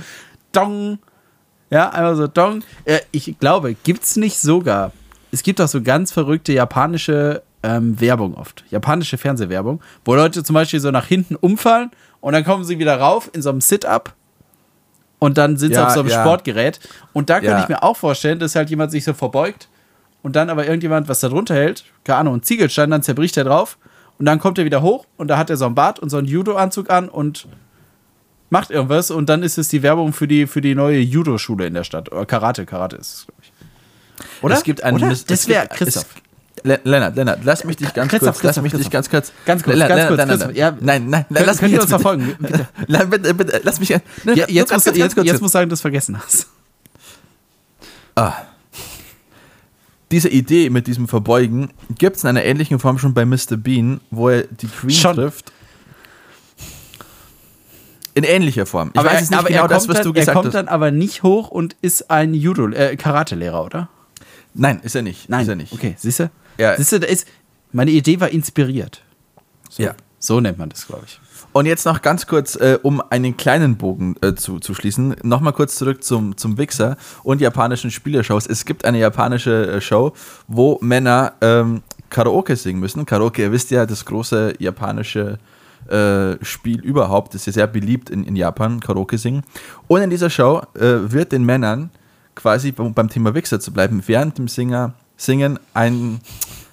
dong. 0.52 1.00
Ja, 1.69 1.89
einfach 1.89 2.15
so, 2.15 2.28
dong. 2.28 2.63
Äh, 2.86 3.00
ich 3.12 3.36
glaube, 3.39 3.76
gibt's 3.84 4.15
nicht 4.15 4.39
sogar, 4.39 4.91
es 5.32 5.43
gibt 5.43 5.62
auch 5.62 5.67
so 5.67 5.82
ganz 5.82 6.12
verrückte 6.12 6.54
japanische 6.54 7.43
ähm, 7.63 8.00
Werbung 8.00 8.36
oft. 8.36 8.63
Japanische 8.69 9.17
Fernsehwerbung, 9.17 9.82
wo 10.04 10.15
Leute 10.15 10.43
zum 10.43 10.54
Beispiel 10.54 10.80
so 10.80 10.91
nach 10.91 11.06
hinten 11.06 11.36
umfallen 11.36 11.91
und 12.19 12.34
dann 12.34 12.43
kommen 12.43 12.63
sie 12.63 12.80
wieder 12.80 13.00
rauf 13.00 13.30
in 13.34 13.41
so 13.41 13.50
einem 13.50 13.62
Sit-Up. 13.62 14.13
Und 15.23 15.38
dann 15.38 15.55
sind 15.55 15.73
sie 15.73 15.79
Ja, 15.79 15.86
auf 15.86 15.93
so 15.93 15.99
einem 15.99 16.10
ja. 16.10 16.21
Sportgerät. 16.21 16.79
Und 17.13 17.29
da 17.29 17.39
könnte 17.39 17.62
ich 17.62 17.69
mir 17.69 17.84
auch 17.84 17.95
vorstellen, 17.95 18.39
dass 18.39 18.55
halt 18.55 18.71
jemand 18.71 18.91
sich 18.91 19.03
so 19.03 19.13
verbeugt 19.13 19.69
und 20.23 20.36
dann 20.36 20.49
aber 20.49 20.65
irgendjemand 20.65 21.07
was 21.10 21.19
da 21.19 21.29
drunter 21.29 21.53
hält, 21.53 21.86
keine 22.03 22.17
Ahnung, 22.17 22.38
ein 22.38 22.43
Ziegelstein, 22.43 22.89
dann 22.89 23.03
zerbricht 23.03 23.38
er 23.38 23.43
drauf 23.43 23.77
und 24.17 24.25
dann 24.25 24.39
kommt 24.39 24.57
er 24.57 24.65
wieder 24.65 24.81
hoch 24.81 25.05
und 25.17 25.27
da 25.27 25.38
hat 25.38 25.51
er 25.51 25.57
so 25.57 25.65
einen 25.67 25.75
Bart 25.75 25.99
und 25.99 26.10
so 26.10 26.17
einen 26.17 26.25
Judo-Anzug 26.25 26.89
an 26.89 27.07
und 27.07 27.47
macht 28.49 28.71
irgendwas 28.71 29.12
und 29.12 29.29
dann 29.29 29.43
ist 29.43 29.60
es 29.60 29.67
die 29.67 29.84
Werbung 29.84 30.12
für 30.12 30.27
die, 30.27 30.47
für 30.47 30.60
die 30.60 30.73
neue 30.73 30.99
Judo-Schule 30.99 31.67
in 31.67 31.75
der 31.75 31.84
Stadt. 31.84 32.12
Oder 32.12 32.25
Karate, 32.25 32.65
Karate 32.65 32.95
ist 32.95 33.13
es, 33.13 33.27
glaube 33.27 33.41
ich. 33.43 34.43
Oder? 34.43 34.55
Es 34.55 34.63
gibt 34.63 34.84
einen 34.84 34.97
Oder? 34.97 35.15
Das 35.27 35.47
wäre 35.47 35.67
Christoph. 35.67 36.07
Es, 36.63 36.67
Le- 36.67 36.80
Lennart, 36.84 37.15
Lennart, 37.15 37.39
lass 37.43 37.63
mich 37.63 37.78
dich 37.78 37.93
ganz 37.93 38.10
Christoph, 38.12 38.36
kurz, 38.36 38.43
lass 38.43 38.56
Christoph, 38.56 38.63
mich 38.63 38.74
dich 38.74 38.89
ganz 38.89 39.10
kurz. 39.10 39.32
Ganz 39.45 39.63
kurz, 39.63 39.76
Lennart, 39.78 39.89
ganz 39.89 40.00
Lennart, 40.02 40.08
kurz, 40.10 40.17
Lennart. 40.19 40.56
Lennart. 40.56 40.58
Ja. 40.58 40.86
Nein, 40.86 41.10
nein, 41.10 41.26
Können- 41.34 41.45
lass 41.45 41.62
mich 41.62 41.71
wir 41.71 41.82
uns 41.82 41.89
jetzt 41.89 42.02
verfolgen, 42.02 42.36
bitte? 42.39 42.67
Nein, 42.88 43.10
bitte, 43.10 43.34
bitte, 43.34 43.62
lass 43.63 43.80
mich. 43.80 43.89
Ja, 43.89 43.97
jetzt, 44.26 44.47
ganz 44.47 44.71
musst 44.71 44.86
kurz, 44.86 44.97
jetzt, 44.97 45.15
ganz 45.15 45.28
jetzt 45.28 45.41
musst 45.41 45.54
sagen, 45.54 45.69
dass 45.69 45.80
du 45.80 45.84
vergessen 45.84 46.17
hast. 46.21 46.47
Diese 50.12 50.28
Idee 50.30 50.69
mit 50.69 50.88
diesem 50.88 51.08
Verbeugen 51.08 51.69
gibt 51.97 52.17
es 52.17 52.24
in 52.24 52.30
einer 52.30 52.43
ähnlichen 52.43 52.80
Form 52.80 52.97
schon 52.97 53.13
bei 53.13 53.26
Mr. 53.26 53.56
Bean, 53.58 54.02
wo 54.12 54.28
er 54.30 54.43
die 54.43 54.67
Queen 54.67 54.89
Schon. 54.91 55.15
trifft. 55.15 55.54
In 58.13 58.26
ähnlicher 58.26 58.65
Form. 58.65 58.89
Ich 58.93 59.00
aber 59.00 59.08
weiß 59.10 59.15
er, 59.15 59.21
es 59.24 59.30
nicht 59.30 59.39
aber 59.39 59.47
genau 59.47 59.62
er 59.63 59.67
das, 59.69 59.88
was 59.88 59.95
dann, 59.95 60.04
du 60.04 60.10
Er 60.10 60.13
gesagt 60.15 60.36
kommt 60.36 60.47
hast. 60.47 60.54
dann 60.56 60.67
aber 60.67 60.91
nicht 60.91 61.24
hoch 61.24 61.50
und 61.50 61.78
ist 61.82 62.12
ein 62.12 62.34
Judo, 62.34 62.67
äh, 62.69 62.97
Karate-Lehrer, 62.97 63.63
oder? 63.63 63.88
Nein, 64.54 64.82
ist 64.84 64.95
er 64.95 65.02
nicht. 65.02 65.30
Nein, 65.30 65.43
Ist 65.43 65.47
er 65.47 65.56
nicht. 65.56 65.71
Okay, 65.71 65.95
siehst 65.97 66.19
du? 66.19 66.30
Ja. 66.62 66.76
Siehst 66.78 66.91
du, 66.91 67.00
da 67.00 67.08
ist, 67.08 67.28
meine 67.71 67.91
Idee 67.91 68.19
war 68.19 68.30
inspiriert. 68.30 69.02
So, 69.69 69.84
Ja. 69.84 69.93
so 70.19 70.39
nennt 70.39 70.58
man 70.58 70.69
das, 70.69 70.86
glaube 70.88 71.04
ich. 71.08 71.19
Und 71.54 71.65
jetzt 71.65 71.86
noch 71.86 72.02
ganz 72.02 72.28
kurz, 72.28 72.56
äh, 72.56 72.78
um 72.82 73.02
einen 73.10 73.36
kleinen 73.36 73.76
Bogen 73.76 74.15
äh, 74.21 74.36
zu, 74.36 74.60
zu 74.60 74.74
schließen, 74.74 75.15
nochmal 75.24 75.52
kurz 75.52 75.76
zurück 75.76 76.02
zum, 76.04 76.38
zum 76.38 76.58
Wichser 76.58 76.95
und 77.24 77.41
japanischen 77.41 77.91
Spielershows. 77.91 78.47
Es 78.47 78.63
gibt 78.63 78.86
eine 78.86 79.00
japanische 79.00 79.67
äh, 79.67 79.82
Show, 79.82 80.13
wo 80.47 80.78
Männer 80.82 81.34
ähm, 81.41 81.82
Karaoke 82.10 82.56
singen 82.56 82.80
müssen. 82.80 83.06
Karaoke, 83.06 83.41
ihr 83.41 83.52
wisst 83.52 83.69
ja, 83.71 83.86
das 83.86 84.06
große 84.06 84.54
japanische 84.60 85.39
äh, 85.89 86.38
Spiel 86.43 86.80
überhaupt, 86.82 87.36
ist 87.36 87.47
ja 87.47 87.54
sehr 87.54 87.67
beliebt 87.67 88.10
in, 88.10 88.24
in 88.24 88.36
Japan, 88.38 88.80
Karaoke 88.80 89.17
singen. 89.17 89.43
Und 89.88 90.02
in 90.04 90.10
dieser 90.10 90.30
Show 90.30 90.62
äh, 90.76 91.12
wird 91.12 91.34
den 91.34 91.43
Männern 91.43 91.89
quasi, 92.36 92.74
um 92.78 92.93
beim 92.93 93.09
Thema 93.09 93.34
Wichser 93.34 93.59
zu 93.59 93.74
bleiben, 93.74 94.03
während 94.05 94.38
dem 94.38 94.47
Singer, 94.47 94.93
Singen 95.22 95.59
ein, 95.76 96.19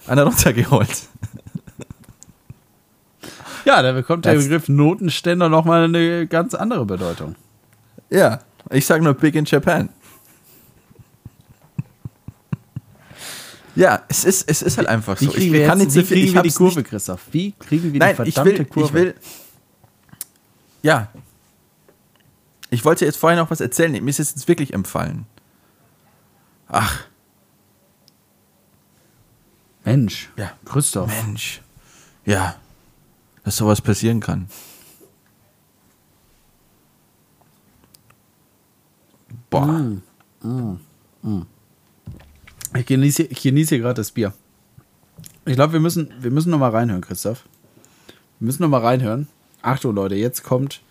einer 0.07 0.23
runtergeholt. 0.25 0.89
Ja, 3.67 3.83
da 3.83 3.93
bekommt 3.93 4.25
der 4.25 4.35
Das- 4.37 4.45
Begriff 4.45 4.69
Notenständer 4.69 5.51
nochmal 5.51 5.85
eine 5.85 6.27
ganz 6.27 6.55
andere 6.55 6.87
Bedeutung. 6.87 7.35
Ja, 8.09 8.41
ich 8.71 8.87
sage 8.87 9.05
nur 9.05 9.13
Big 9.13 9.35
in 9.35 9.45
Japan. 9.45 9.91
Ja, 13.75 14.03
es 14.09 14.25
ist, 14.25 14.49
es 14.51 14.63
ist 14.63 14.79
halt 14.79 14.89
einfach 14.89 15.21
Wie 15.21 15.27
so. 15.27 15.31
kriegen 15.33 15.47
ich 15.49 15.53
wir, 15.61 15.67
kann 15.67 15.81
jetzt, 15.81 15.95
nicht 15.95 16.09
wie 16.11 16.15
kriegen 16.15 16.27
ich 16.29 16.35
wir 16.35 16.43
die 16.43 16.51
Kurve, 16.51 16.81
Nicht, 16.81 16.89
Christoph? 16.91 17.21
Wie 17.31 17.53
kriegen 17.53 17.93
wir 17.93 18.01
nein, 18.01 18.17
die 18.17 18.29
ich 18.29 18.35
verdammte 18.35 18.59
will, 18.61 18.65
Kurve? 18.67 18.87
ich 18.89 18.95
will. 18.95 19.15
Ja. 20.83 21.09
Ich 22.71 22.85
wollte 22.85 23.05
jetzt 23.05 23.19
vorher 23.19 23.39
noch 23.39 23.51
was 23.51 23.61
erzählen. 23.61 23.93
Mir 23.93 24.09
ist 24.09 24.19
es 24.21 24.31
jetzt 24.31 24.49
wirklich 24.49 24.73
empfallen. 24.73 25.27
Ach, 26.69 27.05
Mensch, 29.89 30.29
Ja. 30.37 30.53
Christoph. 30.67 31.09
Mensch. 31.25 31.63
Ja, 32.27 32.57
dass 33.45 33.57
sowas 33.57 33.81
passieren 33.81 34.21
kann. 34.21 34.49
Boah. 39.51 39.97
Ich 42.77 42.87
genieße, 42.87 43.23
ich 43.25 43.41
genieße 43.43 43.71
hier 43.77 43.79
gerade 43.83 43.95
das 43.95 44.13
Bier. 44.13 44.35
Ich 45.47 45.55
glaube, 45.55 45.73
wir 45.73 45.81
müssen, 45.81 46.13
wir 46.21 46.31
müssen 46.31 46.51
noch 46.51 46.59
mal 46.59 46.71
reinhören, 46.71 47.01
Christoph. 47.01 47.45
Wir 48.39 48.47
müssen 48.47 48.63
noch 48.63 48.69
mal 48.69 48.83
reinhören. 48.83 49.27
Achtung, 49.63 49.95
Leute, 49.95 50.15
jetzt 50.17 50.45
kommt 50.45 50.83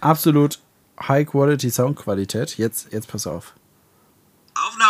absolut 0.00 0.60
High-Quality 1.00 1.70
Soundqualität. 1.70 2.56
Jetzt, 2.56 2.90
jetzt 2.92 3.08
pass 3.08 3.26
auf. 3.26 3.54
Aufnahme 4.54 4.89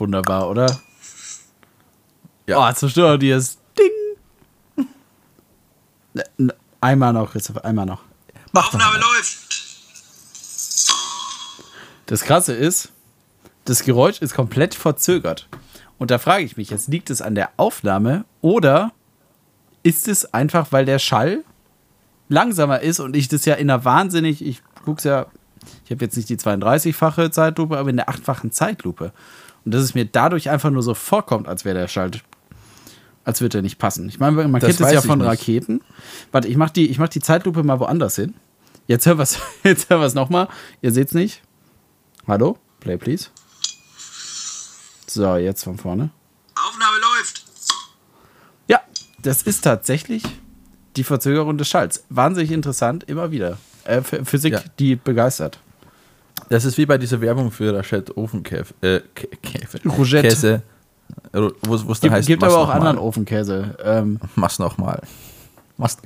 Wunderbar, 0.00 0.48
oder? 0.48 0.80
Ja. 2.46 2.68
Oh, 2.68 2.72
zerstört 2.72 3.22
dir 3.22 3.36
das 3.36 3.58
Ding. 3.78 4.86
Ne, 6.38 6.54
Einmal 6.80 7.12
noch, 7.12 7.32
Christoph, 7.32 7.58
einmal 7.58 7.86
noch. 7.86 8.02
Aufnahme 8.54 8.98
läuft. 8.98 9.38
Das 12.06 12.22
Krasse 12.22 12.54
ist, 12.54 12.90
das 13.66 13.84
Geräusch 13.84 14.20
ist 14.20 14.34
komplett 14.34 14.74
verzögert. 14.74 15.48
Und 15.98 16.10
da 16.10 16.18
frage 16.18 16.44
ich 16.44 16.56
mich, 16.56 16.70
jetzt 16.70 16.88
liegt 16.88 17.10
es 17.10 17.20
an 17.20 17.34
der 17.34 17.50
Aufnahme 17.58 18.24
oder 18.40 18.92
ist 19.82 20.08
es 20.08 20.32
einfach, 20.32 20.72
weil 20.72 20.86
der 20.86 20.98
Schall 20.98 21.44
langsamer 22.28 22.80
ist 22.80 23.00
und 23.00 23.14
ich 23.14 23.28
das 23.28 23.44
ja 23.44 23.54
in 23.54 23.70
einer 23.70 23.84
wahnsinnig, 23.84 24.44
ich 24.44 24.62
guck's 24.84 25.04
ja, 25.04 25.26
ich 25.84 25.90
habe 25.90 26.04
jetzt 26.04 26.16
nicht 26.16 26.30
die 26.30 26.38
32-fache 26.38 27.30
Zeitlupe, 27.30 27.76
aber 27.76 27.90
in 27.90 27.96
der 27.96 28.08
achtfachen 28.08 28.50
Zeitlupe. 28.50 29.12
Und 29.64 29.72
dass 29.74 29.82
es 29.82 29.94
mir 29.94 30.04
dadurch 30.04 30.50
einfach 30.50 30.70
nur 30.70 30.82
so 30.82 30.94
vorkommt, 30.94 31.46
als 31.48 31.64
wäre 31.64 31.78
der 31.78 31.88
Schall, 31.88 32.10
als 33.24 33.40
würde 33.40 33.58
er 33.58 33.62
nicht 33.62 33.78
passen. 33.78 34.08
Ich 34.08 34.18
meine, 34.18 34.32
man 34.48 34.60
Das 34.60 34.76
kennt 34.76 34.80
es 34.80 34.92
ja 34.92 35.02
von. 35.02 35.20
Raketen. 35.20 35.82
Warte, 36.32 36.48
ich 36.48 36.56
mache 36.56 36.72
die, 36.72 36.88
ich 36.90 36.98
mach 36.98 37.08
die 37.08 37.20
Zeitlupe 37.20 37.62
mal 37.62 37.78
woanders 37.80 38.16
hin. 38.16 38.34
Jetzt 38.86 39.06
hören 39.06 39.18
wir 39.18 40.06
es 40.06 40.14
nochmal. 40.14 40.48
Ihr 40.82 40.92
seht's 40.92 41.12
nicht. 41.12 41.42
Hallo? 42.26 42.58
Play, 42.80 42.96
please. 42.96 43.28
So, 45.06 45.36
jetzt 45.36 45.64
von 45.64 45.76
vorne. 45.76 46.10
Aufnahme 46.54 46.96
läuft. 47.00 47.44
Ja, 48.68 48.80
das 49.22 49.42
ist 49.42 49.62
tatsächlich 49.62 50.22
die 50.96 51.04
Verzögerung 51.04 51.58
des 51.58 51.68
Schalls. 51.68 52.04
Wahnsinnig 52.08 52.52
interessant, 52.52 53.04
immer 53.04 53.30
wieder. 53.30 53.58
Äh, 53.84 54.02
Physik, 54.02 54.54
Ja. 54.54 54.62
die 54.78 54.96
begeistert. 54.96 55.58
Das 56.50 56.64
ist 56.66 56.76
wie 56.76 56.84
bei 56.84 56.98
dieser 56.98 57.20
Werbung 57.20 57.50
für 57.50 57.74
Rachette 57.74 58.14
Ofenkäfe. 58.16 58.74
Äh. 58.82 59.00
Rougette. 59.88 60.28
Käse. 60.28 60.62
Wo 61.32 61.74
es 61.74 62.00
da 62.00 62.06
Gibt, 62.08 62.12
heißt, 62.14 62.26
gibt 62.28 62.44
aber 62.44 62.58
auch 62.58 62.68
anderen 62.68 62.96
Mal. 62.96 63.02
Ofenkäse. 63.02 63.76
Ähm, 63.82 64.20
Mach's 64.36 64.58
nochmal. 64.58 65.00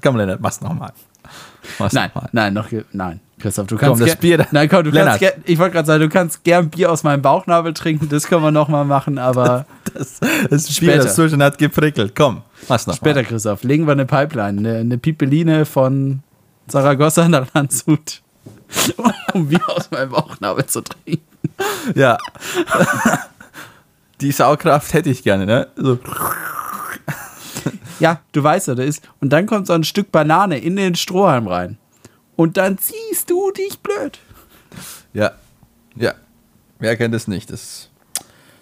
Komm, 0.03 0.17
Lennart, 0.17 0.41
mach's 0.41 0.61
nochmal. 0.61 0.93
Nein, 1.79 2.11
noch 2.15 2.23
mal. 2.23 2.29
nein, 2.33 2.55
noch, 2.55 2.67
nein. 2.93 3.21
Christoph, 3.41 3.67
du 3.67 3.77
kannst 3.77 4.01
das 4.01 4.11
ger- 4.11 4.21
Bier 4.21 4.47
Nein, 4.53 4.69
komm, 4.69 4.85
du 4.85 4.91
Lennart. 4.91 5.21
kannst 5.21 5.39
ich 5.49 5.59
wollte 5.59 5.73
gerade 5.73 5.87
sagen, 5.87 6.01
du 6.03 6.09
kannst 6.09 6.45
gern 6.45 6.69
Bier 6.71 6.93
aus 6.93 7.03
meinem 7.03 7.23
Bauchnabel 7.23 7.73
trinken, 7.75 8.09
das 8.09 8.27
können 8.27 8.43
wir 8.43 8.51
nochmal 8.53 8.85
machen, 8.85 9.19
aber 9.19 9.67
Das, 9.95 10.21
das 10.21 10.67
Bier, 10.67 10.91
Später. 10.93 11.05
das 11.05 11.17
so 11.17 11.29
schon 11.29 11.43
hat 11.43 11.59
geprickelt. 11.59 12.15
Komm, 12.15 12.43
mach's 12.69 12.87
noch 12.87 12.95
später, 12.97 13.25
Christoph, 13.25 13.65
legen 13.65 13.87
wir 13.87 13.93
eine 13.93 14.05
Pipeline, 14.07 14.59
eine, 14.59 14.79
eine 14.79 14.99
Pipeline 14.99 15.65
von 15.67 16.23
Saragossa 16.69 17.29
nach 17.29 17.53
Landshut, 17.55 18.23
um 19.33 19.49
Bier 19.49 19.69
aus 19.69 19.91
meinem 19.91 20.11
Bauchnabel 20.11 20.67
zu 20.67 20.83
trinken. 20.83 21.23
Ja. 21.95 22.19
Die 24.21 24.33
Saugkraft 24.33 24.93
hätte 24.95 25.11
ich 25.11 25.23
gerne, 25.23 25.47
ne? 25.47 25.69
So. 25.77 25.99
Ja, 28.01 28.21
du 28.33 28.43
weißt 28.43 28.69
ja, 28.69 28.75
da 28.75 28.83
ist. 28.83 29.03
Und 29.21 29.31
dann 29.31 29.47
kommt 29.47 29.67
so 29.67 29.73
ein 29.73 29.85
Stück 29.85 30.11
Banane 30.11 30.59
in 30.59 30.77
den 30.77 30.95
Strohhalm 30.95 31.47
rein. 31.47 31.79
Und 32.37 32.57
dann 32.57 32.79
ziehst 32.79 33.31
du 33.31 33.51
dich 33.53 33.79
blöd. 33.79 34.19
Ja. 35.13 35.33
Ja. 35.97 36.15
Wer 36.79 36.97
kennt 36.97 37.15
das 37.15 37.29
nicht? 37.29 37.51
Das 37.51 37.91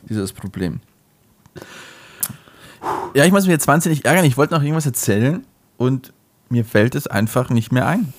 dieses 0.08 0.32
Problem. 0.32 0.80
Ja, 3.14 3.24
ich 3.24 3.32
muss 3.32 3.44
mich 3.44 3.52
jetzt 3.52 3.68
wahnsinnig 3.68 4.04
ärgern. 4.04 4.24
Ich 4.24 4.36
wollte 4.36 4.54
noch 4.54 4.62
irgendwas 4.62 4.86
erzählen 4.86 5.44
und 5.76 6.12
mir 6.48 6.64
fällt 6.64 6.94
es 6.94 7.06
einfach 7.06 7.50
nicht 7.50 7.72
mehr 7.72 7.86
ein. 7.86 8.12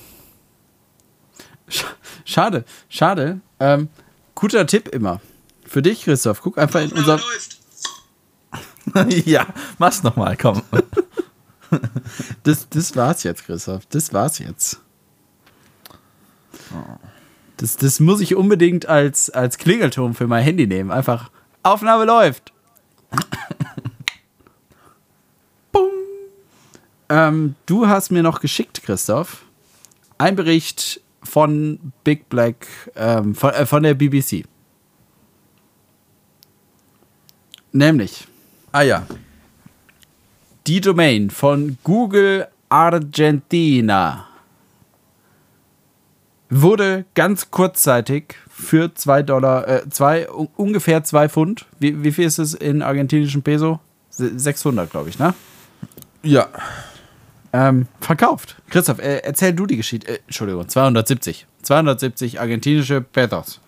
Sch- 1.68 1.84
Schade, 2.24 2.64
schade. 2.88 3.40
Ähm, 3.60 3.88
guter 4.34 4.66
Tipp 4.66 4.88
immer. 4.88 5.20
Für 5.66 5.82
dich, 5.82 6.04
Christoph, 6.04 6.42
guck 6.42 6.58
einfach 6.58 6.80
in 6.80 6.92
unser. 6.92 7.20
Ja, 9.24 9.46
mach's 9.78 10.02
nochmal, 10.02 10.36
komm. 10.36 10.62
Das, 12.44 12.68
das 12.68 12.94
war's 12.94 13.22
jetzt, 13.24 13.46
Christoph. 13.46 13.84
Das 13.86 14.12
war's 14.12 14.38
jetzt. 14.38 14.80
Das, 17.56 17.76
das 17.78 17.98
muss 17.98 18.20
ich 18.20 18.36
unbedingt 18.36 18.86
als, 18.86 19.30
als 19.30 19.58
Klingelton 19.58 20.14
für 20.14 20.26
mein 20.28 20.44
Handy 20.44 20.66
nehmen. 20.68 20.92
Einfach 20.92 21.30
Aufnahme 21.64 22.04
läuft. 22.04 22.52
Bum. 25.72 25.88
Ähm, 27.08 27.56
du 27.66 27.88
hast 27.88 28.10
mir 28.10 28.22
noch 28.22 28.40
geschickt, 28.40 28.82
Christoph, 28.84 29.42
ein 30.18 30.36
Bericht 30.36 31.00
von 31.24 31.92
Big 32.04 32.28
Black, 32.28 32.66
ähm, 32.96 33.34
von, 33.34 33.50
äh, 33.50 33.66
von 33.66 33.82
der 33.82 33.94
BBC. 33.94 34.44
Nämlich 37.72 38.26
Ah 38.72 38.82
ja. 38.82 39.06
die 40.66 40.80
Domain 40.80 41.30
von 41.30 41.78
Google 41.84 42.46
Argentina 42.68 44.26
wurde 46.50 47.04
ganz 47.14 47.50
kurzzeitig 47.50 48.36
für 48.48 48.94
2 48.94 49.22
Dollar, 49.22 49.66
äh, 49.66 49.88
zwei, 49.90 50.30
un- 50.30 50.48
ungefähr 50.56 51.02
2 51.02 51.28
Pfund. 51.28 51.66
Wie, 51.80 52.04
wie 52.04 52.12
viel 52.12 52.26
ist 52.26 52.38
es 52.38 52.54
in 52.54 52.82
argentinischen 52.82 53.42
Peso? 53.42 53.80
Se- 54.10 54.38
600, 54.38 54.90
glaube 54.90 55.08
ich, 55.08 55.18
ne? 55.18 55.34
Ja. 56.22 56.46
Ähm, 57.54 57.86
verkauft. 58.00 58.56
Christoph, 58.68 58.98
äh, 58.98 59.18
erzähl 59.18 59.52
du 59.52 59.64
die 59.64 59.76
Geschichte. 59.76 60.08
Äh, 60.08 60.18
Entschuldigung, 60.26 60.68
270. 60.68 61.46
270 61.62 62.40
argentinische 62.40 63.00
Pesos. 63.00 63.60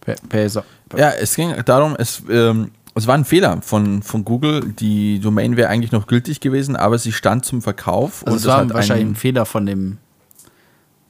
Pe 0.00 0.14
Peso. 0.28 0.62
Ja, 0.96 1.10
es 1.10 1.34
ging 1.34 1.52
darum, 1.64 1.96
es, 1.98 2.22
ähm, 2.30 2.70
es 2.94 3.08
war 3.08 3.16
ein 3.16 3.24
Fehler 3.24 3.60
von, 3.60 4.04
von 4.04 4.24
Google. 4.24 4.72
Die 4.78 5.18
Domain 5.18 5.56
wäre 5.56 5.68
eigentlich 5.68 5.90
noch 5.90 6.06
gültig 6.06 6.38
gewesen, 6.38 6.76
aber 6.76 6.96
sie 6.96 7.10
stand 7.10 7.44
zum 7.44 7.60
Verkauf. 7.60 8.24
Also 8.24 8.36
es 8.36 8.42
es 8.42 8.48
war 8.48 8.58
hat 8.58 8.72
wahrscheinlich 8.72 9.08
ein 9.08 9.16
Fehler 9.16 9.46
von 9.46 9.66
dem 9.66 9.98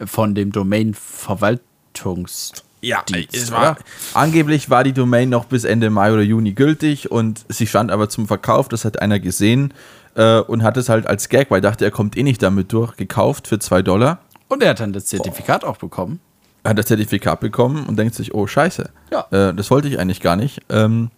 von 0.06 0.34
dem 0.34 0.50
Domain-Verwaltungs. 0.50 2.52
Ja, 2.80 3.04
Dienst, 3.04 3.36
es 3.36 3.52
war, 3.52 3.76
angeblich 4.12 4.68
war 4.68 4.82
die 4.82 4.92
Domain 4.92 5.28
noch 5.28 5.44
bis 5.44 5.62
Ende 5.62 5.88
Mai 5.90 6.12
oder 6.12 6.22
Juni 6.22 6.52
gültig 6.52 7.12
und 7.12 7.44
sie 7.48 7.68
stand 7.68 7.92
aber 7.92 8.08
zum 8.08 8.26
Verkauf, 8.26 8.68
das 8.68 8.84
hat 8.84 9.00
einer 9.00 9.20
gesehen 9.20 9.72
äh, 10.14 10.38
und 10.40 10.62
hat 10.62 10.76
es 10.76 10.88
halt 10.88 11.06
als 11.06 11.28
Gag, 11.28 11.50
weil 11.50 11.58
er 11.58 11.62
dachte, 11.70 11.84
er 11.84 11.90
kommt 11.90 12.16
eh 12.16 12.22
nicht 12.22 12.42
damit 12.42 12.72
durch, 12.72 12.96
gekauft 12.96 13.46
für 13.48 13.58
2 13.58 13.82
Dollar, 13.82 14.20
Und 14.48 14.62
er 14.62 14.70
hat 14.70 14.80
dann 14.80 14.92
das 14.92 15.06
Zertifikat 15.06 15.64
auch 15.64 15.76
bekommen. 15.78 16.20
hat 16.64 16.78
das 16.78 16.86
Zertifikat 16.86 17.40
bekommen 17.40 17.86
und 17.86 17.96
denkt 17.98 18.14
sich, 18.14 18.34
oh 18.34 18.46
scheiße, 18.46 18.90
Ja. 19.10 19.26
äh, 19.30 19.54
das 19.54 19.70
wollte 19.70 19.88
ich 19.88 19.98
eigentlich 19.98 20.20
gar 20.20 20.36
nicht. 20.36 20.60
Ähm, 20.68 21.10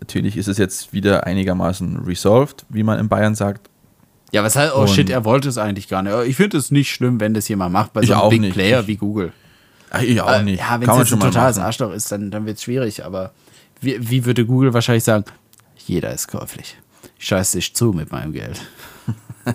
natürlich 0.00 0.36
ist 0.36 0.48
es 0.48 0.58
jetzt 0.58 0.92
wieder 0.92 1.26
einigermaßen 1.26 1.98
resolved, 2.04 2.64
wie 2.68 2.82
man 2.82 2.98
in 2.98 3.08
Bayern 3.08 3.34
sagt. 3.34 3.68
Ja, 4.32 4.42
was 4.42 4.56
heißt, 4.56 4.74
oh 4.74 4.80
Und- 4.82 4.88
shit, 4.90 5.10
er 5.10 5.24
wollte 5.24 5.48
es 5.48 5.58
eigentlich 5.58 5.88
gar 5.88 6.02
nicht. 6.02 6.14
Ich 6.26 6.36
finde 6.36 6.56
es 6.56 6.70
nicht 6.70 6.90
schlimm, 6.90 7.20
wenn 7.20 7.34
das 7.34 7.48
jemand 7.48 7.72
macht 7.72 7.92
bei 7.92 8.00
Ich 8.00 8.08
so 8.08 8.14
einem 8.14 8.30
Big 8.30 8.40
nicht. 8.40 8.54
Player 8.54 8.86
wie 8.86 8.96
Google. 8.96 9.32
Ich 10.02 10.18
auch 10.22 10.30
Äh, 10.32 10.42
nicht. 10.42 10.58
Ja, 10.60 10.80
wenn 10.80 10.88
es 10.88 10.96
jetzt 10.96 11.12
ein 11.12 11.20
totales. 11.20 11.58
Arschloch 11.58 11.92
ist, 11.92 12.10
dann, 12.10 12.30
dann 12.30 12.46
wird 12.46 12.56
es 12.56 12.62
schwierig. 12.62 13.04
Aber 13.04 13.32
wie, 13.82 13.98
wie 14.10 14.24
würde 14.24 14.46
Google 14.46 14.72
wahrscheinlich 14.72 15.04
sagen, 15.04 15.24
jeder 15.84 16.12
ist 16.14 16.28
käuflich. 16.28 16.78
Ich 17.22 17.28
scheiß 17.28 17.52
dich 17.52 17.72
zu 17.72 17.92
mit 17.92 18.10
meinem 18.10 18.32
Geld. 18.32 18.60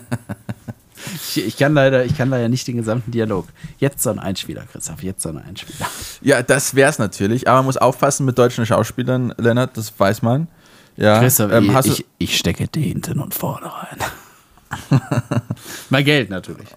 ich, 1.15 1.45
ich, 1.45 1.57
kann 1.57 1.73
leider, 1.73 2.05
ich 2.05 2.15
kann 2.15 2.29
leider 2.29 2.47
nicht 2.47 2.65
den 2.65 2.77
gesamten 2.77 3.11
Dialog. 3.11 3.45
Jetzt 3.77 4.03
so 4.03 4.09
ein 4.09 4.19
Einspieler, 4.19 4.63
Christoph, 4.71 5.03
jetzt 5.03 5.21
so 5.21 5.27
ein 5.27 5.37
Einspieler. 5.37 5.85
Ja, 6.21 6.41
das 6.41 6.75
wär's 6.75 6.97
natürlich, 6.97 7.45
aber 7.49 7.57
man 7.57 7.65
muss 7.65 7.75
aufpassen 7.75 8.25
mit 8.25 8.37
deutschen 8.37 8.65
Schauspielern, 8.65 9.33
Lennart, 9.37 9.75
das 9.75 9.91
weiß 9.99 10.21
man. 10.21 10.47
Ja, 10.95 11.19
Christoph, 11.19 11.51
ähm, 11.51 11.73
hast 11.73 11.89
du- 11.89 11.91
ich, 11.91 12.05
ich 12.19 12.37
stecke 12.37 12.69
die 12.69 12.83
hinten 12.83 13.19
und 13.19 13.33
vorne 13.35 13.69
rein. 13.69 15.01
mein 15.89 16.05
Geld 16.05 16.29
natürlich. 16.29 16.69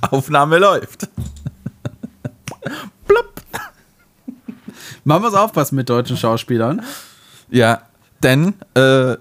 Aufnahme 0.00 0.56
läuft. 0.56 1.10
Man 5.04 5.20
muss 5.20 5.34
aufpassen 5.34 5.76
mit 5.76 5.90
deutschen 5.90 6.16
Schauspielern. 6.16 6.80
Ja, 7.52 7.82
denn 8.22 8.54
äh, 8.74 9.16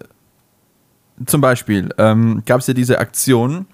zum 1.25 1.41
Beispiel 1.41 1.89
ähm, 1.97 2.43
gab 2.45 2.61
es 2.61 2.67
ja 2.67 2.73
diese 2.73 2.99
Aktion, 2.99 3.67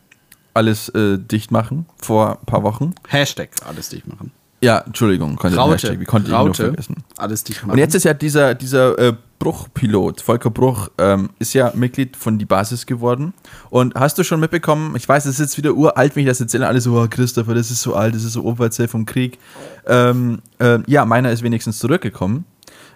alles 0.53 0.89
äh, 0.89 1.19
dicht 1.19 1.51
machen 1.51 1.85
vor 2.01 2.39
ein 2.39 2.45
paar 2.45 2.63
Wochen. 2.63 2.95
Hashtag 3.07 3.49
alles 3.67 3.89
dicht 3.89 4.07
machen. 4.07 4.31
Ja, 4.59 4.79
Entschuldigung, 4.79 5.35
konnte 5.35 5.57
Raute. 5.57 5.73
Hashtag, 5.73 5.99
wie 5.99 6.05
konnte 6.05 6.29
ich 6.29 6.33
ihn 6.33 6.37
nur 6.39 6.47
Raute. 6.47 6.65
vergessen? 6.65 7.03
Alles 7.17 7.43
dicht 7.43 7.61
machen. 7.61 7.73
Und 7.73 7.77
jetzt 7.77 7.93
ist 7.93 8.05
ja 8.05 8.15
dieser, 8.15 8.55
dieser 8.55 8.97
äh, 8.97 9.13
Bruch-Pilot, 9.37 10.21
Volker 10.21 10.49
Bruch, 10.49 10.89
ähm, 10.97 11.29
ist 11.37 11.53
ja 11.53 11.71
Mitglied 11.75 12.17
von 12.17 12.39
die 12.39 12.45
Basis 12.45 12.87
geworden. 12.87 13.35
Und 13.69 13.93
hast 13.93 14.17
du 14.17 14.23
schon 14.23 14.39
mitbekommen, 14.39 14.95
ich 14.95 15.07
weiß, 15.07 15.25
es 15.25 15.35
ist 15.35 15.39
jetzt 15.39 15.57
wieder 15.57 15.73
uralt, 15.75 16.15
wenn 16.15 16.23
ich 16.23 16.29
das 16.29 16.41
erzähle, 16.41 16.67
alle 16.67 16.81
so, 16.81 16.99
oh, 16.99 17.05
Christopher, 17.07 17.53
das 17.53 17.69
ist 17.69 17.83
so 17.83 17.93
alt, 17.93 18.15
das 18.15 18.23
ist 18.23 18.33
so 18.33 18.43
Oberzell 18.43 18.87
vom 18.87 19.05
Krieg. 19.05 19.37
Ähm, 19.85 20.41
äh, 20.57 20.79
ja, 20.87 21.05
meiner 21.05 21.31
ist 21.31 21.43
wenigstens 21.43 21.77
zurückgekommen. 21.77 22.45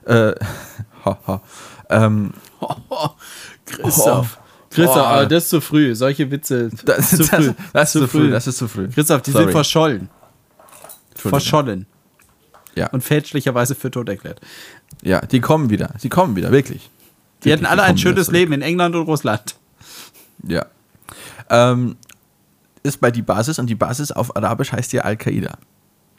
Äh, 0.06 0.34
ähm, 1.90 2.32
Christoph. 3.66 4.38
Christoph, 4.70 4.96
Oh. 4.96 5.00
aber 5.00 5.26
das 5.26 5.44
ist 5.44 5.50
zu 5.50 5.60
früh. 5.62 5.94
Solche 5.96 6.32
Witze. 6.32 6.70
das, 6.86 7.10
zu 7.10 7.18
das, 7.18 7.30
früh. 7.30 7.54
das, 7.74 7.96
ist 7.96 8.02
zu 8.02 8.08
früh. 8.08 8.32
Das 8.32 8.48
ist 8.48 8.58
zu 8.58 8.68
früh. 8.68 8.88
Christoph, 8.90 9.22
die 9.22 9.32
Sorry. 9.32 9.44
sind 9.46 9.52
verschollen. 9.52 10.10
Verschollen. 11.16 11.86
Ja. 12.76 12.90
Und 12.92 13.04
fälschlicherweise 13.04 13.76
für 13.76 13.92
tot 13.92 14.08
erklärt. 14.08 14.40
Ja, 15.02 15.20
die 15.22 15.42
kommen 15.42 15.70
wieder. 15.70 15.94
Sie 15.98 16.08
kommen 16.10 16.36
wieder, 16.38 16.52
wirklich. 16.52 16.90
Die 17.44 17.50
Wirklich, 17.50 17.54
hatten 17.54 17.66
alle 17.66 17.82
die 17.88 17.90
ein 17.90 17.98
schönes. 17.98 18.32
Leben 18.32 18.54
in 18.54 18.62
England 18.62 18.96
und 18.96 19.08
Russland. 19.08 19.56
Ja. 20.48 20.66
Ähm, 21.50 21.98
ist 22.84 23.02
bei 23.02 23.12
die 23.12 23.22
Basis 23.22 23.60
und 23.60 23.68
die 23.68 23.76
Basis 23.76 24.12
auf 24.12 24.36
Arabisch 24.36 24.72
heißt 24.72 24.94
ja 24.94 25.02
Al-Qaida. 25.02 25.58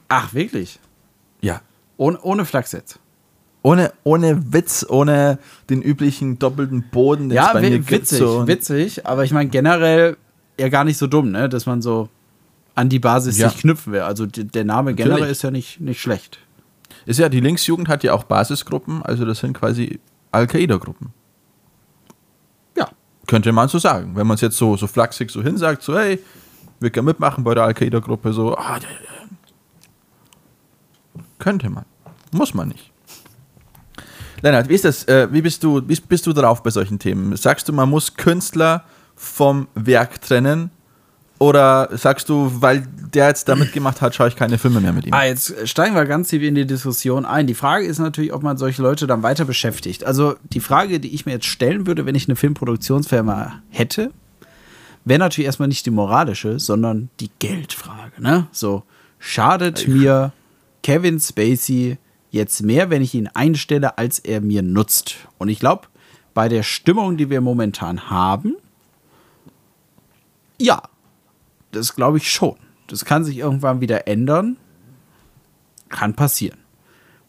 Ach, 0.08 0.34
wirklich? 0.34 0.78
Ja. 1.40 1.62
Ohne, 1.96 2.20
ohne 2.20 2.44
jetzt. 2.72 2.98
Ohne, 3.64 3.92
ohne 4.02 4.52
Witz, 4.52 4.84
ohne 4.88 5.38
den 5.70 5.82
üblichen 5.82 6.38
doppelten 6.38 6.84
Boden, 6.90 7.28
den 7.28 7.38
es 7.38 7.44
Ja, 7.44 7.52
bei 7.52 7.60
mir 7.60 7.88
witzig, 7.88 8.18
So. 8.18 8.46
witzig. 8.48 9.06
Aber 9.06 9.22
ich 9.24 9.32
meine 9.32 9.48
generell 9.50 10.16
ja 10.58 10.68
gar 10.68 10.84
nicht 10.84 10.98
so 10.98 11.06
dumm, 11.06 11.30
ne? 11.30 11.48
dass 11.48 11.66
man 11.66 11.80
so 11.80 12.08
an 12.74 12.88
die 12.88 12.98
Basis 12.98 13.38
Ja. 13.38 13.48
sich 13.50 13.60
knüpfen 13.60 13.92
will. 13.92 14.00
Also 14.00 14.26
der 14.26 14.64
Name 14.64 14.94
generell 14.94 15.12
Natürlich. 15.20 15.32
ist 15.32 15.42
ja 15.42 15.50
nicht, 15.52 15.80
nicht 15.80 16.00
schlecht. 16.00 16.38
Ist 17.06 17.18
ja, 17.18 17.28
die 17.28 17.40
Linksjugend 17.40 17.88
hat 17.88 18.02
ja 18.04 18.14
auch 18.14 18.24
Basisgruppen, 18.24 19.02
also 19.02 19.24
das 19.24 19.38
sind 19.40 19.52
quasi 19.56 20.00
Al-Qaida-Gruppen. 20.32 21.12
Ja. 22.76 22.88
Könnte 23.26 23.52
man 23.52 23.68
so 23.68 23.78
sagen. 23.78 24.16
Wenn 24.16 24.26
man 24.26 24.34
es 24.36 24.40
jetzt 24.40 24.56
so, 24.56 24.76
so 24.76 24.86
flachsig 24.86 25.30
so 25.30 25.42
hinsagt, 25.42 25.82
so, 25.82 25.96
hey, 25.98 26.18
wir 26.80 26.90
können 26.90 27.06
mitmachen 27.06 27.44
bei 27.44 27.54
der 27.54 27.64
Al-Qaida-Gruppe, 27.64 28.32
so, 28.32 28.56
ah, 28.56 28.78
ja. 28.78 28.88
Könnte 31.38 31.70
man. 31.70 31.84
Muss 32.32 32.54
man 32.54 32.68
nicht. 32.68 32.91
Lennart, 34.42 34.68
wie 34.68 34.74
ist 34.74 34.84
das? 34.84 35.04
Äh, 35.04 35.28
wie 35.30 35.40
bist 35.40 35.62
du, 35.62 35.82
wie 35.88 35.98
bist 36.00 36.26
du 36.26 36.32
drauf 36.32 36.62
bei 36.62 36.70
solchen 36.70 36.98
Themen? 36.98 37.36
Sagst 37.36 37.68
du, 37.68 37.72
man 37.72 37.88
muss 37.88 38.14
Künstler 38.14 38.84
vom 39.14 39.68
Werk 39.74 40.20
trennen? 40.20 40.70
Oder 41.38 41.88
sagst 41.92 42.28
du, 42.28 42.52
weil 42.60 42.86
der 43.12 43.26
jetzt 43.26 43.48
da 43.48 43.56
mitgemacht 43.56 44.00
hat, 44.00 44.14
schaue 44.14 44.28
ich 44.28 44.36
keine 44.36 44.58
Filme 44.58 44.80
mehr 44.80 44.92
mit 44.92 45.06
ihm? 45.06 45.12
Ah, 45.12 45.24
jetzt 45.24 45.68
steigen 45.68 45.94
wir 45.94 46.04
ganz 46.04 46.28
tief 46.28 46.42
in 46.42 46.54
die 46.54 46.66
Diskussion 46.66 47.24
ein. 47.24 47.48
Die 47.48 47.54
Frage 47.54 47.84
ist 47.84 47.98
natürlich, 47.98 48.32
ob 48.32 48.44
man 48.44 48.56
solche 48.58 48.80
Leute 48.80 49.08
dann 49.08 49.24
weiter 49.24 49.44
beschäftigt. 49.44 50.04
Also 50.04 50.36
die 50.52 50.60
Frage, 50.60 51.00
die 51.00 51.12
ich 51.12 51.26
mir 51.26 51.32
jetzt 51.32 51.46
stellen 51.46 51.86
würde, 51.86 52.06
wenn 52.06 52.14
ich 52.14 52.28
eine 52.28 52.36
Filmproduktionsfirma 52.36 53.54
hätte, 53.70 54.12
wäre 55.04 55.18
natürlich 55.18 55.46
erstmal 55.46 55.66
nicht 55.66 55.84
die 55.84 55.90
moralische, 55.90 56.60
sondern 56.60 57.10
die 57.18 57.30
Geldfrage. 57.40 58.22
Ne? 58.22 58.46
So, 58.52 58.84
schadet 59.18 59.88
mir 59.88 60.32
Kevin 60.84 61.18
Spacey 61.18 61.98
jetzt 62.32 62.62
mehr, 62.62 62.90
wenn 62.90 63.02
ich 63.02 63.14
ihn 63.14 63.28
einstelle, 63.28 63.98
als 63.98 64.18
er 64.18 64.40
mir 64.40 64.62
nutzt? 64.62 65.16
Und 65.38 65.48
ich 65.48 65.60
glaube, 65.60 65.86
bei 66.34 66.48
der 66.48 66.64
Stimmung, 66.64 67.16
die 67.16 67.30
wir 67.30 67.40
momentan 67.40 68.10
haben, 68.10 68.56
ja, 70.58 70.82
das 71.70 71.94
glaube 71.94 72.18
ich 72.18 72.30
schon. 72.30 72.56
Das 72.88 73.04
kann 73.04 73.24
sich 73.24 73.38
irgendwann 73.38 73.80
wieder 73.80 74.08
ändern. 74.08 74.56
Kann 75.88 76.14
passieren. 76.14 76.58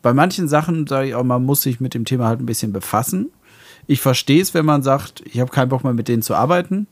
Bei 0.02 0.14
manchen 0.14 0.48
Sachen 0.48 0.88
sage 0.88 1.10
ich 1.10 1.16
auch, 1.16 1.24
man 1.24 1.46
muss 1.46 1.62
sich 1.62 1.80
mit 1.80 1.94
dem 1.94 2.06
Thema 2.06 2.28
halt 2.28 2.40
ein 2.40 2.46
bisschen 2.46 2.74
befassen. 2.74 3.32
Ich 3.88 4.02
verstehe 4.02 4.42
es, 4.42 4.54
wenn 4.54 4.66
man 4.66 4.84
sagt, 4.84 5.22
ich 5.26 5.40
habe 5.40 5.52
keinen 5.52 5.70
Bock 5.70 5.84
mehr 5.84 5.94
mit 5.94 6.08
denen 6.08 6.22
zu 6.22 6.36
arbeiten. 6.36 6.88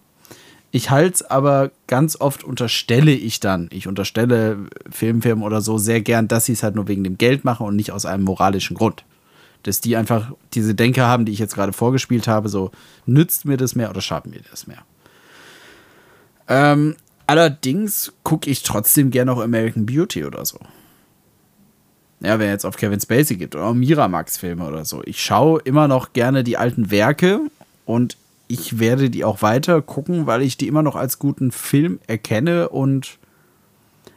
Ich 0.72 0.90
halte 0.90 1.16
es 1.16 1.22
aber 1.22 1.72
ganz 1.88 2.16
oft 2.20 2.46
unterstelle 2.46 3.12
ich 3.12 3.42
dann, 3.42 3.68
ich 3.72 3.88
unterstelle 3.88 4.58
Filmfirmen 4.90 5.44
oder 5.44 5.62
so 5.62 5.78
sehr 5.78 6.02
gern, 6.02 6.30
dass 6.30 6.46
sie 6.46 6.54
es 6.54 6.64
halt 6.64 6.76
nur 6.76 6.88
wegen 6.88 7.04
dem 7.04 7.18
Geld 7.18 7.44
machen 7.44 7.66
und 7.66 7.76
nicht 7.76 7.92
aus 7.92 8.06
einem 8.06 8.24
moralischen 8.24 8.78
Grund. 8.78 9.04
Dass 9.64 9.82
die 9.82 9.98
einfach 9.98 10.32
diese 10.54 10.74
Denke 10.74 11.04
haben, 11.04 11.26
die 11.26 11.34
ich 11.34 11.40
jetzt 11.40 11.56
gerade 11.56 11.74
vorgespielt 11.74 12.28
habe, 12.28 12.48
so 12.48 12.72
nützt 13.06 13.44
mir 13.46 13.58
das 13.58 13.76
mehr 13.76 13.90
oder 13.90 14.02
schadet 14.02 14.32
mir 14.32 14.42
das 14.50 14.66
mehr. 14.66 14.84
Ähm, 16.48 16.96
allerdings 17.28 18.14
gucke 18.24 18.50
ich 18.50 18.64
trotzdem 18.64 19.12
gerne 19.12 19.34
auch 19.34 19.42
American 19.42 19.86
Beauty 19.86 20.24
oder 20.24 20.46
so. 20.46 20.58
Ja, 22.22 22.40
wenn 22.40 22.50
jetzt 22.50 22.66
auf 22.66 22.78
Kevin 22.78 23.00
Spacey 23.00 23.36
geht 23.36 23.56
oder 23.56 23.74
Miramax-Filme 23.74 24.66
oder 24.66 24.86
so. 24.86 25.02
Ich 25.06 25.22
schaue 25.22 25.60
immer 25.64 25.88
noch 25.88 26.14
gerne 26.14 26.44
die 26.44 26.56
alten 26.56 26.92
Werke 26.92 27.42
und 27.86 28.16
ich 28.52 28.80
werde 28.80 29.10
die 29.10 29.24
auch 29.24 29.42
weiter 29.42 29.82
gucken, 29.82 30.28
weil 30.28 30.42
ich 30.42 30.58
die 30.58 30.68
immer 30.68 30.84
noch 30.84 30.96
als 30.96 31.20
guten 31.20 31.52
Film 31.52 32.00
erkenne 32.08 32.70
und 32.70 33.18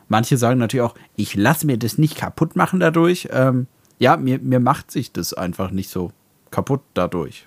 manche 0.08 0.36
sagen 0.36 0.58
natürlich 0.58 0.84
auch, 0.84 0.96
ich 1.14 1.34
lasse 1.36 1.66
mir 1.66 1.78
das 1.78 1.98
nicht 1.98 2.16
kaputt 2.16 2.56
machen 2.56 2.80
dadurch. 2.80 3.28
Ähm, 3.30 3.68
ja, 3.98 4.16
mir, 4.16 4.40
mir 4.40 4.60
macht 4.60 4.90
sich 4.90 5.12
das 5.12 5.34
einfach 5.34 5.70
nicht 5.70 5.88
so 5.88 6.12
kaputt 6.50 6.82
dadurch. 6.94 7.46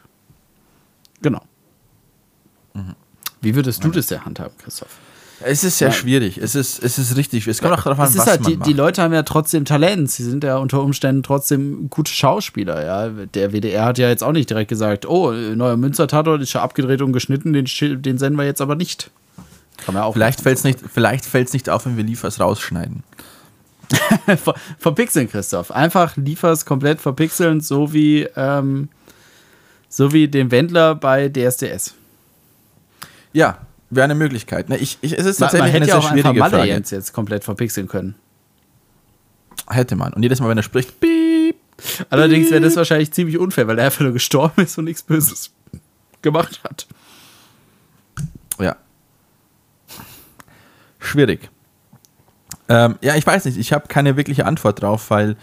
Genau. 1.21 1.41
Wie 3.41 3.55
würdest 3.55 3.83
du 3.83 3.89
das 3.89 4.07
der 4.07 4.23
handhaben, 4.23 4.57
Christoph? 4.57 4.97
Es 5.39 5.63
ist 5.63 5.77
sehr 5.77 5.91
schwierig. 5.91 6.37
Es 6.37 6.55
ist, 6.55 6.83
es 6.83 6.97
ist 6.97 7.15
richtig. 7.15 7.45
Es 7.47 7.61
kommt 7.61 7.73
auch 7.73 7.83
darauf 7.83 7.99
an, 7.99 8.07
Es 8.07 8.17
was 8.17 8.25
halt, 8.25 8.41
man 8.41 8.51
die, 8.51 8.57
macht. 8.57 8.67
die 8.69 8.73
Leute 8.73 9.01
haben 9.03 9.13
ja 9.13 9.21
trotzdem 9.23 9.65
Talent. 9.65 10.09
Sie 10.09 10.23
sind 10.23 10.43
ja 10.43 10.57
unter 10.57 10.81
Umständen 10.81 11.21
trotzdem 11.21 11.89
gute 11.89 12.11
Schauspieler. 12.11 12.83
Ja, 12.83 13.09
der 13.09 13.51
WDR 13.51 13.85
hat 13.85 13.99
ja 13.99 14.09
jetzt 14.09 14.23
auch 14.23 14.31
nicht 14.31 14.49
direkt 14.49 14.69
gesagt, 14.69 15.05
oh, 15.05 15.31
neuer 15.31 15.77
Münster-Tatort 15.77 16.41
ist 16.41 16.49
schon 16.49 16.61
abgedreht 16.61 17.01
und 17.01 17.13
geschnitten, 17.13 17.53
den, 17.53 17.65
den 18.01 18.17
senden 18.17 18.39
wir 18.39 18.45
jetzt 18.45 18.61
aber 18.61 18.75
nicht. 18.75 19.11
Kann 19.77 19.93
man 19.93 20.03
auch 20.03 20.13
Vielleicht 20.13 20.41
fällt 20.41 20.57
es 20.57 20.63
nicht, 20.63 20.79
vielleicht 20.91 21.25
fällt's 21.25 21.53
nicht 21.53 21.69
auf, 21.69 21.85
wenn 21.85 21.97
wir 21.97 22.03
Liefers 22.03 22.39
rausschneiden. 22.39 23.03
Ver 24.25 24.55
verpixeln, 24.79 25.29
Christoph. 25.29 25.71
Einfach 25.71 26.17
liefers 26.17 26.65
komplett 26.65 26.99
verpixeln, 26.99 27.61
so 27.61 27.93
wie, 27.93 28.27
ähm, 28.35 28.89
so 29.87 30.11
wie 30.11 30.27
den 30.27 30.51
Wendler 30.51 30.95
bei 30.95 31.29
DSDS. 31.29 31.93
Ja, 33.33 33.59
wäre 33.89 34.05
eine 34.05 34.15
Möglichkeit. 34.15 34.69
Ne, 34.69 34.77
ich, 34.77 34.97
ich, 35.01 35.13
es 35.13 35.25
ist 35.25 35.39
Man, 35.39 35.47
man 35.47 35.59
tatsächlich 35.59 35.73
hätte 35.73 35.83
eine 35.83 35.85
ja 35.85 35.85
sehr 35.85 35.97
auch 35.97 36.11
einfach 36.11 36.21
schwierige 36.21 36.39
Malle 36.39 36.57
Frage. 36.57 36.69
jetzt, 36.69 36.91
jetzt 36.91 37.13
komplett 37.13 37.43
verpixeln 37.43 37.87
können. 37.87 38.15
Hätte 39.69 39.95
man. 39.95 40.13
Und 40.13 40.23
jedes 40.23 40.39
Mal, 40.39 40.49
wenn 40.49 40.57
er 40.57 40.63
spricht, 40.63 40.99
piep. 40.99 41.55
Allerdings 42.09 42.49
wäre 42.49 42.61
das 42.61 42.75
wahrscheinlich 42.75 43.11
ziemlich 43.11 43.37
unfair, 43.37 43.67
weil 43.67 43.77
er 43.79 43.85
einfach 43.85 44.01
nur 44.01 44.13
gestorben 44.13 44.63
ist 44.63 44.77
und 44.77 44.85
nichts 44.85 45.03
Böses 45.03 45.51
gemacht 46.21 46.61
hat. 46.63 46.87
Ja. 48.59 48.75
Schwierig. 50.99 51.49
Ähm, 52.69 52.95
ja, 53.01 53.15
ich 53.15 53.25
weiß 53.25 53.45
nicht. 53.45 53.57
Ich 53.57 53.71
habe 53.73 53.87
keine 53.87 54.17
wirkliche 54.17 54.45
Antwort 54.45 54.81
drauf, 54.81 55.09
weil 55.09 55.37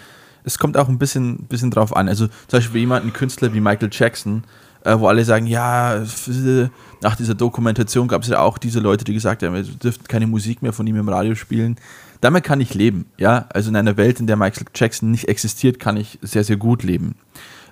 es 0.45 0.59
kommt 0.59 0.77
auch 0.77 0.89
ein 0.89 0.99
bisschen, 0.99 1.45
bisschen 1.45 1.71
drauf 1.71 1.95
an. 1.97 2.09
Also 2.09 2.27
zum 2.27 2.59
Beispiel 2.59 2.81
jemand, 2.81 3.07
ein 3.07 3.13
Künstler 3.13 3.55
wie 3.55 3.61
Michael 3.61 3.89
Jackson, 3.91 4.45
äh, 4.85 4.99
wo 4.99 5.07
alle 5.09 5.25
sagen, 5.25 5.47
ja, 5.47 5.97
äh, 5.97 6.69
nach 7.05 7.17
dieser 7.17 7.35
Dokumentation 7.35 8.09
gab 8.09 8.23
es 8.23 8.29
ja 8.29 8.41
auch 8.41 8.57
diese 8.57 8.81
Leute, 8.81 9.05
die 9.05 9.13
gesagt 9.13 9.43
haben, 9.43 9.55
wir 9.55 9.63
dürften 9.63 10.09
keine 10.09 10.27
Musik 10.27 10.63
mehr 10.63 10.73
von 10.73 10.87
ihm 10.87 10.97
im 10.97 11.09
Radio 11.09 11.35
spielen. 11.35 11.77
Damit 12.23 12.45
kann 12.45 12.63
ich 12.63 12.73
leben, 12.73 13.05
ja. 13.19 13.47
Also 13.53 13.69
in 13.69 13.77
einer 13.77 13.99
Welt, 13.99 14.21
in 14.21 14.27
der 14.27 14.37
Michael 14.37 14.67
Jackson 14.75 15.11
nicht 15.11 15.29
existiert, 15.29 15.79
kann 15.79 15.99
ich 15.99 16.19
sehr, 16.23 16.45
sehr 16.45 16.57
gut 16.57 16.83
leben. 16.83 17.17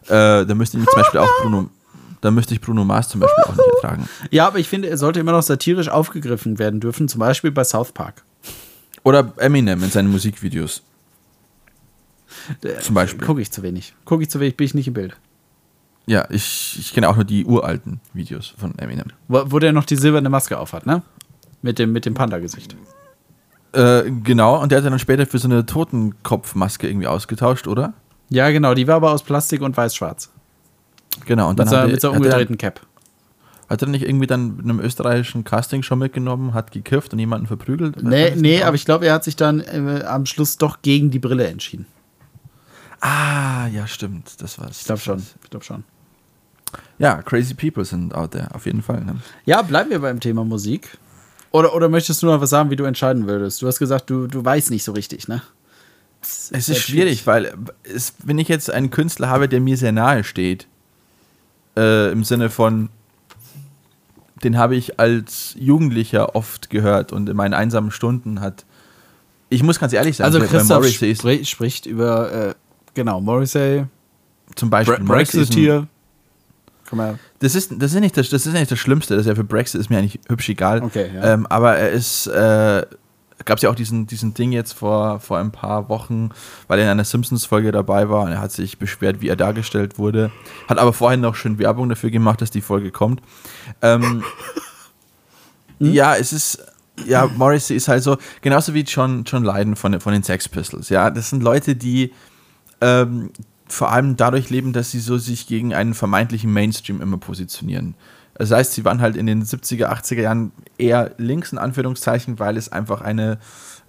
Äh, 0.05 0.45
da 0.45 0.55
müsste 0.55 0.76
ich 0.76 0.85
zum 0.85 1.01
Beispiel 1.01 1.20
auch 1.20 1.30
Bruno, 1.41 1.70
da 2.20 2.30
müsste 2.30 2.53
ich 2.53 2.61
Bruno 2.61 2.85
Mars 2.85 3.09
zum 3.09 3.20
Beispiel 3.20 3.45
auch 3.45 3.57
nicht 3.57 3.74
ertragen. 3.76 4.07
Ja, 4.30 4.47
aber 4.47 4.59
ich 4.59 4.68
finde, 4.68 4.91
er 4.91 4.99
sollte 4.99 5.20
immer 5.20 5.33
noch 5.33 5.43
satirisch 5.43 5.89
aufgegriffen 5.89 6.59
werden 6.59 6.80
dürfen, 6.80 7.09
zum 7.09 7.20
Beispiel 7.20 7.53
bei 7.53 7.64
South 7.64 7.93
Park. 7.93 8.24
Oder 9.03 9.33
Eminem 9.39 9.83
in 9.83 9.91
seinen 9.91 10.11
Musikvideos. 10.12 10.83
Zum 12.83 12.95
Beispiel. 12.95 13.26
Gucke 13.26 13.41
ich 13.41 13.51
zu 13.51 13.62
wenig. 13.62 13.95
Gucke 14.05 14.24
ich 14.24 14.30
zu 14.30 14.41
wenig, 14.41 14.59
bin 14.59 14.66
ich 14.66 14.74
nicht 14.74 14.89
im 14.89 14.95
Bild. 14.95 15.16
Ja, 16.07 16.26
ich, 16.30 16.76
ich 16.78 16.92
kenne 16.92 17.09
auch 17.09 17.16
nur 17.16 17.24
die 17.24 17.44
uralten 17.44 18.00
Videos 18.12 18.55
von 18.59 18.76
Eminem. 18.78 19.09
Wo, 19.28 19.44
wo 19.46 19.59
der 19.59 19.72
noch 19.72 19.84
die 19.84 19.96
silberne 19.96 20.28
Maske 20.28 20.59
aufhat, 20.59 20.86
ne? 20.86 21.03
Mit 21.62 21.78
dem, 21.78 21.92
mit 21.92 22.07
dem 22.07 22.14
Panda-Gesicht. 22.14 22.76
Äh, 23.72 24.11
genau, 24.22 24.61
und 24.61 24.72
der 24.72 24.78
hat 24.78 24.84
er 24.84 24.90
dann 24.90 24.98
später 24.98 25.26
für 25.26 25.38
so 25.38 25.48
eine 25.48 25.64
Totenkopfmaske 25.64 26.88
irgendwie 26.88 27.07
ausgetauscht, 27.07 27.68
oder? 27.68 27.94
Ja, 28.28 28.50
genau, 28.50 28.74
die 28.74 28.86
war 28.86 28.96
aber 28.96 29.12
aus 29.12 29.22
Plastik 29.22 29.62
und 29.62 29.76
weiß-schwarz. 29.76 30.30
Genau, 31.26 31.48
und 31.48 31.59
Mit, 31.59 31.66
dann 31.66 31.68
so, 31.68 31.76
hat, 31.78 31.90
mit 31.90 32.00
so 32.00 32.09
er, 32.09 32.14
einer 32.14 32.18
hat, 32.18 32.24
er, 32.24 32.30
umgedrehten 32.32 32.59
Cap. 32.59 32.80
hat 33.68 33.82
er 33.82 33.88
nicht 33.88 34.03
irgendwie 34.03 34.26
dann 34.26 34.57
mit 34.57 34.64
einem 34.64 34.80
österreichischen 34.80 35.44
Casting 35.44 35.82
schon 35.82 36.00
mitgenommen, 36.00 36.53
hat 36.53 36.72
gekifft 36.72 37.12
und 37.12 37.18
jemanden 37.18 37.46
verprügelt? 37.46 38.03
Nee, 38.03 38.34
nee, 38.36 38.62
aber 38.62 38.74
ich 38.74 38.84
glaube, 38.84 39.07
er 39.07 39.14
hat 39.14 39.24
sich 39.24 39.36
dann 39.36 39.61
äh, 39.61 40.05
am 40.07 40.26
Schluss 40.26 40.59
doch 40.59 40.82
gegen 40.82 41.11
die 41.11 41.18
Brille 41.18 41.46
entschieden. 41.46 41.86
Ah, 43.00 43.66
ja, 43.68 43.86
stimmt, 43.86 44.40
das 44.40 44.59
war's. 44.59 44.80
Ich 44.80 44.86
glaube 44.86 45.00
schon. 45.00 45.22
Ich 45.42 45.50
glaube 45.50 45.64
schon. 45.64 45.84
Ja, 46.98 47.22
crazy 47.22 47.54
people 47.54 47.84
sind 47.84 48.14
out 48.14 48.32
there, 48.32 48.54
auf 48.54 48.66
jeden 48.66 48.82
Fall. 48.82 49.04
Ne? 49.04 49.16
Ja, 49.44 49.62
bleiben 49.62 49.90
wir 49.90 49.98
beim 49.98 50.20
Thema 50.20 50.44
Musik. 50.44 50.98
Oder, 51.50 51.74
oder 51.74 51.88
möchtest 51.88 52.22
du 52.22 52.26
noch 52.26 52.40
was 52.40 52.50
sagen, 52.50 52.70
wie 52.70 52.76
du 52.76 52.84
entscheiden 52.84 53.26
würdest? 53.26 53.60
Du 53.60 53.66
hast 53.66 53.78
gesagt, 53.78 54.08
du, 54.08 54.26
du 54.26 54.44
weißt 54.44 54.70
nicht 54.70 54.84
so 54.84 54.92
richtig, 54.92 55.28
ne? 55.28 55.42
Es 56.22 56.50
halt 56.52 56.68
ist 56.68 56.78
schwierig, 56.78 57.26
weil 57.26 57.46
äh, 57.46 57.52
es, 57.82 58.14
wenn 58.22 58.38
ich 58.38 58.48
jetzt 58.48 58.70
einen 58.70 58.90
Künstler 58.90 59.28
habe, 59.28 59.48
der 59.48 59.60
mir 59.60 59.76
sehr 59.76 59.92
nahe 59.92 60.24
steht, 60.24 60.66
äh, 61.76 62.10
im 62.10 62.24
Sinne 62.24 62.48
von, 62.48 62.88
den 64.44 64.56
habe 64.56 64.76
ich 64.76 64.98
als 64.98 65.54
Jugendlicher 65.58 66.34
oft 66.34 66.70
gehört 66.70 67.12
und 67.12 67.28
in 67.28 67.36
meinen 67.36 67.54
einsamen 67.54 67.90
Stunden 67.90 68.40
hat. 68.40 68.64
Ich 69.48 69.62
muss 69.62 69.78
ganz 69.78 69.92
ehrlich 69.92 70.16
sagen, 70.16 70.32
Also 70.32 70.46
Christoph 70.46 70.80
Morrissey 70.80 71.10
ist 71.10 71.18
spri 71.18 71.44
spricht 71.44 71.86
über, 71.86 72.32
äh, 72.32 72.54
genau, 72.94 73.20
Morrissey, 73.20 73.84
zum 74.54 74.70
Beispiel 74.70 74.98
Bre 74.98 75.22
ist 75.22 75.32
Brexiteer. 75.32 75.86
Das 77.39 77.55
ist, 77.55 77.72
das, 77.78 77.95
ist 77.95 78.01
nicht 78.01 78.16
das, 78.16 78.30
das 78.30 78.47
ist 78.47 78.53
nicht 78.53 78.70
das 78.70 78.78
Schlimmste. 78.78 79.14
Das 79.14 79.22
ist 79.22 79.28
ja 79.28 79.35
für 79.35 79.45
Brexit 79.45 79.80
ist 79.80 79.91
mir 79.91 79.99
eigentlich 79.99 80.20
hübsch 80.28 80.49
egal. 80.49 80.83
Okay, 80.83 81.11
ja. 81.14 81.35
ähm, 81.35 81.47
aber 81.47 81.76
er 81.76 81.91
ist, 81.91 82.26
äh, 82.26 82.85
gab 83.45 83.57
es 83.57 83.62
ja 83.62 83.70
auch 83.70 83.74
diesen, 83.74 84.07
diesen 84.07 84.35
Ding 84.35 84.53
jetzt 84.53 84.72
vor, 84.72 85.20
vor 85.20 85.39
ein 85.39 85.51
paar 85.51 85.89
Wochen, 85.89 86.30
weil 86.68 86.78
er 86.78 86.85
in 86.85 86.91
einer 86.91 87.05
Simpsons-Folge 87.05 87.72
dabei 87.72 88.09
war 88.09 88.24
und 88.24 88.33
er 88.33 88.41
hat 88.41 88.53
sich 88.53 88.78
beschwert, 88.78 89.20
wie 89.20 89.28
er 89.28 89.37
dargestellt 89.37 89.99
wurde. 89.99 90.30
Hat 90.68 90.78
aber 90.78 90.93
vorhin 90.93 91.20
noch 91.20 91.35
schön 91.35 91.59
Werbung 91.59 91.89
dafür 91.89 92.11
gemacht, 92.11 92.41
dass 92.41 92.51
die 92.51 92.61
Folge 92.61 92.91
kommt. 92.91 93.22
Ähm, 93.80 94.22
Hm? 95.83 95.93
Ja, 95.93 96.16
es 96.16 96.33
ist. 96.33 96.64
Ja, 97.07 97.26
Morrissey 97.26 97.74
ist 97.74 97.89
halt 97.89 98.03
so, 98.03 98.18
genauso 98.43 98.74
wie 98.74 98.83
John, 98.83 99.24
John 99.24 99.45
Lydon 99.45 99.76
von, 99.76 99.99
von 99.99 100.12
den 100.12 100.22
Sex 100.22 100.49
Pistols. 100.49 100.91
Ja, 100.91 101.11
das 101.11 101.30
sind 101.30 101.43
Leute, 101.43 101.74
die 101.74 102.12
ähm, 102.83 103.30
vor 103.72 103.90
allem 103.90 104.16
dadurch 104.16 104.50
leben, 104.50 104.72
dass 104.72 104.90
sie 104.90 105.00
so 105.00 105.16
sich 105.16 105.46
gegen 105.46 105.72
einen 105.72 105.94
vermeintlichen 105.94 106.52
Mainstream 106.52 107.00
immer 107.00 107.16
positionieren. 107.16 107.94
Das 108.34 108.50
heißt, 108.50 108.72
sie 108.72 108.84
waren 108.84 109.00
halt 109.00 109.16
in 109.16 109.26
den 109.26 109.44
70er, 109.44 109.86
80er 109.86 110.20
Jahren 110.20 110.52
eher 110.76 111.12
links, 111.16 111.52
in 111.52 111.58
Anführungszeichen, 111.58 112.38
weil 112.38 112.56
es 112.56 112.70
einfach 112.70 113.00
eine, 113.00 113.38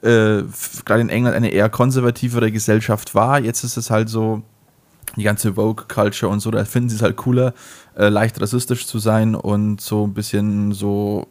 äh, 0.01 0.43
gerade 0.85 1.01
in 1.01 1.09
England, 1.09 1.35
eine 1.35 1.49
eher 1.49 1.69
konservativere 1.69 2.51
Gesellschaft 2.51 3.13
war. 3.13 3.39
Jetzt 3.39 3.63
ist 3.63 3.77
es 3.77 3.89
halt 3.89 4.09
so, 4.09 4.41
die 5.17 5.23
ganze 5.23 5.53
Vogue-Culture 5.53 6.31
und 6.31 6.39
so, 6.39 6.49
da 6.49 6.63
finden 6.65 6.89
sie 6.89 6.95
es 6.95 7.01
halt 7.01 7.17
cooler, 7.17 7.53
äh, 7.97 8.09
leicht 8.09 8.39
rassistisch 8.41 8.87
zu 8.87 8.99
sein 8.99 9.35
und 9.35 9.81
so 9.81 10.07
ein 10.07 10.13
bisschen 10.13 10.71
so 10.71 11.27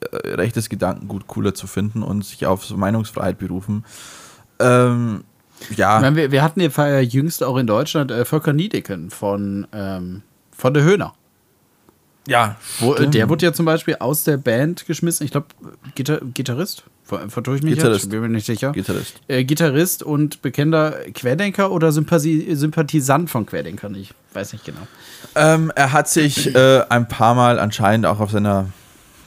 äh, 0.00 0.34
rechtes 0.34 0.68
Gedankengut 0.68 1.26
cooler 1.26 1.54
zu 1.54 1.66
finden 1.66 2.02
und 2.02 2.24
sich 2.24 2.46
auf 2.46 2.64
so 2.64 2.76
Meinungsfreiheit 2.76 3.38
berufen. 3.38 3.84
Ähm, 4.60 5.24
ja. 5.76 6.00
Meine, 6.00 6.16
wir, 6.16 6.30
wir 6.32 6.42
hatten 6.42 6.60
ja 6.60 7.00
jüngst 7.00 7.42
auch 7.42 7.56
in 7.56 7.66
Deutschland 7.66 8.10
äh, 8.10 8.24
Volker 8.24 8.52
Niedeken 8.52 9.10
von, 9.10 9.66
ähm, 9.72 10.22
von 10.56 10.74
der 10.74 10.82
Höhner. 10.82 11.14
Ja, 12.26 12.56
Wo, 12.78 12.94
äh, 12.94 13.08
der 13.08 13.28
wurde 13.28 13.46
ja 13.46 13.52
zum 13.52 13.66
Beispiel 13.66 13.96
aus 14.00 14.24
der 14.24 14.38
Band 14.38 14.86
geschmissen. 14.86 15.24
Ich 15.24 15.30
glaube, 15.30 15.46
Gitar 15.94 16.20
Gitarrist. 16.32 16.84
Ver 17.02 17.28
vertue 17.28 17.56
ich 17.56 17.62
mich 17.62 17.74
Gitarrist. 17.74 18.04
jetzt? 18.04 18.10
Bin 18.10 18.20
mir 18.22 18.30
nicht 18.30 18.46
sicher. 18.46 18.72
Gitarrist. 18.72 19.20
Äh, 19.28 19.44
Gitarrist 19.44 20.02
und 20.02 20.40
bekennender 20.40 20.92
Querdenker 21.12 21.70
oder 21.70 21.92
Sympathie 21.92 22.54
Sympathisant 22.54 23.28
von 23.28 23.44
Querdenkern? 23.44 23.94
Ich 23.94 24.14
weiß 24.32 24.54
nicht 24.54 24.64
genau. 24.64 24.80
Ähm, 25.34 25.70
er 25.74 25.92
hat 25.92 26.08
sich 26.08 26.54
äh, 26.54 26.82
ein 26.88 27.08
paar 27.08 27.34
Mal 27.34 27.58
anscheinend 27.58 28.06
auch 28.06 28.20
auf 28.20 28.30
seiner 28.30 28.68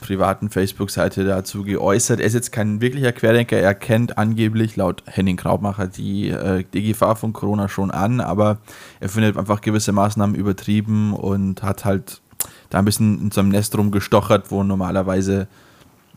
privaten 0.08 0.48
Facebook-Seite 0.48 1.24
dazu 1.24 1.64
geäußert. 1.64 2.18
Er 2.18 2.26
ist 2.26 2.32
jetzt 2.32 2.50
kein 2.50 2.80
wirklicher 2.80 3.12
Querdenker. 3.12 3.58
Er 3.58 3.74
kennt 3.74 4.16
angeblich 4.16 4.74
laut 4.74 5.02
Henning 5.04 5.36
Krautmacher 5.36 5.86
die, 5.86 6.30
äh, 6.30 6.64
die 6.72 6.82
Gefahr 6.82 7.14
von 7.14 7.34
Corona 7.34 7.68
schon 7.68 7.90
an, 7.90 8.22
aber 8.22 8.56
er 9.00 9.10
findet 9.10 9.36
einfach 9.36 9.60
gewisse 9.60 9.92
Maßnahmen 9.92 10.34
übertrieben 10.34 11.12
und 11.12 11.62
hat 11.62 11.84
halt 11.84 12.22
da 12.70 12.78
ein 12.78 12.86
bisschen 12.86 13.20
in 13.20 13.30
seinem 13.30 13.50
Nest 13.50 13.76
rumgestochert, 13.76 14.50
wo 14.50 14.62
normalerweise 14.62 15.46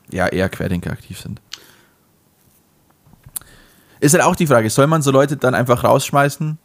ja 0.09 0.27
eher 0.27 0.47
Querdenker 0.47 0.91
aktiv 0.91 1.19
sind. 1.19 1.41
Ist 3.99 4.13
halt 4.13 4.23
auch 4.23 4.37
die 4.37 4.47
Frage, 4.47 4.69
soll 4.69 4.87
man 4.87 5.01
so 5.01 5.11
Leute 5.11 5.35
dann 5.35 5.53
einfach 5.53 5.83
rausschmeißen? 5.83 6.57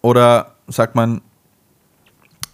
Oder 0.00 0.54
sagt 0.66 0.94
man, 0.94 1.20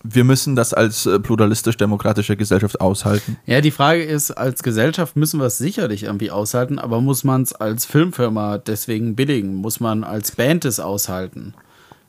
wir 0.03 0.25
müssen 0.25 0.57
das 0.57 0.73
als 0.73 1.07
äh, 1.07 1.19
pluralistisch-demokratische 1.19 2.37
Gesellschaft 2.37 2.81
aushalten? 2.81 3.37
Ja, 3.47 3.61
die 3.61 3.71
Frage 3.71 4.05
ist, 4.05 4.31
als 4.31 4.63
Gesellschaft 4.63 5.17
müssen 5.17 5.41
wir 5.41 5.47
es 5.47 5.59
sicherlich 5.59 6.05
irgendwie 6.05 6.31
aushalten, 6.31 6.79
aber 6.79 7.01
muss 7.01 7.25
man 7.25 7.43
es 7.43 7.53
als 7.53 7.85
Filmfirma 7.85 8.59
deswegen 8.59 9.17
billigen? 9.17 9.55
Muss 9.57 9.81
man 9.81 10.05
als 10.05 10.33
Band 10.33 10.65
es 10.65 10.81
aushalten? 10.81 11.55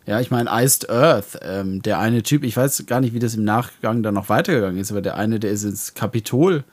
Ja, 0.05 0.19
ich 0.19 0.31
meine, 0.31 0.49
Iced 0.51 0.89
Earth, 0.89 1.39
ähm, 1.41 1.81
der 1.81 1.99
eine 1.99 2.23
Typ, 2.23 2.43
ich 2.43 2.57
weiß 2.57 2.85
gar 2.87 2.99
nicht, 2.99 3.13
wie 3.13 3.19
das 3.19 3.35
im 3.35 3.43
Nachgang 3.43 4.01
dann 4.01 4.15
noch 4.15 4.29
weitergegangen 4.29 4.79
ist, 4.79 4.91
aber 4.91 5.01
der 5.01 5.17
eine, 5.17 5.39
der 5.39 5.51
ist 5.51 5.63
ins 5.63 5.93
Kapitol 5.93 6.63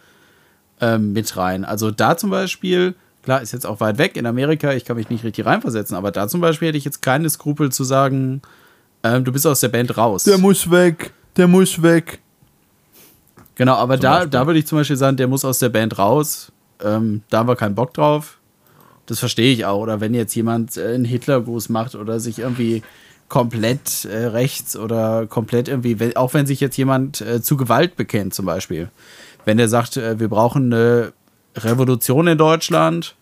ähm, 0.80 1.12
mit 1.12 1.36
rein. 1.36 1.64
Also 1.64 1.90
da 1.90 2.16
zum 2.16 2.30
Beispiel, 2.30 2.94
klar, 3.22 3.42
ist 3.42 3.52
jetzt 3.52 3.66
auch 3.66 3.80
weit 3.80 3.98
weg 3.98 4.16
in 4.16 4.26
Amerika, 4.26 4.72
ich 4.72 4.84
kann 4.84 4.96
mich 4.96 5.10
nicht 5.10 5.24
richtig 5.24 5.44
reinversetzen, 5.44 5.96
aber 5.96 6.12
da 6.12 6.28
zum 6.28 6.40
Beispiel 6.40 6.68
hätte 6.68 6.78
ich 6.78 6.84
jetzt 6.84 7.02
keine 7.02 7.28
Skrupel 7.28 7.70
zu 7.72 7.84
sagen, 7.84 8.42
ähm, 9.14 9.24
du 9.24 9.32
bist 9.32 9.46
aus 9.46 9.60
der 9.60 9.68
Band 9.68 9.96
raus. 9.96 10.24
muss 10.38 10.70
weg, 10.70 11.12
der 11.36 11.48
muss 11.48 11.80
weg. 11.82 12.20
Genau, 13.54 13.74
aber 13.74 13.96
da, 13.96 14.12
Beispiel. 14.12 14.30
da 14.30 14.46
würde 14.46 14.58
ich 14.58 14.66
zum 14.66 14.78
Beispiel 14.78 14.96
sagen, 14.96 15.16
der 15.16 15.28
muss 15.28 15.44
aus 15.44 15.58
der 15.58 15.70
Band 15.70 15.98
raus. 15.98 16.52
Ähm, 16.82 17.22
da 17.30 17.38
haben 17.38 17.48
wir 17.48 17.56
keinen 17.56 17.74
Bock 17.74 17.94
drauf. 17.94 18.38
Das 19.06 19.18
verstehe 19.18 19.52
ich 19.52 19.64
auch. 19.64 19.80
Oder 19.80 20.00
wenn 20.00 20.14
jetzt 20.14 20.34
jemand 20.34 20.76
äh, 20.76 20.94
einen 20.94 21.04
Hitlergruß 21.04 21.68
macht 21.70 21.94
oder 21.94 22.20
sich 22.20 22.40
irgendwie 22.40 22.82
komplett 23.28 24.04
äh, 24.04 24.26
rechts 24.26 24.76
oder 24.76 25.26
komplett 25.26 25.68
irgendwie, 25.68 25.98
wenn, 25.98 26.16
auch 26.16 26.34
wenn 26.34 26.46
sich 26.46 26.60
jetzt 26.60 26.76
jemand 26.76 27.20
äh, 27.20 27.42
zu 27.42 27.56
Gewalt 27.56 27.96
bekennt 27.96 28.34
zum 28.34 28.46
Beispiel. 28.46 28.90
Wenn 29.44 29.56
der 29.56 29.68
sagt, 29.68 29.96
äh, 29.96 30.20
wir 30.20 30.28
brauchen 30.28 30.72
eine 30.72 31.12
Revolution 31.56 32.26
in 32.26 32.38
Deutschland, 32.38 33.14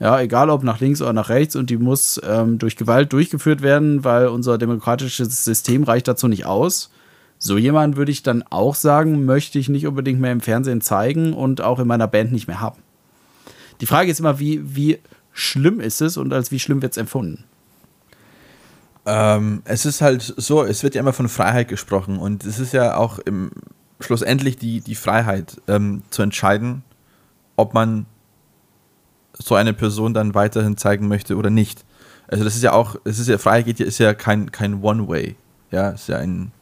ja, 0.00 0.20
egal 0.20 0.50
ob 0.50 0.64
nach 0.64 0.80
links 0.80 1.00
oder 1.00 1.12
nach 1.12 1.28
rechts 1.28 1.56
und 1.56 1.70
die 1.70 1.76
muss 1.76 2.20
ähm, 2.24 2.58
durch 2.58 2.76
Gewalt 2.76 3.12
durchgeführt 3.12 3.62
werden, 3.62 4.04
weil 4.04 4.26
unser 4.26 4.58
demokratisches 4.58 5.44
System 5.44 5.84
reicht 5.84 6.08
dazu 6.08 6.28
nicht 6.28 6.46
aus. 6.46 6.90
So 7.38 7.58
jemand 7.58 7.96
würde 7.96 8.12
ich 8.12 8.22
dann 8.22 8.42
auch 8.50 8.74
sagen, 8.74 9.24
möchte 9.24 9.58
ich 9.58 9.68
nicht 9.68 9.86
unbedingt 9.86 10.20
mehr 10.20 10.32
im 10.32 10.40
Fernsehen 10.40 10.80
zeigen 10.80 11.32
und 11.32 11.60
auch 11.60 11.78
in 11.78 11.86
meiner 11.86 12.08
Band 12.08 12.32
nicht 12.32 12.48
mehr 12.48 12.60
haben. 12.60 12.80
Die 13.80 13.86
Frage 13.86 14.10
ist 14.10 14.20
immer, 14.20 14.38
wie, 14.38 14.62
wie 14.64 14.98
schlimm 15.32 15.80
ist 15.80 16.00
es 16.00 16.16
und 16.16 16.32
als 16.32 16.50
wie 16.50 16.58
schlimm 16.58 16.82
wird 16.82 16.92
es 16.92 16.98
empfunden? 16.98 17.44
Ähm, 19.06 19.62
es 19.64 19.84
ist 19.84 20.00
halt 20.00 20.22
so, 20.22 20.64
es 20.64 20.82
wird 20.82 20.94
ja 20.94 21.00
immer 21.00 21.12
von 21.12 21.28
Freiheit 21.28 21.68
gesprochen 21.68 22.18
und 22.18 22.44
es 22.44 22.58
ist 22.58 22.72
ja 22.72 22.96
auch 22.96 23.18
im, 23.18 23.50
schlussendlich 24.00 24.56
die, 24.56 24.80
die 24.80 24.94
Freiheit 24.94 25.60
ähm, 25.68 26.02
zu 26.10 26.22
entscheiden, 26.22 26.82
ob 27.56 27.74
man 27.74 28.06
so 29.38 29.54
eine 29.54 29.72
Person 29.72 30.14
dann 30.14 30.34
weiterhin 30.34 30.76
zeigen 30.76 31.08
möchte 31.08 31.36
oder 31.36 31.50
nicht. 31.50 31.84
Also 32.28 32.44
das 32.44 32.56
ist 32.56 32.62
ja 32.62 32.72
auch, 32.72 32.96
es 33.04 33.18
ist 33.18 33.28
ja 33.28 33.38
Freiheit 33.38 33.80
ist 33.80 33.98
ja 33.98 34.14
kein, 34.14 34.50
kein 34.50 34.82
One-Way, 34.82 35.36
ja, 35.70 35.90
es 35.90 36.02
ist 36.02 36.08
ja 36.08 36.18
ein 36.18 36.52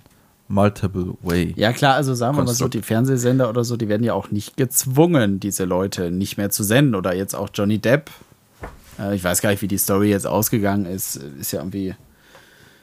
Multiple 0.53 1.15
Way. 1.23 1.55
Ja 1.57 1.73
klar, 1.73 1.95
also 1.95 2.15
sagen 2.15 2.37
wir 2.37 2.45
mal 2.45 2.55
so, 2.55 2.69
die 2.69 2.83
Fernsehsender 2.83 3.49
oder 3.49 3.65
so, 3.65 3.77
die 3.77 3.89
werden 3.89 4.05
ja 4.05 4.13
auch 4.13 4.31
nicht 4.31 4.57
gezwungen, 4.57 5.41
diese 5.41 5.65
Leute 5.65 6.11
nicht 6.11 6.37
mehr 6.37 6.51
zu 6.51 6.63
senden. 6.63 6.95
Oder 6.95 7.15
jetzt 7.15 7.35
auch 7.35 7.49
Johnny 7.55 7.79
Depp. 7.79 8.11
Äh, 8.99 9.17
ich 9.17 9.25
weiß 9.25 9.41
gar 9.41 9.51
nicht, 9.51 9.63
wie 9.63 9.69
die 9.69 9.79
Story 9.79 10.11
jetzt 10.11 10.27
ausgegangen 10.27 10.85
ist. 10.85 11.17
Ist 11.17 11.53
ja 11.53 11.61
irgendwie 11.61 11.95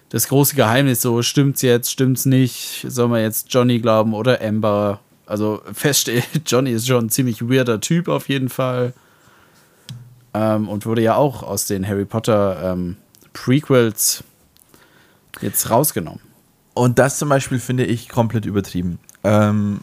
das 0.09 0.27
große 0.27 0.55
Geheimnis 0.55 1.01
so, 1.01 1.21
stimmt's 1.21 1.61
jetzt, 1.61 1.91
stimmt's 1.91 2.25
nicht? 2.25 2.85
Soll 2.87 3.07
man 3.07 3.21
jetzt 3.21 3.53
Johnny 3.53 3.79
glauben 3.79 4.15
oder 4.15 4.41
Amber? 4.41 4.99
Also 5.27 5.61
feststeht, 5.73 6.25
Johnny 6.47 6.71
ist 6.71 6.87
schon 6.87 7.05
ein 7.05 7.09
ziemlich 7.09 7.47
weirder 7.47 7.79
Typ 7.79 8.07
auf 8.07 8.29
jeden 8.29 8.49
Fall. 8.49 8.93
Ähm, 10.33 10.69
und 10.69 10.85
wurde 10.85 11.01
ja 11.01 11.15
auch 11.15 11.41
aus 11.43 11.65
den 11.65 11.87
Harry 11.87 12.05
Potter 12.05 12.73
ähm, 12.73 12.97
Prequels 13.33 14.23
jetzt 15.41 15.69
rausgenommen. 15.69 16.21
Und 16.73 16.99
das 16.99 17.17
zum 17.17 17.29
Beispiel 17.29 17.59
finde 17.59 17.85
ich 17.85 18.09
komplett 18.09 18.45
übertrieben. 18.45 18.99
Ähm, 19.23 19.79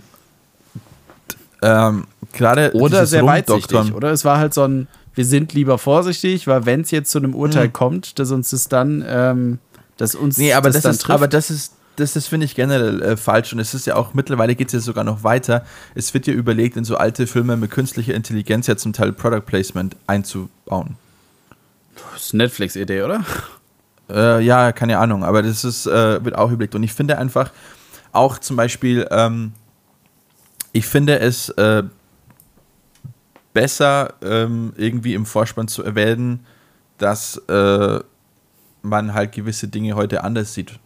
ähm, 1.62 2.06
Gerade 2.32 2.72
Oder 2.74 3.06
sehr 3.06 3.24
weitsichtig. 3.26 3.94
Oder 3.94 4.10
es 4.12 4.24
war 4.24 4.38
halt 4.38 4.54
so 4.54 4.62
ein, 4.64 4.88
wir 5.14 5.24
sind 5.24 5.52
lieber 5.52 5.78
vorsichtig, 5.78 6.46
weil 6.46 6.66
wenn 6.66 6.82
es 6.82 6.90
jetzt 6.90 7.10
zu 7.10 7.18
einem 7.18 7.34
Urteil 7.34 7.64
Hm. 7.64 7.72
kommt, 7.72 8.18
dass 8.18 8.30
uns 8.30 8.50
das 8.50 8.68
dann, 8.68 9.04
ähm, 9.06 9.58
dass 9.96 10.14
uns 10.14 10.36
Nee, 10.36 10.52
aber 10.52 10.70
das, 10.70 10.82
dann 10.82 10.92
ist, 10.92 10.98
trifft. 11.02 11.14
aber 11.14 11.28
das 11.28 11.50
ist, 11.50 11.72
das, 11.96 12.12
das 12.12 12.26
finde 12.26 12.46
ich 12.46 12.54
generell 12.54 13.02
äh, 13.02 13.16
falsch 13.16 13.52
und 13.52 13.58
es 13.58 13.74
ist 13.74 13.86
ja 13.86 13.96
auch, 13.96 14.14
mittlerweile 14.14 14.54
geht 14.54 14.68
es 14.68 14.72
ja 14.74 14.80
sogar 14.80 15.04
noch 15.04 15.24
weiter. 15.24 15.64
Es 15.94 16.12
wird 16.14 16.26
ja 16.26 16.34
überlegt, 16.34 16.76
in 16.76 16.84
so 16.84 16.96
alte 16.96 17.26
Filme 17.26 17.56
mit 17.56 17.70
künstlicher 17.70 18.14
Intelligenz 18.14 18.66
ja 18.66 18.76
zum 18.76 18.92
Teil 18.92 19.12
Product 19.12 19.42
Placement 19.46 19.96
einzubauen. 20.06 20.96
das 22.12 22.26
ist 22.26 22.34
eine 22.34 22.44
Netflix-Idee, 22.44 23.02
oder? 23.02 23.24
Äh, 24.08 24.44
ja, 24.44 24.72
keine 24.72 24.98
Ahnung, 24.98 25.24
aber 25.24 25.42
das 25.42 25.64
ist, 25.64 25.86
äh, 25.86 26.24
wird 26.24 26.36
auch 26.36 26.50
überlegt. 26.50 26.74
Und 26.74 26.82
ich 26.82 26.92
finde 26.92 27.18
einfach 27.18 27.50
auch 28.12 28.38
zum 28.38 28.56
Beispiel, 28.56 29.06
ähm, 29.10 29.52
ich 30.72 30.86
finde 30.86 31.18
es 31.18 31.48
äh, 31.50 31.82
besser, 33.52 34.14
ähm, 34.22 34.74
irgendwie 34.76 35.14
im 35.14 35.24
Vorspann 35.26 35.68
zu 35.68 35.82
erwähnen, 35.82 36.44
dass 36.98 37.38
äh, 37.48 38.00
man 38.82 39.14
halt 39.14 39.32
gewisse 39.32 39.68
Dinge 39.68 39.94
heute 39.94 40.22
anders 40.22 40.54
sieht. 40.54 40.78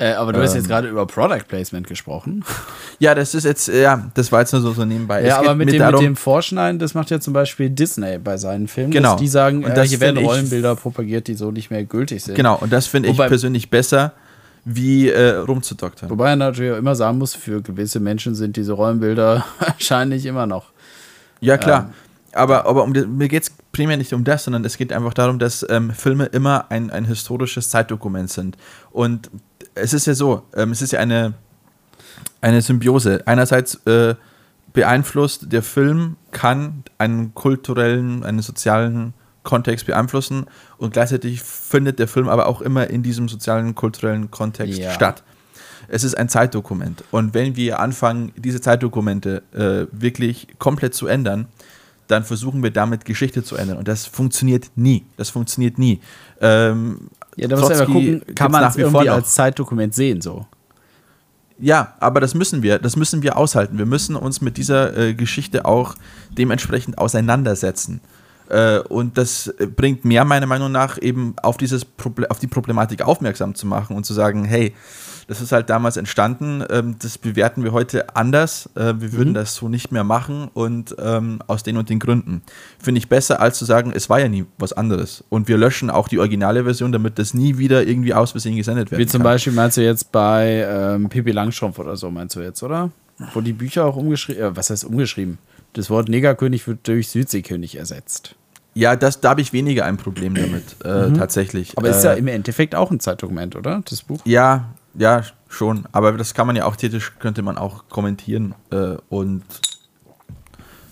Äh, 0.00 0.14
aber 0.14 0.32
du 0.32 0.40
hast 0.40 0.54
jetzt 0.54 0.66
gerade 0.66 0.88
über 0.88 1.06
Product 1.06 1.44
Placement 1.46 1.86
gesprochen. 1.86 2.44
Ja, 3.02 3.14
das 3.14 3.34
ist 3.34 3.44
jetzt, 3.44 3.68
äh, 3.70 3.80
ja, 3.82 4.10
das 4.12 4.30
war 4.30 4.40
jetzt 4.40 4.52
nur 4.52 4.60
so, 4.60 4.72
so 4.72 4.84
nebenbei. 4.84 5.22
Ja, 5.24 5.40
Es 5.40 5.46
aber 5.46 5.54
mit 5.54 5.72
dem, 5.72 5.78
darum- 5.78 5.94
mit 6.00 6.02
dem 6.06 6.16
Vorschneiden, 6.16 6.78
das 6.78 6.92
macht 6.92 7.08
ja 7.10 7.18
zum 7.18 7.32
Beispiel 7.32 7.70
Disney 7.70 8.18
bei 8.18 8.36
seinen 8.36 8.68
Filmen. 8.68 8.90
Genau. 8.90 9.16
Die 9.16 9.26
sagen, 9.26 9.64
Und 9.64 9.70
äh, 9.70 9.74
das 9.74 9.88
hier 9.88 10.00
werden 10.00 10.16
finde 10.16 10.20
ich- 10.22 10.28
Rollenbilder 10.36 10.76
propagiert, 10.76 11.26
die 11.26 11.32
so 11.34 11.50
nicht 11.50 11.70
mehr 11.70 11.82
gültig 11.84 12.22
sind. 12.22 12.34
Genau, 12.34 12.56
und 12.58 12.70
das 12.72 12.86
finde 12.88 13.08
ich 13.08 13.16
persönlich 13.16 13.70
besser, 13.70 14.12
wie 14.66 15.08
äh, 15.08 15.36
rumzudoktern. 15.36 16.10
Wobei 16.10 16.28
er 16.30 16.36
natürlich 16.36 16.72
auch 16.72 16.76
immer 16.76 16.94
sagen 16.94 17.16
muss, 17.16 17.34
für 17.34 17.62
gewisse 17.62 18.00
Menschen 18.00 18.34
sind 18.34 18.56
diese 18.56 18.72
Rollenbilder 18.72 19.46
wahrscheinlich 19.60 20.26
immer 20.26 20.46
noch. 20.46 20.66
Ja, 21.40 21.56
klar. 21.56 21.86
Ähm, 21.88 21.94
aber, 22.34 22.66
aber 22.66 22.84
um, 22.84 22.92
mir 22.92 23.28
geht 23.28 23.44
es 23.44 23.52
primär 23.72 23.96
nicht 23.96 24.12
um 24.12 24.24
das, 24.24 24.44
sondern 24.44 24.62
es 24.66 24.76
geht 24.76 24.92
einfach 24.92 25.14
darum, 25.14 25.38
dass 25.38 25.64
ähm, 25.70 25.90
Filme 25.92 26.26
immer 26.26 26.66
ein, 26.70 26.90
ein 26.90 27.06
historisches 27.06 27.70
Zeitdokument 27.70 28.30
sind. 28.30 28.58
Und 28.92 29.30
es 29.80 29.92
ist 29.92 30.06
ja 30.06 30.14
so, 30.14 30.42
ähm, 30.54 30.72
es 30.72 30.82
ist 30.82 30.92
ja 30.92 31.00
eine, 31.00 31.34
eine 32.40 32.60
Symbiose. 32.62 33.22
Einerseits 33.26 33.74
äh, 33.86 34.14
beeinflusst 34.72 35.52
der 35.52 35.62
Film, 35.62 36.16
kann 36.30 36.84
einen 36.98 37.34
kulturellen, 37.34 38.22
einen 38.24 38.40
sozialen 38.40 39.14
Kontext 39.42 39.86
beeinflussen 39.86 40.46
und 40.78 40.92
gleichzeitig 40.92 41.42
findet 41.42 41.98
der 41.98 42.08
Film 42.08 42.28
aber 42.28 42.46
auch 42.46 42.60
immer 42.60 42.88
in 42.88 43.02
diesem 43.02 43.28
sozialen, 43.28 43.74
kulturellen 43.74 44.30
Kontext 44.30 44.78
Ja. 44.78 44.92
statt. 44.92 45.22
Es 45.88 46.04
ist 46.04 46.16
ein 46.16 46.28
Zeitdokument. 46.28 47.02
Und 47.10 47.34
wenn 47.34 47.56
wir 47.56 47.80
anfangen, 47.80 48.32
diese 48.36 48.60
Zeitdokumente 48.60 49.42
äh, 49.52 49.86
wirklich 49.92 50.46
komplett 50.58 50.94
zu 50.94 51.08
ändern, 51.08 51.48
dann 52.06 52.22
versuchen 52.24 52.62
wir 52.62 52.70
damit 52.70 53.04
Geschichte 53.04 53.42
zu 53.42 53.56
ändern. 53.56 53.78
Und 53.78 53.88
das 53.88 54.06
funktioniert 54.06 54.70
nie. 54.76 55.04
Das 55.16 55.30
funktioniert 55.30 55.78
nie. 55.78 56.00
Ähm, 56.40 57.08
Ja, 57.40 57.48
da 57.48 57.56
muss 57.56 57.70
man 57.70 57.86
gucken, 57.86 58.22
kann 58.34 58.52
man 58.52 58.60
nach 58.60 58.70
es 58.70 58.76
wie 58.76 58.82
vor 58.82 58.90
irgendwie 58.90 59.08
noch. 59.08 59.14
als 59.14 59.34
Zeitdokument 59.34 59.94
sehen, 59.94 60.20
so. 60.20 60.46
Ja, 61.58 61.94
aber 61.98 62.20
das 62.20 62.34
müssen 62.34 62.62
wir, 62.62 62.78
das 62.78 62.96
müssen 62.96 63.22
wir 63.22 63.36
aushalten. 63.38 63.78
Wir 63.78 63.86
müssen 63.86 64.14
uns 64.14 64.42
mit 64.42 64.58
dieser 64.58 64.96
äh, 64.96 65.14
Geschichte 65.14 65.64
auch 65.64 65.94
dementsprechend 66.36 66.98
auseinandersetzen. 66.98 68.00
Äh, 68.50 68.80
und 68.80 69.16
das 69.16 69.46
äh, 69.46 69.66
bringt 69.66 70.04
mehr 70.04 70.26
meiner 70.26 70.46
Meinung 70.46 70.70
nach 70.70 71.00
eben 71.00 71.34
auf 71.42 71.56
dieses 71.56 71.84
Proble 71.84 72.30
auf 72.30 72.40
die 72.40 72.46
Problematik 72.46 73.02
aufmerksam 73.02 73.54
zu 73.54 73.66
machen 73.66 73.96
und 73.96 74.04
zu 74.04 74.12
sagen, 74.12 74.44
hey, 74.44 74.74
das 75.30 75.40
ist 75.40 75.52
halt 75.52 75.70
damals 75.70 75.96
entstanden, 75.96 76.64
ähm, 76.70 76.96
das 77.00 77.16
bewerten 77.16 77.62
wir 77.62 77.70
heute 77.70 78.16
anders, 78.16 78.68
äh, 78.74 78.94
wir 78.98 79.12
würden 79.12 79.32
das 79.32 79.54
so 79.54 79.68
nicht 79.68 79.92
mehr 79.92 80.02
machen 80.02 80.48
und 80.54 80.96
ähm, 80.98 81.38
aus 81.46 81.62
den 81.62 81.76
und 81.76 81.88
den 81.88 82.00
Gründen. 82.00 82.42
Finde 82.80 82.98
ich 82.98 83.08
besser, 83.08 83.40
als 83.40 83.56
zu 83.56 83.64
sagen, 83.64 83.92
es 83.94 84.10
war 84.10 84.18
ja 84.18 84.28
nie 84.28 84.44
was 84.58 84.72
anderes. 84.72 85.22
Und 85.28 85.46
wir 85.46 85.56
löschen 85.56 85.88
auch 85.88 86.08
die 86.08 86.18
originale 86.18 86.64
Version, 86.64 86.90
damit 86.90 87.20
das 87.20 87.32
nie 87.32 87.58
wieder 87.58 87.86
irgendwie 87.86 88.12
aus 88.12 88.32
Versehen 88.32 88.56
gesendet 88.56 88.90
werden 88.90 89.00
Wie 89.00 89.06
zum 89.06 89.20
kann. 89.20 89.30
Beispiel 89.30 89.52
meinst 89.52 89.76
du 89.76 89.84
jetzt 89.84 90.10
bei 90.10 90.66
ähm, 90.68 91.08
Pippi 91.08 91.30
Langstrumpf 91.30 91.78
oder 91.78 91.96
so, 91.96 92.10
meinst 92.10 92.34
du 92.34 92.40
jetzt, 92.40 92.64
oder? 92.64 92.90
Wo 93.32 93.40
die 93.40 93.52
Bücher 93.52 93.84
auch 93.84 93.94
umgeschrieben, 93.94 94.42
äh, 94.42 94.56
was 94.56 94.70
heißt 94.70 94.84
umgeschrieben? 94.84 95.38
Das 95.74 95.90
Wort 95.90 96.08
Negerkönig 96.08 96.66
wird 96.66 96.88
durch 96.88 97.06
Südseekönig 97.06 97.76
ersetzt. 97.76 98.34
Ja, 98.74 98.96
das, 98.96 99.20
da 99.20 99.30
habe 99.30 99.42
ich 99.42 99.52
weniger 99.52 99.84
ein 99.84 99.96
Problem 99.96 100.34
damit, 100.34 100.76
äh, 100.84 101.12
tatsächlich. 101.16 101.70
Mhm. 101.70 101.74
Aber 101.76 101.90
ist 101.90 102.02
ja 102.02 102.14
äh, 102.14 102.18
im 102.18 102.26
Endeffekt 102.26 102.74
auch 102.74 102.90
ein 102.90 102.98
Zeitdokument, 102.98 103.54
oder? 103.54 103.82
Das 103.88 104.02
Buch? 104.02 104.18
ja, 104.24 104.70
ja, 105.00 105.22
schon. 105.48 105.84
Aber 105.92 106.12
das 106.12 106.34
kann 106.34 106.46
man 106.46 106.56
ja 106.56 106.66
auch 106.66 106.76
theoretisch, 106.76 107.12
könnte 107.18 107.40
man 107.40 107.56
auch 107.56 107.88
kommentieren 107.88 108.54
äh, 108.70 108.96
und 109.08 109.42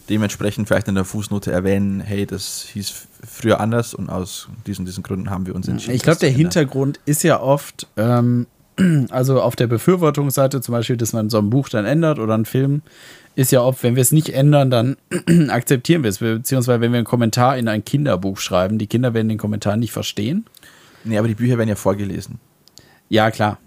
dementsprechend 0.09 0.67
vielleicht 0.67 0.89
in 0.89 0.95
der 0.95 1.05
Fußnote 1.05 1.53
erwähnen, 1.53 2.01
hey, 2.01 2.25
das 2.25 2.63
hieß 2.73 3.07
früher 3.29 3.61
anders 3.61 3.93
und 3.93 4.09
aus 4.09 4.49
diesen, 4.67 4.87
diesen 4.87 5.03
Gründen 5.03 5.29
haben 5.29 5.47
wir 5.47 5.55
uns 5.55 5.69
entschieden. 5.69 5.95
Ich 5.95 6.03
glaube, 6.03 6.21
der. 6.21 6.31
Hintergrund 6.31 7.01
ist 7.05 7.23
ja 7.23 7.39
oft, 7.39 7.87
ähm, 7.99 8.47
also 9.11 9.43
auf 9.43 9.57
der 9.57 9.67
Befürwortungsseite 9.67 10.63
zum 10.63 10.73
Beispiel, 10.73 10.97
dass 10.97 11.13
man 11.13 11.29
so 11.29 11.37
ein 11.37 11.51
Buch 11.51 11.69
dann 11.69 11.85
ändert 11.85 12.19
oder 12.19 12.33
einen 12.33 12.47
Film, 12.47 12.81
ist 13.35 13.53
ja 13.53 13.61
oft, 13.61 13.83
wenn 13.83 13.95
wir 13.95 14.01
es 14.01 14.11
nicht 14.11 14.31
ändern, 14.31 14.71
dann 14.71 14.97
akzeptieren 15.51 16.03
wir 16.03 16.09
es. 16.09 16.19
Beziehungsweise, 16.19 16.81
wenn 16.81 16.93
wir 16.93 16.99
einen 16.99 17.07
Kommentar 17.07 17.59
in 17.59 17.69
ein 17.69 17.85
Kinderbuch 17.85 18.39
schreiben, 18.39 18.79
die 18.79 18.87
Kinder 18.87 19.13
werden 19.13 19.29
den 19.29 19.39
Kommentar 19.39 19.77
nicht 19.77 19.93
verstehen. 19.93 20.47
Nee, 21.05 21.19
aber 21.19 21.29
die 21.29 21.35
Bücher 21.35 21.59
werden 21.59 21.69
ja 21.69 21.77
vorgelesen. 21.77 22.41
Ja, 23.11 23.31
klar. 23.31 23.59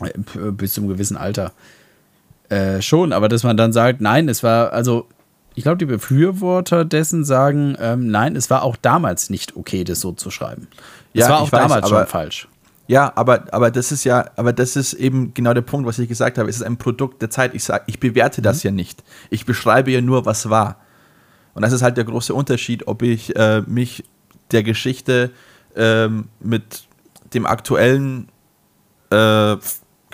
Äh, 0.00 0.50
Bis 0.52 0.74
zu 0.74 0.80
einem 0.80 0.88
gewissen 0.88 1.16
Alter. 1.16 1.52
Äh, 2.48 2.82
schon, 2.82 3.12
aber 3.12 3.28
dass 3.28 3.42
man 3.42 3.56
dann 3.56 3.72
sagt, 3.72 4.00
nein, 4.00 4.28
es 4.28 4.42
war, 4.42 4.72
also 4.72 5.08
ich 5.54 5.62
glaube, 5.62 5.78
die 5.78 5.86
Befürworter 5.86 6.84
dessen 6.84 7.24
sagen, 7.24 7.76
ähm, 7.80 8.10
nein, 8.10 8.36
es 8.36 8.50
war 8.50 8.62
auch 8.62 8.76
damals 8.76 9.30
nicht 9.30 9.56
okay, 9.56 9.84
das 9.84 10.00
so 10.00 10.12
zu 10.12 10.30
schreiben. 10.30 10.68
Ja, 11.12 11.26
es 11.26 11.30
war 11.30 11.40
auch 11.40 11.52
weiß, 11.52 11.62
damals 11.62 11.88
schon 11.88 12.06
falsch. 12.06 12.48
Ja, 12.86 13.12
aber, 13.14 13.44
aber 13.52 13.70
das 13.70 13.92
ist 13.92 14.04
ja, 14.04 14.30
aber 14.36 14.52
das 14.52 14.76
ist 14.76 14.92
eben 14.94 15.32
genau 15.32 15.54
der 15.54 15.62
Punkt, 15.62 15.86
was 15.86 15.98
ich 15.98 16.08
gesagt 16.08 16.36
habe. 16.36 16.50
Es 16.50 16.56
ist 16.56 16.62
ein 16.62 16.76
Produkt 16.76 17.22
der 17.22 17.30
Zeit. 17.30 17.54
Ich 17.54 17.64
sage, 17.64 17.84
ich 17.86 17.98
bewerte 17.98 18.42
das 18.42 18.62
Mhm. 18.62 18.68
ja 18.68 18.70
nicht. 18.72 19.04
Ich 19.30 19.46
beschreibe 19.46 19.90
ja 19.90 20.00
nur, 20.00 20.26
was 20.26 20.50
war. 20.50 20.76
Und 21.54 21.62
das 21.62 21.72
ist 21.72 21.82
halt 21.82 21.96
der 21.96 22.04
große 22.04 22.34
Unterschied, 22.34 22.86
ob 22.86 23.02
ich 23.02 23.34
äh, 23.36 23.62
mich 23.62 24.04
der 24.50 24.64
Geschichte 24.64 25.30
ähm, 25.76 26.28
mit 26.40 26.86
dem 27.32 27.46
aktuellen, 27.46 28.28
äh, 29.10 29.56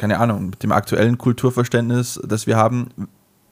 keine 0.00 0.18
Ahnung, 0.18 0.48
mit 0.50 0.62
dem 0.62 0.72
aktuellen 0.72 1.18
Kulturverständnis, 1.18 2.18
das 2.26 2.46
wir 2.46 2.56
haben, 2.56 2.88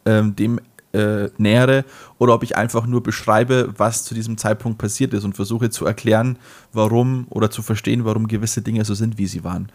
ähm, 0.06 0.34
dem 0.34 0.58
äh, 0.94 1.28
nähere 1.36 1.84
oder 2.16 2.32
ob 2.32 2.42
ich 2.42 2.56
einfach 2.56 2.86
nur 2.86 3.02
beschreibe, 3.02 3.74
was 3.76 4.04
zu 4.04 4.14
diesem 4.14 4.38
Zeitpunkt 4.38 4.78
passiert 4.78 5.12
ist 5.12 5.24
und 5.24 5.36
versuche 5.36 5.68
zu 5.68 5.84
erklären, 5.84 6.38
warum 6.72 7.26
oder 7.28 7.50
zu 7.50 7.60
verstehen, 7.60 8.06
warum 8.06 8.28
gewisse 8.28 8.62
Dinge 8.62 8.86
so 8.86 8.94
sind, 8.94 9.18
wie 9.18 9.26
sie 9.26 9.44
waren. 9.44 9.70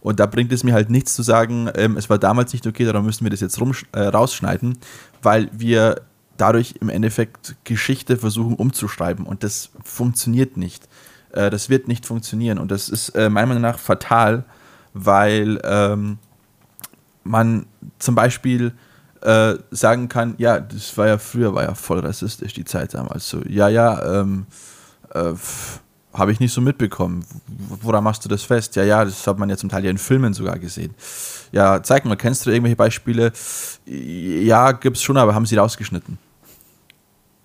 Und 0.00 0.20
da 0.20 0.26
bringt 0.26 0.52
es 0.52 0.62
mir 0.62 0.74
halt 0.74 0.90
nichts 0.90 1.14
zu 1.14 1.22
sagen, 1.22 1.70
ähm, 1.74 1.96
es 1.96 2.10
war 2.10 2.18
damals 2.18 2.52
nicht 2.52 2.66
okay, 2.66 2.84
darum 2.84 3.06
müssen 3.06 3.24
wir 3.24 3.30
das 3.30 3.40
jetzt 3.40 3.58
rum, 3.58 3.72
äh, 3.92 4.00
rausschneiden, 4.00 4.76
weil 5.22 5.48
wir 5.54 6.02
dadurch 6.36 6.74
im 6.82 6.90
Endeffekt 6.90 7.56
Geschichte 7.64 8.18
versuchen 8.18 8.56
umzuschreiben 8.56 9.24
und 9.24 9.42
das 9.42 9.70
funktioniert 9.82 10.58
nicht. 10.58 10.86
Äh, 11.32 11.48
das 11.48 11.70
wird 11.70 11.88
nicht 11.88 12.04
funktionieren 12.04 12.58
und 12.58 12.70
das 12.70 12.90
ist 12.90 13.08
äh, 13.10 13.30
meiner 13.30 13.46
Meinung 13.46 13.62
nach 13.62 13.78
fatal, 13.78 14.44
weil 14.92 15.60
ähm, 15.64 16.18
man 17.24 17.66
zum 17.98 18.14
Beispiel 18.14 18.72
äh, 19.22 19.54
sagen 19.70 20.08
kann, 20.08 20.34
ja, 20.38 20.60
das 20.60 20.96
war 20.96 21.06
ja 21.06 21.18
früher, 21.18 21.54
war 21.54 21.64
ja 21.64 21.74
voll 21.74 22.00
rassistisch, 22.00 22.54
die 22.54 22.64
Zeit 22.64 22.94
damals. 22.94 23.28
So, 23.28 23.42
ja, 23.46 23.68
ja, 23.68 24.20
ähm, 24.20 24.46
äh, 25.12 25.34
habe 26.12 26.32
ich 26.32 26.40
nicht 26.40 26.52
so 26.52 26.60
mitbekommen. 26.60 27.24
Woran 27.82 28.02
machst 28.02 28.24
du 28.24 28.28
das 28.28 28.42
fest? 28.42 28.74
Ja, 28.76 28.82
ja, 28.82 29.04
das 29.04 29.26
hat 29.26 29.38
man 29.38 29.48
ja 29.48 29.56
zum 29.56 29.68
Teil 29.68 29.84
ja 29.84 29.90
in 29.90 29.98
Filmen 29.98 30.34
sogar 30.34 30.58
gesehen. 30.58 30.94
Ja, 31.52 31.82
zeig 31.82 32.04
mal, 32.04 32.16
kennst 32.16 32.46
du 32.46 32.50
irgendwelche 32.50 32.76
Beispiele? 32.76 33.32
Ja, 33.86 34.72
gibt's 34.72 35.02
schon, 35.02 35.16
aber 35.16 35.34
haben 35.34 35.46
sie 35.46 35.56
rausgeschnitten. 35.56 36.18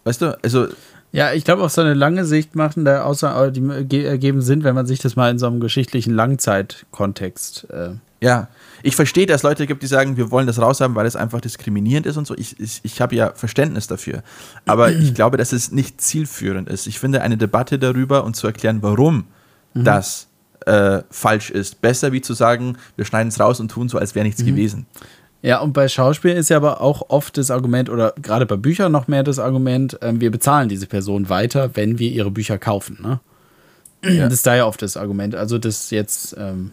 Weißt 0.03 0.21
du, 0.21 0.37
also 0.43 0.67
Ja, 1.15 1.31
ich 1.33 1.45
glaube, 1.45 1.63
auf 1.63 1.71
so 1.71 1.81
eine 1.81 1.93
lange 1.93 2.25
Sicht 2.25 2.55
machen 2.55 2.83
da 2.83 3.03
außer 3.03 3.49
die 3.51 3.61
ge- 3.87 4.03
ergeben 4.03 4.41
Sinn, 4.41 4.63
wenn 4.65 4.75
man 4.75 4.85
sich 4.85 4.99
das 4.99 5.15
mal 5.15 5.31
in 5.31 5.39
so 5.39 5.47
einem 5.47 5.59
geschichtlichen 5.61 6.13
Langzeitkontext. 6.13 7.67
Äh, 7.71 7.89
Ja, 8.21 8.47
ich 8.83 8.95
verstehe, 8.95 9.25
dass 9.25 9.37
es 9.37 9.43
Leute 9.43 9.67
gibt, 9.67 9.83
die 9.83 9.87
sagen, 9.87 10.17
wir 10.17 10.31
wollen 10.31 10.47
das 10.47 10.59
raushaben, 10.59 10.95
weil 10.95 11.05
es 11.05 11.15
einfach 11.15 11.41
diskriminierend 11.41 12.05
ist 12.05 12.17
und 12.17 12.25
so. 12.27 12.35
Ich, 12.35 12.59
ich, 12.59 12.79
ich 12.83 13.01
habe 13.01 13.15
ja 13.15 13.31
Verständnis 13.35 13.87
dafür. 13.87 14.23
Aber 14.65 14.91
ich 14.91 15.13
glaube, 15.19 15.37
dass 15.37 15.51
es 15.53 15.71
nicht 15.71 16.01
zielführend 16.01 16.69
ist. 16.69 16.87
Ich 16.87 16.99
finde 16.99 17.21
eine 17.21 17.37
Debatte 17.37 17.77
darüber 17.79 18.23
und 18.23 18.35
zu 18.35 18.47
erklären, 18.47 18.79
warum 18.81 19.25
das 19.73 20.27
äh, 20.65 21.01
falsch 21.09 21.49
ist, 21.51 21.81
besser 21.81 22.11
wie 22.13 22.21
zu 22.21 22.33
sagen, 22.33 22.77
wir 22.95 23.03
schneiden 23.05 23.27
es 23.27 23.39
raus 23.39 23.59
und 23.59 23.69
tun 23.69 23.89
so, 23.89 23.97
als 23.97 24.15
wäre 24.15 24.25
nichts 24.25 24.43
gewesen. 24.45 24.85
Ja, 25.45 25.59
und 25.59 25.73
bei 25.73 25.87
Schauspielen 25.87 26.37
ist 26.37 26.49
ja 26.49 26.57
aber 26.57 26.81
auch 26.81 27.09
oft 27.09 27.37
das 27.37 27.51
Argument, 27.51 27.91
oder 27.91 28.15
gerade 28.19 28.47
bei 28.47 28.55
Büchern 28.55 28.91
noch 28.91 29.07
mehr 29.07 29.21
das 29.21 29.37
Argument, 29.37 29.95
ähm, 30.01 30.19
wir 30.19 30.31
bezahlen 30.31 30.69
diese 30.69 30.87
Person 30.87 31.29
weiter, 31.29 31.75
wenn 31.75 31.99
wir 31.99 32.09
ihre 32.09 32.31
Bücher 32.31 32.57
kaufen. 32.57 32.97
Ne? 32.99 33.19
Das 34.01 34.33
ist 34.33 34.47
da 34.47 34.55
ja 34.55 34.65
oft 34.65 34.81
das 34.81 34.97
Argument. 34.97 35.35
Also, 35.35 35.59
dass 35.59 35.91
jetzt 35.91 36.35
ähm, 36.39 36.71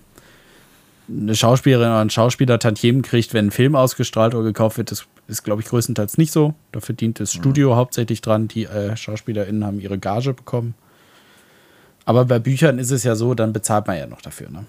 eine 1.06 1.34
Schauspielerin 1.34 1.88
oder 1.88 2.00
ein 2.00 2.08
Schauspieler 2.08 2.58
Tantiemen 2.58 3.02
kriegt, 3.02 3.34
wenn 3.34 3.48
ein 3.48 3.50
Film 3.50 3.76
ausgestrahlt 3.76 4.34
oder 4.34 4.44
gekauft 4.44 4.78
wird, 4.78 4.90
das 4.90 5.04
ist, 5.28 5.42
glaube 5.42 5.60
ich, 5.60 5.68
größtenteils 5.68 6.16
nicht 6.16 6.32
so. 6.32 6.54
Da 6.72 6.80
verdient 6.80 7.20
das 7.20 7.34
Studio 7.34 7.76
hauptsächlich 7.76 8.22
dran. 8.22 8.48
Die 8.48 8.64
äh, 8.64 8.96
SchauspielerInnen 8.96 9.66
haben 9.66 9.80
ihre 9.80 9.98
Gage 9.98 10.32
bekommen. 10.32 10.72
Aber 12.06 12.24
bei 12.24 12.38
Büchern 12.38 12.78
ist 12.78 12.90
es 12.90 13.04
ja 13.04 13.16
so, 13.16 13.34
dann 13.34 13.52
bezahlt 13.52 13.86
man 13.86 13.98
ja 13.98 14.06
noch 14.06 14.22
dafür. 14.22 14.48
Ne? 14.48 14.64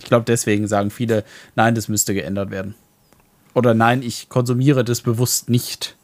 Ich 0.00 0.06
glaube, 0.06 0.24
deswegen 0.26 0.66
sagen 0.66 0.90
viele, 0.90 1.22
nein, 1.54 1.76
das 1.76 1.86
müsste 1.86 2.14
geändert 2.14 2.50
werden. 2.50 2.74
Oder 3.54 3.74
nein, 3.74 4.02
ich 4.02 4.28
konsumiere 4.28 4.84
das 4.84 5.02
bewusst 5.02 5.50
nicht. 5.50 5.96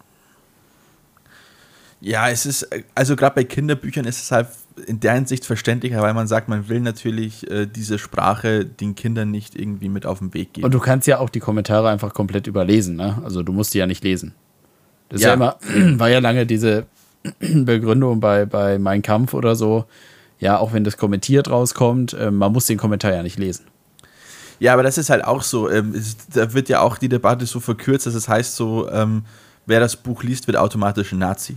Ja, 2.00 2.28
es 2.28 2.46
ist, 2.46 2.68
also 2.94 3.16
gerade 3.16 3.34
bei 3.34 3.44
Kinderbüchern 3.44 4.04
ist 4.04 4.22
es 4.22 4.30
halt 4.30 4.48
in 4.86 5.00
der 5.00 5.14
Hinsicht 5.14 5.44
verständlicher, 5.44 6.00
weil 6.00 6.14
man 6.14 6.28
sagt, 6.28 6.48
man 6.48 6.68
will 6.68 6.80
natürlich 6.80 7.50
äh, 7.50 7.66
diese 7.66 7.98
Sprache 7.98 8.64
den 8.64 8.94
Kindern 8.94 9.30
nicht 9.30 9.56
irgendwie 9.56 9.88
mit 9.88 10.06
auf 10.06 10.20
den 10.20 10.32
Weg 10.34 10.52
geben. 10.52 10.64
Und 10.64 10.74
du 10.74 10.78
kannst 10.78 11.08
ja 11.08 11.18
auch 11.18 11.30
die 11.30 11.40
Kommentare 11.40 11.88
einfach 11.88 12.14
komplett 12.14 12.46
überlesen. 12.46 12.96
Ne? 12.96 13.20
Also 13.24 13.42
du 13.42 13.52
musst 13.52 13.74
die 13.74 13.78
ja 13.78 13.86
nicht 13.86 14.04
lesen. 14.04 14.34
Das 15.08 15.22
Ja. 15.22 15.28
ja 15.28 15.34
immer, 15.34 15.56
war 15.98 16.08
ja 16.08 16.20
lange 16.20 16.46
diese 16.46 16.86
Begründung 17.40 18.20
bei, 18.20 18.46
bei 18.46 18.78
Mein 18.78 19.02
Kampf 19.02 19.34
oder 19.34 19.56
so. 19.56 19.86
Ja, 20.38 20.58
auch 20.58 20.72
wenn 20.72 20.84
das 20.84 20.96
kommentiert 20.96 21.50
rauskommt, 21.50 22.12
äh, 22.12 22.30
man 22.30 22.52
muss 22.52 22.66
den 22.66 22.78
Kommentar 22.78 23.12
ja 23.12 23.24
nicht 23.24 23.38
lesen. 23.40 23.64
Ja, 24.60 24.72
aber 24.72 24.82
das 24.82 24.98
ist 24.98 25.08
halt 25.10 25.24
auch 25.24 25.42
so. 25.42 25.70
Ähm, 25.70 25.94
es, 25.94 26.16
da 26.34 26.52
wird 26.52 26.68
ja 26.68 26.80
auch 26.80 26.98
die 26.98 27.08
Debatte 27.08 27.46
so 27.46 27.60
verkürzt, 27.60 28.06
dass 28.06 28.14
es 28.14 28.28
heißt 28.28 28.56
so, 28.56 28.90
ähm, 28.90 29.24
wer 29.66 29.80
das 29.80 29.96
Buch 29.96 30.22
liest, 30.22 30.46
wird 30.46 30.56
automatisch 30.56 31.12
ein 31.12 31.18
Nazi. 31.18 31.56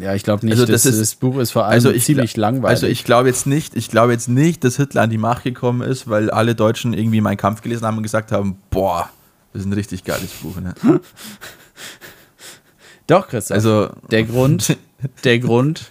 Ja, 0.00 0.14
ich 0.14 0.22
glaube 0.22 0.44
nicht, 0.46 0.52
Also 0.52 0.64
dass 0.66 0.82
das 0.84 0.92
das, 0.92 1.00
ist- 1.00 1.20
Buch 1.20 1.38
ist 1.38 1.50
vor 1.50 1.64
allem 1.64 1.72
Also 1.74 1.90
ich 1.90 2.04
ziemlich 2.04 2.32
gla- 2.34 2.40
langweilig. 2.40 2.70
Also 2.76 2.86
ich 2.86 3.02
glaube 3.04 3.28
jetzt 3.28 3.46
nicht, 3.46 3.76
ich 3.76 3.88
glaube 3.90 4.12
jetzt 4.12 4.28
nicht, 4.28 4.62
dass 4.64 4.76
Hitler 4.76 5.02
an 5.02 5.10
die 5.10 5.18
Macht 5.18 5.42
gekommen 5.44 5.82
ist, 5.82 6.08
weil 6.08 6.30
alle 6.30 6.54
Deutschen 6.54 6.92
irgendwie 6.94 7.20
meinen 7.20 7.36
Kampf 7.36 7.62
gelesen 7.62 7.84
haben 7.86 7.96
und 7.96 8.02
gesagt 8.04 8.30
haben, 8.32 8.56
boah, 8.70 9.08
das 9.52 9.62
ist 9.62 9.66
ein 9.66 9.72
richtig 9.72 10.04
geiles 10.04 10.30
Buch. 10.42 10.56
Ne? 10.60 10.74
Doch, 13.06 13.28
Christoph. 13.28 13.54
Also 13.56 13.90
der 14.10 14.22
Grund, 14.24 14.76
der 15.24 15.38
Grund, 15.40 15.90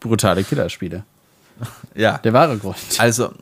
brutale 0.00 0.44
Killerspiele. 0.44 1.04
ja, 1.94 2.18
Der 2.18 2.32
wahre 2.32 2.58
Grund. 2.58 2.76
also 2.98 3.32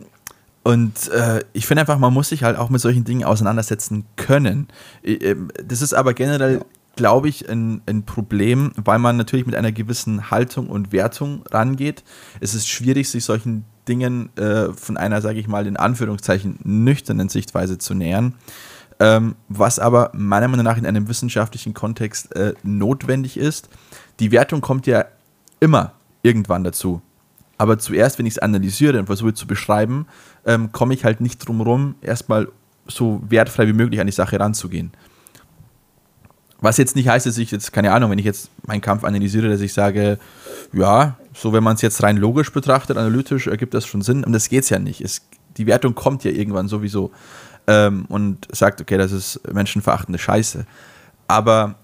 und 0.64 1.08
äh, 1.08 1.42
ich 1.52 1.66
finde 1.66 1.80
einfach, 1.80 1.98
man 1.98 2.12
muss 2.12 2.28
sich 2.28 2.44
halt 2.44 2.56
auch 2.56 2.70
mit 2.70 2.80
solchen 2.80 3.04
Dingen 3.04 3.24
auseinandersetzen 3.24 4.04
können. 4.16 4.68
Ähm, 5.02 5.50
Das 5.64 5.82
ist 5.82 5.92
aber 5.92 6.14
generell, 6.14 6.64
glaube 6.94 7.28
ich, 7.28 7.48
ein, 7.48 7.82
ein 7.86 8.04
Problem, 8.04 8.72
weil 8.76 8.98
man 8.98 9.16
natürlich 9.16 9.46
mit 9.46 9.54
einer 9.56 9.72
gewissen 9.72 10.30
Haltung 10.30 10.68
und 10.68 10.92
Wertung 10.92 11.42
rangeht. 11.50 12.04
Es 12.40 12.54
ist 12.54 12.68
schwierig, 12.68 13.10
sich 13.10 13.24
solchen 13.24 13.64
Dingen 13.88 14.34
äh, 14.36 14.72
von 14.72 14.96
einer, 14.96 15.20
sage 15.20 15.40
ich 15.40 15.48
mal, 15.48 15.66
in 15.66 15.76
Anführungszeichen 15.76 16.58
nüchternen 16.62 17.28
Sichtweise 17.28 17.78
zu 17.78 17.94
nähern. 17.94 18.34
Ähm, 19.00 19.34
was 19.48 19.80
aber 19.80 20.12
meiner 20.14 20.46
Meinung 20.46 20.64
nach 20.64 20.76
in 20.76 20.86
einem 20.86 21.08
wissenschaftlichen 21.08 21.74
Kontext 21.74 22.36
äh, 22.36 22.54
notwendig 22.62 23.36
ist. 23.36 23.68
Die 24.20 24.30
Wertung 24.30 24.60
kommt 24.60 24.86
ja 24.86 25.06
immer 25.58 25.94
irgendwann 26.22 26.62
dazu. 26.62 27.02
Aber 27.58 27.78
zuerst, 27.78 28.18
wenn 28.18 28.26
ich 28.26 28.34
es 28.34 28.38
analysiere 28.38 28.98
und 28.98 29.06
versuche 29.06 29.34
zu 29.34 29.46
beschreiben, 29.46 30.06
ähm, 30.46 30.72
komme 30.72 30.94
ich 30.94 31.04
halt 31.04 31.20
nicht 31.20 31.46
drum 31.46 31.60
rum, 31.60 31.94
erstmal 32.00 32.48
so 32.86 33.22
wertfrei 33.28 33.66
wie 33.66 33.72
möglich 33.72 34.00
an 34.00 34.06
die 34.06 34.12
Sache 34.12 34.38
ranzugehen. 34.38 34.92
Was 36.60 36.76
jetzt 36.76 36.94
nicht 36.94 37.08
heißt, 37.08 37.26
dass 37.26 37.38
ich 37.38 37.50
jetzt, 37.50 37.72
keine 37.72 37.92
Ahnung, 37.92 38.10
wenn 38.10 38.18
ich 38.18 38.24
jetzt 38.24 38.50
meinen 38.66 38.80
Kampf 38.80 39.02
analysiere, 39.02 39.48
dass 39.48 39.60
ich 39.60 39.72
sage, 39.72 40.18
ja, 40.72 41.16
so 41.34 41.52
wenn 41.52 41.64
man 41.64 41.74
es 41.74 41.82
jetzt 41.82 42.02
rein 42.04 42.16
logisch 42.16 42.52
betrachtet, 42.52 42.96
analytisch, 42.96 43.48
ergibt 43.48 43.74
das 43.74 43.84
schon 43.84 44.02
Sinn. 44.02 44.22
Und 44.22 44.32
das 44.32 44.48
geht 44.48 44.62
es 44.62 44.70
ja 44.70 44.78
nicht. 44.78 45.00
Es, 45.00 45.22
die 45.56 45.66
Wertung 45.66 45.96
kommt 45.96 46.22
ja 46.22 46.30
irgendwann 46.30 46.68
sowieso 46.68 47.10
ähm, 47.66 48.04
und 48.08 48.46
sagt, 48.52 48.80
okay, 48.80 48.96
das 48.96 49.10
ist 49.10 49.40
menschenverachtende 49.52 50.20
Scheiße. 50.20 50.64
Aber 51.26 51.76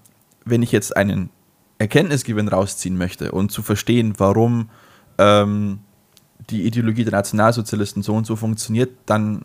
wenn 0.45 0.61
ich 0.61 0.71
jetzt 0.71 0.95
einen 0.95 1.29
Erkenntnisgewinn 1.77 2.47
rausziehen 2.47 2.97
möchte 2.97 3.33
und 3.33 3.51
zu 3.51 3.61
verstehen, 3.61 4.13
warum 4.17 4.69
ähm, 5.17 5.79
die 6.49 6.65
Ideologie 6.65 7.03
der 7.03 7.13
Nationalsozialisten 7.13 8.03
so 8.03 8.15
und 8.15 8.25
so 8.25 8.35
funktioniert, 8.35 8.91
dann 9.05 9.43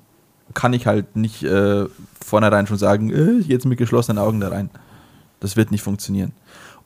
kann 0.52 0.72
ich 0.72 0.86
halt 0.86 1.16
nicht 1.16 1.42
äh, 1.42 1.86
vornherein 2.24 2.66
schon 2.66 2.76
sagen, 2.76 3.10
äh, 3.10 3.40
jetzt 3.46 3.66
mit 3.66 3.78
geschlossenen 3.78 4.18
Augen 4.18 4.40
da 4.40 4.48
rein. 4.48 4.70
Das 5.40 5.56
wird 5.56 5.70
nicht 5.70 5.82
funktionieren. 5.82 6.32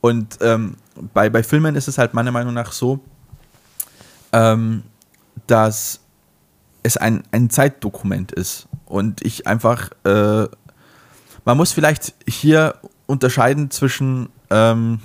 Und 0.00 0.38
ähm, 0.40 0.76
bei, 1.12 1.28
bei 1.28 1.42
Filmen 1.42 1.74
ist 1.74 1.88
es 1.88 1.98
halt 1.98 2.14
meiner 2.14 2.30
Meinung 2.30 2.54
nach 2.54 2.72
so, 2.72 3.00
ähm, 4.32 4.84
dass 5.46 6.00
es 6.82 6.96
ein, 6.96 7.22
ein 7.32 7.50
Zeitdokument 7.50 8.32
ist. 8.32 8.68
Und 8.86 9.22
ich 9.22 9.46
einfach, 9.46 9.90
äh, 10.04 10.46
man 11.44 11.56
muss 11.56 11.72
vielleicht 11.72 12.14
hier 12.28 12.76
unterscheiden 13.06 13.70
zwischen 13.70 14.28
ähm, 14.50 15.00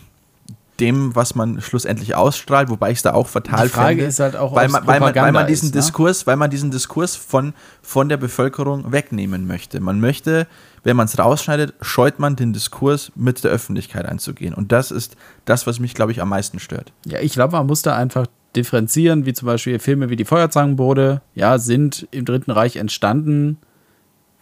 dem, 0.80 1.16
was 1.16 1.36
man 1.36 1.62
schlussendlich 1.62 2.16
ausstrahlt, 2.16 2.70
wobei 2.70 2.92
ich 2.92 2.98
es 2.98 3.04
da 3.04 3.14
auch 3.14 3.28
fatal 3.28 3.68
Die 3.68 3.74
Frage 3.74 3.88
fände, 3.90 4.06
ist 4.06 4.20
halt 4.20 4.36
auch, 4.36 4.56
weil 4.56 4.70
man, 4.70 4.88
weil 4.88 5.00
man, 5.00 5.16
weil 5.16 5.32
man 5.32 5.48
diesen 5.48 5.68
ist, 5.68 5.76
ne? 5.76 5.82
Diskurs, 5.82 6.26
weil 6.26 6.36
man 6.36 6.50
diesen 6.50 6.72
Diskurs 6.72 7.16
von, 7.16 7.54
von 7.82 8.10
der 8.10 8.18
Bevölkerung 8.18 8.92
wegnehmen 8.92 9.46
möchte. 9.46 9.80
Man 9.80 10.00
möchte, 10.00 10.48
wenn 10.84 10.96
man 10.96 11.06
es 11.06 11.18
rausschneidet, 11.20 11.76
scheut 11.82 12.18
man 12.20 12.36
den 12.36 12.54
Diskurs 12.54 13.12
mit 13.16 13.44
der 13.44 13.52
Öffentlichkeit 13.52 14.06
einzugehen. 14.06 14.54
Und 14.54 14.72
das 14.72 14.90
ist 14.90 15.16
das, 15.46 15.68
was 15.68 15.80
mich, 15.80 15.94
glaube 15.94 16.12
ich, 16.12 16.22
am 16.22 16.30
meisten 16.30 16.60
stört. 16.60 16.92
Ja, 17.06 17.20
ich 17.20 17.34
glaube, 17.34 17.56
man 17.56 17.68
muss 17.68 17.84
da 17.84 17.96
einfach 17.96 18.26
differenzieren, 18.56 19.26
wie 19.26 19.34
zum 19.34 19.46
Beispiel 19.46 19.78
Filme 19.80 20.10
wie 20.10 20.16
die 20.16 20.26
Feuerzangenbowle, 20.26 21.22
ja, 21.36 21.58
sind 21.60 22.08
im 22.12 22.26
Dritten 22.26 22.52
Reich 22.52 22.78
entstanden, 22.78 23.58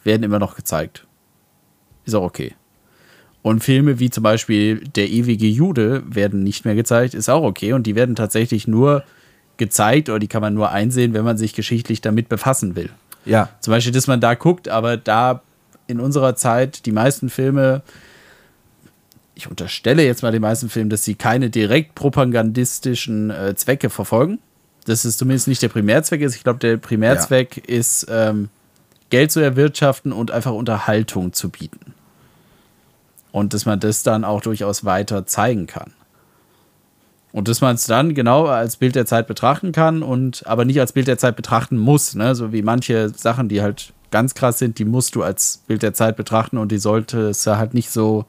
werden 0.04 0.24
immer 0.24 0.40
noch 0.40 0.56
gezeigt. 0.56 1.08
Ist 2.06 2.16
auch 2.16 2.24
okay. 2.24 2.56
Und 3.44 3.64
Filme 3.64 4.00
wie 4.00 4.10
zum 4.10 4.24
Beispiel 4.24 4.80
Der 4.96 5.10
ewige 5.10 5.48
Jude 5.48 6.04
werden 6.08 6.44
nicht 6.44 6.66
mehr 6.66 6.76
gezeigt, 6.76 7.14
ist 7.14 7.30
auch 7.30 7.44
okay. 7.44 7.74
Und 7.74 7.88
die 7.88 7.96
werden 7.96 8.16
tatsächlich 8.16 8.68
nur 8.68 9.04
gezeigt 9.58 10.10
oder 10.10 10.20
die 10.20 10.28
kann 10.28 10.42
man 10.42 10.54
nur 10.54 10.72
einsehen, 10.72 11.14
wenn 11.14 11.24
man 11.24 11.38
sich 11.38 11.54
geschichtlich 11.54 12.02
damit 12.02 12.30
befassen 12.30 12.76
will. 12.76 12.89
Ja, 13.26 13.50
Zum 13.60 13.72
Beispiel, 13.72 13.94
dass 13.94 14.08
man 14.08 14.20
da 14.20 14.34
guckt, 14.34 14.68
aber 14.68 14.98
da 14.98 15.44
in 15.88 16.00
unserer 16.00 16.36
Zeit 16.36 16.86
die 16.86 16.92
meisten 16.92 17.30
Filme, 17.30 17.84
ich 19.36 19.48
unterstelle 19.48 20.04
jetzt 20.04 20.24
mal 20.24 20.32
den 20.32 20.42
meisten 20.42 20.70
Filmen, 20.70 20.89
dass 20.89 21.04
sie 21.04 21.16
keine 21.16 21.50
direkt 21.50 21.94
propagandistischen 21.94 23.30
äh, 23.30 23.56
Zwecke 23.56 23.89
verfolgen. 23.89 24.39
Das 24.86 25.06
ist 25.06 25.20
zumindest 25.20 25.48
nicht 25.48 25.62
der 25.62 25.70
Primärzweck 25.70 26.22
ist. 26.22 26.36
Ich 26.36 26.44
glaube, 26.44 26.60
der 26.60 26.78
Primärzweck 26.78 27.58
ist, 27.70 28.08
ähm, 28.10 28.50
Geld 29.12 29.32
zu 29.32 29.42
erwirtschaften 29.42 30.12
und 30.12 30.32
einfach 30.32 30.54
Unterhaltung 30.54 31.34
zu 31.34 31.50
bieten. 31.50 31.91
Und 33.32 33.54
dass 33.54 33.66
man 33.66 33.80
das 33.80 34.04
dann 34.04 34.24
auch 34.24 34.42
durchaus 34.42 34.84
weiter 34.84 35.26
zeigen 35.26 35.68
kann. 35.68 35.94
Und 37.32 37.48
dass 37.48 37.62
man 37.62 37.76
es 37.76 37.86
dann 37.86 38.14
genau 38.14 38.46
als 38.48 38.76
Bild 38.76 38.96
der 38.96 39.06
Zeit 39.06 39.28
betrachten 39.28 39.72
kann 39.72 40.04
und 40.04 40.46
aber 40.46 40.66
nicht 40.66 40.80
als 40.82 40.92
Bild 40.92 41.08
der 41.08 41.18
Zeit 41.18 41.38
betrachten 41.38 41.78
muss, 41.78 42.14
ne? 42.14 42.36
So 42.36 42.52
wie 42.52 42.62
manche 42.62 43.10
Sachen, 43.10 43.48
die 43.48 43.62
halt 43.62 43.94
ganz 44.12 44.34
krass 44.34 44.60
sind, 44.60 44.80
die 44.80 44.86
musst 44.86 45.16
du 45.16 45.24
als 45.24 45.62
Bild 45.66 45.82
der 45.82 45.94
Zeit 45.94 46.18
betrachten 46.18 46.58
und 46.58 46.74
die 46.74 46.78
sollte 46.78 47.30
es 47.30 47.48
halt 47.48 47.74
nicht 47.74 47.90
so 47.90 48.26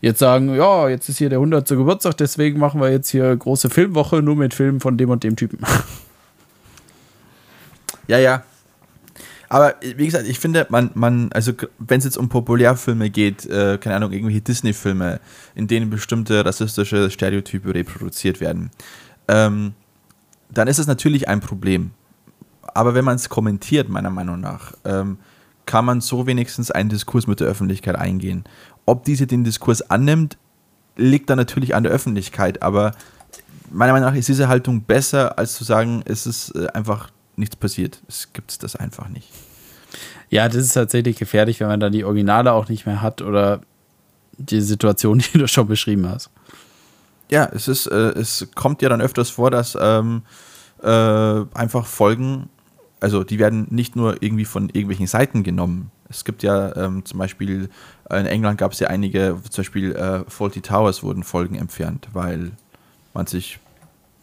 jetzt 0.00 0.18
sagen, 0.18 0.54
ja, 0.54 0.88
jetzt 0.88 1.08
ist 1.08 1.18
hier 1.18 1.28
der 1.28 1.38
100. 1.38 1.68
Geburtstag, 1.68 2.16
deswegen 2.16 2.58
machen 2.58 2.80
wir 2.80 2.90
jetzt 2.90 3.10
hier 3.10 3.36
große 3.36 3.70
Filmwoche 3.70 4.22
nur 4.22 4.36
mit 4.36 4.54
Filmen 4.54 4.80
von 4.80 4.96
dem 4.96 5.10
und 5.10 5.22
dem 5.22 5.36
Typen. 5.36 5.60
Ja, 8.08 8.18
ja. 8.18 8.42
Aber 9.52 9.74
wie 9.82 10.06
gesagt, 10.06 10.26
ich 10.26 10.38
finde, 10.38 10.66
man, 10.70 10.92
man 10.94 11.30
also 11.32 11.52
wenn 11.78 11.98
es 11.98 12.06
jetzt 12.06 12.16
um 12.16 12.30
Populärfilme 12.30 13.10
geht, 13.10 13.44
äh, 13.44 13.76
keine 13.76 13.96
Ahnung, 13.96 14.10
irgendwelche 14.10 14.40
Disney-Filme, 14.40 15.20
in 15.54 15.68
denen 15.68 15.90
bestimmte 15.90 16.42
rassistische 16.42 17.10
Stereotype 17.10 17.74
reproduziert 17.74 18.40
werden, 18.40 18.70
ähm, 19.28 19.74
dann 20.48 20.68
ist 20.68 20.78
es 20.78 20.86
natürlich 20.86 21.28
ein 21.28 21.40
Problem. 21.40 21.90
Aber 22.62 22.94
wenn 22.94 23.04
man 23.04 23.16
es 23.16 23.28
kommentiert, 23.28 23.90
meiner 23.90 24.08
Meinung 24.08 24.40
nach, 24.40 24.72
ähm, 24.86 25.18
kann 25.66 25.84
man 25.84 26.00
so 26.00 26.26
wenigstens 26.26 26.70
einen 26.70 26.88
Diskurs 26.88 27.26
mit 27.26 27.40
der 27.40 27.46
Öffentlichkeit 27.46 27.96
eingehen. 27.96 28.44
Ob 28.86 29.04
diese 29.04 29.26
den 29.26 29.44
Diskurs 29.44 29.82
annimmt, 29.82 30.38
liegt 30.96 31.28
dann 31.28 31.36
natürlich 31.36 31.74
an 31.74 31.82
der 31.82 31.92
Öffentlichkeit, 31.92 32.62
aber 32.62 32.92
meiner 33.70 33.92
Meinung 33.92 34.08
nach 34.08 34.16
ist 34.16 34.30
diese 34.30 34.48
Haltung 34.48 34.84
besser, 34.84 35.38
als 35.38 35.52
zu 35.52 35.64
sagen, 35.64 36.02
es 36.06 36.26
ist 36.26 36.54
äh, 36.54 36.68
einfach 36.68 37.10
nichts 37.36 37.56
passiert. 37.56 38.00
Es 38.08 38.32
gibt 38.32 38.62
das 38.62 38.76
einfach 38.76 39.08
nicht. 39.08 39.28
Ja, 40.30 40.48
das 40.48 40.56
ist 40.56 40.72
tatsächlich 40.72 41.16
gefährlich, 41.16 41.60
wenn 41.60 41.68
man 41.68 41.80
dann 41.80 41.92
die 41.92 42.04
Originale 42.04 42.52
auch 42.52 42.68
nicht 42.68 42.86
mehr 42.86 43.02
hat 43.02 43.20
oder 43.22 43.60
die 44.38 44.60
Situation, 44.60 45.18
die 45.34 45.38
du 45.38 45.46
schon 45.46 45.66
beschrieben 45.66 46.08
hast. 46.08 46.30
Ja, 47.30 47.48
es 47.52 47.68
ist, 47.68 47.86
äh, 47.86 48.10
es 48.10 48.48
kommt 48.54 48.82
ja 48.82 48.88
dann 48.88 49.00
öfters 49.00 49.30
vor, 49.30 49.50
dass 49.50 49.76
ähm, 49.80 50.22
äh, 50.82 50.88
einfach 51.54 51.86
Folgen, 51.86 52.48
also 53.00 53.24
die 53.24 53.38
werden 53.38 53.66
nicht 53.70 53.96
nur 53.96 54.22
irgendwie 54.22 54.44
von 54.44 54.68
irgendwelchen 54.68 55.06
Seiten 55.06 55.42
genommen. 55.42 55.90
Es 56.08 56.24
gibt 56.24 56.42
ja 56.42 56.76
ähm, 56.76 57.04
zum 57.06 57.18
Beispiel, 57.18 57.70
in 58.10 58.26
England 58.26 58.58
gab 58.58 58.72
es 58.72 58.80
ja 58.80 58.88
einige, 58.88 59.38
zum 59.48 59.62
Beispiel 59.62 59.92
äh, 59.92 60.24
Faulty 60.28 60.60
Towers 60.60 61.02
wurden 61.02 61.22
Folgen 61.22 61.54
entfernt, 61.54 62.08
weil 62.12 62.52
man 63.14 63.26
sich 63.26 63.58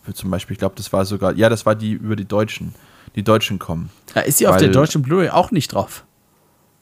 für 0.03 0.13
zum 0.13 0.29
Beispiel, 0.29 0.53
ich 0.53 0.59
glaube, 0.59 0.75
das 0.75 0.93
war 0.93 1.05
sogar, 1.05 1.33
ja, 1.33 1.49
das 1.49 1.65
war 1.65 1.75
die 1.75 1.93
über 1.93 2.15
die 2.15 2.25
Deutschen, 2.25 2.73
die 3.15 3.23
Deutschen 3.23 3.59
kommen. 3.59 3.89
Ja, 4.15 4.21
ist 4.21 4.37
sie 4.37 4.47
auf 4.47 4.57
der 4.57 4.69
deutschen 4.69 5.01
Blu-ray 5.01 5.29
auch 5.29 5.51
nicht 5.51 5.73
drauf? 5.73 6.05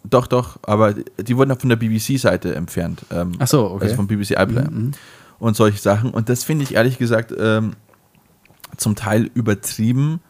Doch, 0.03 0.27
doch, 0.27 0.59
aber 0.63 0.93
die 0.93 1.35
wurden 1.37 1.51
auch 1.51 1.59
von 1.59 1.69
der 1.69 1.75
BBC-Seite 1.75 2.55
entfernt. 2.55 3.05
Ähm, 3.11 3.33
Ach 3.39 3.47
so, 3.47 3.71
okay. 3.71 3.85
Also 3.85 3.95
vom 3.95 4.07
BBC 4.07 4.31
iPlayer. 4.31 4.69
Und 5.39 5.55
solche 5.55 5.77
Sachen. 5.77 6.11
Und 6.11 6.29
das 6.29 6.43
finde 6.43 6.63
ich 6.63 6.75
ehrlich 6.75 6.97
gesagt 6.97 7.33
ähm, 7.37 7.73
zum 8.77 8.95
Teil 8.95 9.29
übertrieben. 9.33 10.21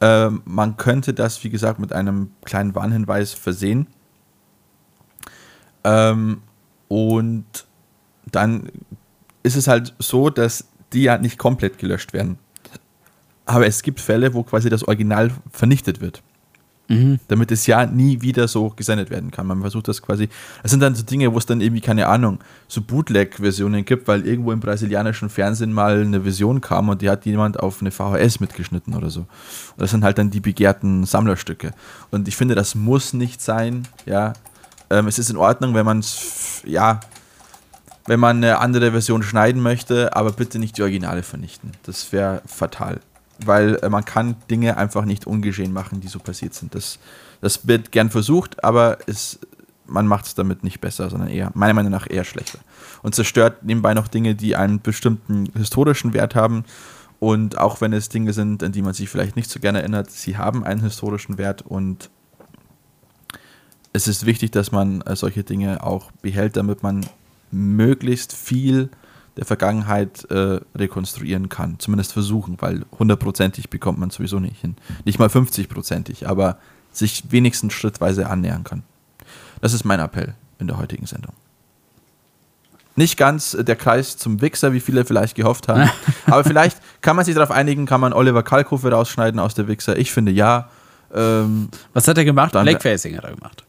Ähm, 0.00 0.42
man 0.44 0.76
könnte 0.76 1.14
das, 1.14 1.42
wie 1.44 1.50
gesagt, 1.50 1.78
mit 1.78 1.92
einem 1.92 2.32
kleinen 2.44 2.74
Warnhinweis 2.74 3.32
versehen. 3.32 3.86
Ähm, 5.84 6.42
und 6.88 7.46
dann 8.30 8.70
ist 9.42 9.56
es 9.56 9.68
halt 9.68 9.94
so, 9.98 10.30
dass 10.30 10.66
die 10.92 11.04
ja 11.04 11.18
nicht 11.18 11.38
komplett 11.38 11.78
gelöscht 11.78 12.12
werden. 12.12 12.38
Aber 13.46 13.66
es 13.66 13.82
gibt 13.82 14.00
Fälle, 14.00 14.34
wo 14.34 14.42
quasi 14.42 14.70
das 14.70 14.86
Original 14.86 15.30
vernichtet 15.50 16.00
wird. 16.00 16.22
damit 17.28 17.50
es 17.50 17.66
ja 17.66 17.86
nie 17.86 18.20
wieder 18.20 18.48
so 18.48 18.70
gesendet 18.70 19.08
werden 19.08 19.30
kann. 19.30 19.46
Man 19.46 19.60
versucht 19.62 19.88
das 19.88 20.02
quasi. 20.02 20.28
Das 20.62 20.72
sind 20.72 20.80
dann 20.80 20.94
so 20.94 21.02
Dinge, 21.02 21.32
wo 21.32 21.38
es 21.38 21.46
dann 21.46 21.60
irgendwie, 21.60 21.80
keine 21.80 22.06
Ahnung, 22.06 22.40
so 22.68 22.82
Bootleg-Versionen 22.82 23.84
gibt, 23.84 24.08
weil 24.08 24.26
irgendwo 24.26 24.52
im 24.52 24.60
brasilianischen 24.60 25.30
Fernsehen 25.30 25.72
mal 25.72 26.02
eine 26.02 26.22
Version 26.22 26.60
kam 26.60 26.88
und 26.90 27.00
die 27.00 27.08
hat 27.08 27.24
jemand 27.24 27.58
auf 27.60 27.80
eine 27.80 27.92
VHS 27.92 28.40
mitgeschnitten 28.40 28.94
oder 28.94 29.08
so. 29.10 29.20
Und 29.20 29.28
das 29.78 29.90
sind 29.90 30.04
halt 30.04 30.18
dann 30.18 30.30
die 30.30 30.40
begehrten 30.40 31.04
Sammlerstücke. 31.04 31.72
Und 32.10 32.28
ich 32.28 32.36
finde, 32.36 32.54
das 32.54 32.74
muss 32.74 33.12
nicht 33.14 33.40
sein, 33.40 33.88
ja. 34.04 34.34
Ähm, 34.90 35.06
es 35.06 35.18
ist 35.18 35.30
in 35.30 35.38
Ordnung, 35.38 35.74
wenn 35.74 35.86
man 35.86 36.00
es, 36.00 36.62
ja, 36.66 37.00
wenn 38.06 38.20
man 38.20 38.38
eine 38.38 38.58
andere 38.58 38.90
Version 38.90 39.22
schneiden 39.22 39.62
möchte, 39.62 40.14
aber 40.14 40.32
bitte 40.32 40.58
nicht 40.58 40.76
die 40.76 40.82
Originale 40.82 41.22
vernichten. 41.22 41.70
Das 41.84 42.12
wäre 42.12 42.42
fatal. 42.44 43.00
Weil 43.44 43.76
äh, 43.76 43.88
man 43.88 44.04
kann 44.04 44.36
Dinge 44.50 44.76
einfach 44.76 45.04
nicht 45.04 45.26
ungeschehen 45.26 45.72
machen, 45.72 46.00
die 46.00 46.08
so 46.08 46.18
passiert 46.18 46.54
sind. 46.54 46.74
Das, 46.74 46.98
das 47.40 47.66
wird 47.66 47.92
gern 47.92 48.10
versucht, 48.10 48.62
aber 48.62 48.98
es, 49.06 49.38
man 49.86 50.06
macht 50.06 50.26
es 50.26 50.34
damit 50.34 50.64
nicht 50.64 50.80
besser, 50.80 51.10
sondern 51.10 51.28
eher, 51.28 51.50
meiner 51.54 51.74
Meinung 51.74 51.92
nach, 51.92 52.08
eher 52.08 52.24
schlechter. 52.24 52.58
Und 53.02 53.14
zerstört 53.14 53.64
nebenbei 53.64 53.94
noch 53.94 54.08
Dinge, 54.08 54.34
die 54.34 54.56
einen 54.56 54.80
bestimmten 54.80 55.46
historischen 55.56 56.12
Wert 56.12 56.34
haben. 56.34 56.64
Und 57.18 57.58
auch 57.58 57.80
wenn 57.80 57.92
es 57.92 58.08
Dinge 58.08 58.32
sind, 58.32 58.62
an 58.62 58.72
die 58.72 58.82
man 58.82 58.94
sich 58.94 59.08
vielleicht 59.08 59.36
nicht 59.36 59.50
so 59.50 59.60
gerne 59.60 59.80
erinnert, 59.80 60.10
sie 60.10 60.36
haben 60.36 60.64
einen 60.64 60.82
historischen 60.82 61.38
Wert 61.38 61.62
und 61.62 62.10
es 63.92 64.08
ist 64.08 64.26
wichtig, 64.26 64.50
dass 64.52 64.72
man 64.72 65.02
äh, 65.02 65.16
solche 65.16 65.44
Dinge 65.44 65.82
auch 65.82 66.10
behält, 66.22 66.56
damit 66.56 66.82
man 66.82 67.06
möglichst 67.50 68.32
viel 68.32 68.88
der 69.36 69.44
Vergangenheit 69.46 70.30
äh, 70.30 70.60
rekonstruieren 70.74 71.48
kann. 71.48 71.78
Zumindest 71.78 72.12
versuchen, 72.12 72.56
weil 72.60 72.84
hundertprozentig 72.98 73.70
bekommt 73.70 73.98
man 73.98 74.10
sowieso 74.10 74.40
nicht 74.40 74.60
hin. 74.60 74.76
Nicht 75.04 75.18
mal 75.18 75.28
50-prozentig, 75.28 76.26
aber 76.28 76.58
sich 76.92 77.24
wenigstens 77.30 77.72
schrittweise 77.72 78.28
annähern 78.28 78.64
kann. 78.64 78.82
Das 79.60 79.72
ist 79.72 79.84
mein 79.84 80.00
Appell 80.00 80.34
in 80.58 80.66
der 80.66 80.76
heutigen 80.76 81.06
Sendung. 81.06 81.32
Nicht 82.94 83.16
ganz 83.16 83.56
der 83.58 83.76
Kreis 83.76 84.18
zum 84.18 84.42
Wichser, 84.42 84.74
wie 84.74 84.80
viele 84.80 85.06
vielleicht 85.06 85.34
gehofft 85.34 85.68
haben. 85.68 85.90
aber 86.26 86.44
vielleicht 86.44 86.76
kann 87.00 87.16
man 87.16 87.24
sich 87.24 87.34
darauf 87.34 87.50
einigen, 87.50 87.86
kann 87.86 88.02
man 88.02 88.12
Oliver 88.12 88.42
Kalkofe 88.42 88.90
rausschneiden 88.90 89.40
aus 89.40 89.54
der 89.54 89.66
Wichser. 89.66 89.96
Ich 89.96 90.12
finde 90.12 90.30
ja. 90.30 90.68
Ähm, 91.14 91.68
Was 91.94 92.06
hat 92.06 92.18
er 92.18 92.24
gemacht? 92.26 92.54
Dann- 92.54 92.64
Blackfacing 92.66 93.16
hat 93.16 93.24
er 93.24 93.34
gemacht. 93.34 93.64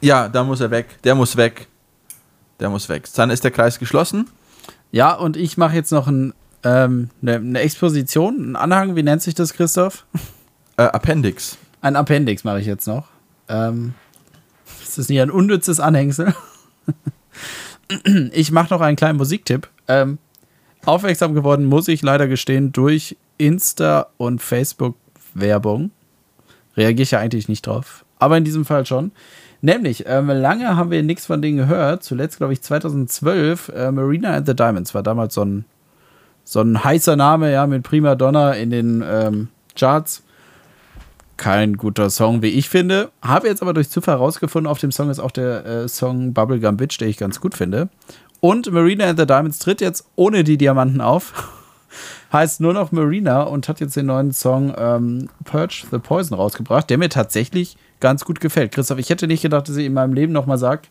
ja, 0.00 0.28
da 0.28 0.44
muss 0.44 0.60
er 0.60 0.70
weg. 0.70 1.02
Der 1.02 1.16
muss 1.16 1.36
weg. 1.36 1.66
Der 2.60 2.70
muss 2.70 2.88
weg. 2.88 3.08
Dann 3.16 3.30
ist 3.30 3.42
der 3.42 3.50
Kreis 3.50 3.78
geschlossen. 3.78 4.28
Ja, 4.92 5.14
und 5.14 5.36
ich 5.36 5.56
mache 5.56 5.74
jetzt 5.74 5.92
noch 5.92 6.08
ein, 6.08 6.34
ähm, 6.64 7.10
eine, 7.22 7.36
eine 7.36 7.60
Exposition, 7.60 8.36
einen 8.36 8.56
Anhang, 8.56 8.96
wie 8.96 9.02
nennt 9.02 9.22
sich 9.22 9.34
das, 9.34 9.52
Christoph? 9.52 10.04
Äh, 10.76 10.82
Appendix. 10.82 11.58
Ein 11.80 11.96
Appendix 11.96 12.44
mache 12.44 12.60
ich 12.60 12.66
jetzt 12.66 12.86
noch. 12.86 13.08
Ähm, 13.48 13.94
ist 14.82 14.98
das 14.98 15.08
nicht 15.08 15.20
ein 15.20 15.30
unnützes 15.30 15.80
Anhängsel? 15.80 16.34
ich 18.32 18.50
mache 18.50 18.72
noch 18.72 18.80
einen 18.80 18.96
kleinen 18.96 19.18
Musiktipp. 19.18 19.68
Ähm, 19.88 20.18
aufmerksam 20.84 21.34
geworden, 21.34 21.64
muss 21.64 21.88
ich 21.88 22.02
leider 22.02 22.26
gestehen, 22.26 22.72
durch 22.72 23.16
Insta- 23.38 24.06
und 24.16 24.42
Facebook-Werbung. 24.42 25.90
Reagiere 26.76 27.02
ich 27.02 27.10
ja 27.12 27.18
eigentlich 27.18 27.48
nicht 27.48 27.66
drauf. 27.66 28.04
Aber 28.18 28.36
in 28.36 28.44
diesem 28.44 28.64
Fall 28.64 28.86
schon. 28.86 29.12
Nämlich, 29.62 30.04
ähm, 30.06 30.28
lange 30.28 30.76
haben 30.76 30.90
wir 30.90 31.02
nichts 31.02 31.26
von 31.26 31.42
denen 31.42 31.58
gehört. 31.58 32.02
Zuletzt, 32.02 32.38
glaube 32.38 32.52
ich, 32.52 32.62
2012. 32.62 33.68
Äh, 33.74 33.92
Marina 33.92 34.34
and 34.34 34.46
the 34.46 34.56
Diamonds 34.56 34.94
war 34.94 35.02
damals 35.02 35.34
so 35.34 35.44
ein, 35.44 35.64
so 36.44 36.60
ein 36.60 36.82
heißer 36.82 37.16
Name, 37.16 37.52
ja, 37.52 37.66
mit 37.66 37.82
Prima 37.82 38.14
Donna 38.14 38.52
in 38.52 38.70
den 38.70 39.04
ähm, 39.06 39.48
Charts 39.76 40.22
kein 41.40 41.78
guter 41.78 42.10
Song, 42.10 42.42
wie 42.42 42.48
ich 42.50 42.68
finde. 42.68 43.10
Habe 43.22 43.48
jetzt 43.48 43.62
aber 43.62 43.72
durch 43.72 43.88
Zufall 43.88 44.16
herausgefunden, 44.16 44.70
auf 44.70 44.78
dem 44.78 44.92
Song 44.92 45.08
ist 45.08 45.20
auch 45.20 45.30
der 45.30 45.64
äh, 45.64 45.88
Song 45.88 46.34
Bubblegum 46.34 46.76
Bitch, 46.76 47.00
den 47.00 47.08
ich 47.08 47.16
ganz 47.16 47.40
gut 47.40 47.54
finde. 47.54 47.88
Und 48.40 48.70
Marina 48.70 49.06
and 49.06 49.18
the 49.18 49.26
Diamonds 49.26 49.58
tritt 49.58 49.80
jetzt 49.80 50.04
ohne 50.16 50.44
die 50.44 50.58
Diamanten 50.58 51.00
auf. 51.00 51.50
Heißt 52.32 52.60
nur 52.60 52.72
noch 52.72 52.92
Marina 52.92 53.42
und 53.42 53.68
hat 53.68 53.80
jetzt 53.80 53.96
den 53.96 54.06
neuen 54.06 54.32
Song 54.32 54.74
ähm, 54.76 55.28
Purge 55.44 55.84
the 55.90 55.98
Poison 55.98 56.36
rausgebracht, 56.36 56.88
der 56.90 56.98
mir 56.98 57.08
tatsächlich 57.08 57.76
ganz 58.00 58.24
gut 58.24 58.40
gefällt. 58.40 58.72
Christoph, 58.72 58.98
ich 58.98 59.10
hätte 59.10 59.26
nicht 59.26 59.42
gedacht, 59.42 59.68
dass 59.68 59.76
ich 59.76 59.86
in 59.86 59.92
meinem 59.92 60.14
Leben 60.14 60.32
nochmal 60.32 60.58
sage, 60.58 60.82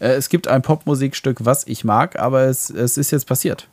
äh, 0.00 0.10
es 0.10 0.28
gibt 0.28 0.48
ein 0.48 0.62
Popmusikstück, 0.62 1.44
was 1.44 1.66
ich 1.66 1.84
mag, 1.84 2.18
aber 2.18 2.42
es, 2.42 2.70
es 2.70 2.96
ist 2.96 3.10
jetzt 3.10 3.26
passiert. 3.26 3.68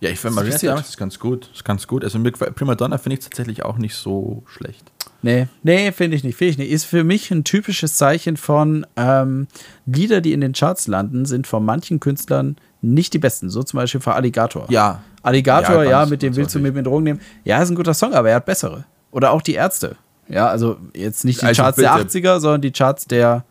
Ja, 0.00 0.10
ich 0.10 0.18
finde 0.18 0.36
Das 0.36 0.44
Marina. 0.44 0.58
Diamonds 0.58 0.88
ist 0.90 0.96
ganz 0.98 1.18
gut. 1.18 1.50
Ist 1.54 1.64
ganz 1.64 1.86
gut. 1.86 2.04
Also 2.04 2.18
mit 2.18 2.38
Prima 2.38 2.74
Donna 2.74 2.98
finde 2.98 3.14
ich 3.14 3.20
es 3.20 3.24
tatsächlich 3.24 3.64
auch 3.64 3.78
nicht 3.78 3.94
so 3.94 4.42
schlecht. 4.46 4.84
Nee, 5.22 5.46
nee, 5.62 5.90
finde 5.92 6.16
ich 6.16 6.24
nicht, 6.24 6.36
finde 6.36 6.50
ich 6.50 6.58
nicht. 6.58 6.70
Ist 6.70 6.84
für 6.84 7.04
mich 7.04 7.30
ein 7.30 7.44
typisches 7.44 7.96
Zeichen 7.96 8.36
von 8.36 8.86
ähm, 8.96 9.46
Lieder, 9.86 10.20
die 10.20 10.34
in 10.34 10.42
den 10.42 10.52
Charts 10.52 10.86
landen, 10.86 11.24
sind 11.24 11.46
von 11.46 11.64
manchen 11.64 12.00
Künstlern 12.00 12.56
nicht 12.92 13.14
die 13.14 13.18
besten. 13.18 13.50
So 13.50 13.62
zum 13.62 13.78
Beispiel 13.78 14.00
für 14.00 14.14
Alligator. 14.14 14.66
Ja. 14.68 15.00
Alligator, 15.22 15.84
Ja, 15.84 15.90
ja, 16.02 16.06
mit 16.06 16.22
dem 16.22 16.36
willst 16.36 16.54
du 16.54 16.58
mit 16.58 16.74
mir 16.74 16.82
Drogen 16.82 17.04
nehmen. 17.04 17.20
Ja, 17.44 17.62
ist 17.62 17.70
ein 17.70 17.76
guter 17.76 17.94
Song, 17.94 18.12
aber 18.14 18.28
er 18.30 18.36
hat 18.36 18.46
bessere. 18.46 18.84
Oder 19.10 19.30
auch 19.32 19.42
die 19.42 19.54
Ärzte. 19.54 19.96
Ja, 20.28 20.48
also 20.48 20.76
jetzt 20.94 21.24
nicht 21.24 21.42
die 21.42 21.46
Also 21.46 21.62
Charts 21.62 21.76
der 21.78 21.96
bitte. 21.96 22.18
80er, 22.18 22.40
sondern 22.40 22.60
die 22.62 22.72
Charts 22.72 23.06
der 23.06 23.44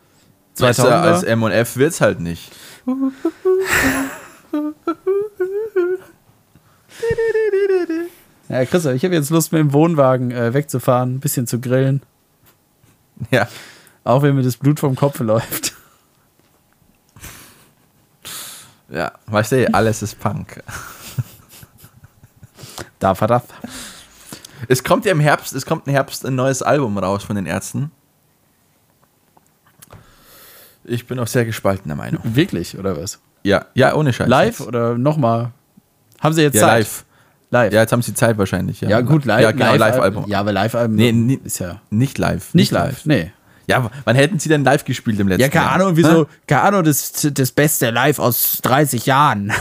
2000er. 0.56 0.62
Weißt 0.62 0.78
du, 0.78 0.84
als 0.88 1.22
M&F 1.24 1.76
wird 1.76 1.92
es 1.92 2.00
halt 2.00 2.20
nicht. 2.20 2.52
ja, 8.48 8.64
Christoph, 8.64 8.94
ich 8.94 9.04
habe 9.04 9.14
jetzt 9.14 9.30
Lust, 9.30 9.52
mit 9.52 9.60
dem 9.60 9.72
Wohnwagen 9.72 10.30
äh, 10.30 10.52
wegzufahren, 10.54 11.14
ein 11.16 11.20
bisschen 11.20 11.46
zu 11.46 11.60
grillen. 11.60 12.02
Ja. 13.30 13.48
Auch 14.04 14.22
wenn 14.22 14.34
mir 14.36 14.42
das 14.42 14.56
Blut 14.56 14.80
vom 14.80 14.96
Kopf 14.96 15.20
läuft. 15.20 15.73
Ja, 18.88 19.12
weißt 19.26 19.52
du, 19.52 19.74
alles 19.74 20.02
ist 20.02 20.18
Punk. 20.20 20.62
Da 22.98 23.14
verdammt. 23.14 23.44
Es 24.68 24.82
kommt 24.82 25.04
ja 25.04 25.12
im 25.12 25.20
Herbst, 25.20 25.52
es 25.54 25.66
kommt 25.66 25.86
im 25.86 25.92
Herbst 25.92 26.24
ein 26.24 26.34
neues 26.34 26.62
Album 26.62 26.96
raus 26.96 27.24
von 27.24 27.36
den 27.36 27.46
Ärzten. 27.46 27.90
Ich 30.84 31.06
bin 31.06 31.18
auch 31.18 31.26
sehr 31.26 31.44
gespaltener 31.44 31.94
Meinung. 31.96 32.20
Wirklich, 32.24 32.78
oder 32.78 32.96
was? 33.00 33.18
Ja, 33.42 33.66
ja, 33.74 33.94
ohne 33.94 34.12
Scheiß. 34.12 34.28
Live 34.28 34.58
jetzt. 34.60 34.68
oder 34.68 34.96
nochmal? 34.98 35.50
Haben 36.20 36.34
sie 36.34 36.42
jetzt 36.42 36.54
Ja, 36.54 36.62
Zeit? 36.62 36.78
live. 36.84 37.04
Live. 37.50 37.72
Ja, 37.72 37.80
jetzt 37.82 37.92
haben 37.92 38.02
sie 38.02 38.14
Zeit 38.14 38.36
wahrscheinlich. 38.38 38.80
Ja, 38.80 38.88
Ja, 38.88 39.00
gut, 39.02 39.24
live. 39.26 39.42
Ja, 39.42 39.52
genau, 39.52 39.74
Live-Album. 39.76 40.24
Ja, 40.28 40.40
aber 40.40 40.52
Live-Album 40.52 40.96
Nee, 40.96 41.38
ist 41.44 41.58
ja 41.60 41.80
Nicht 41.90 42.18
live. 42.18 42.52
nicht 42.54 42.72
live. 42.72 43.04
Nee. 43.04 43.32
Ja, 43.66 43.90
wann 44.04 44.16
hätten 44.16 44.38
sie 44.38 44.48
denn 44.48 44.62
live 44.64 44.84
gespielt 44.84 45.18
im 45.20 45.28
letzten 45.28 45.40
Ja, 45.42 45.48
keine 45.48 45.64
Jahr? 45.66 45.74
Ahnung, 45.74 45.96
wieso, 45.96 46.26
keine 46.46 46.62
Ahnung, 46.62 46.84
das, 46.84 47.12
das 47.32 47.50
Beste 47.52 47.90
live 47.90 48.18
aus 48.18 48.58
30 48.62 49.06
Jahren. 49.06 49.52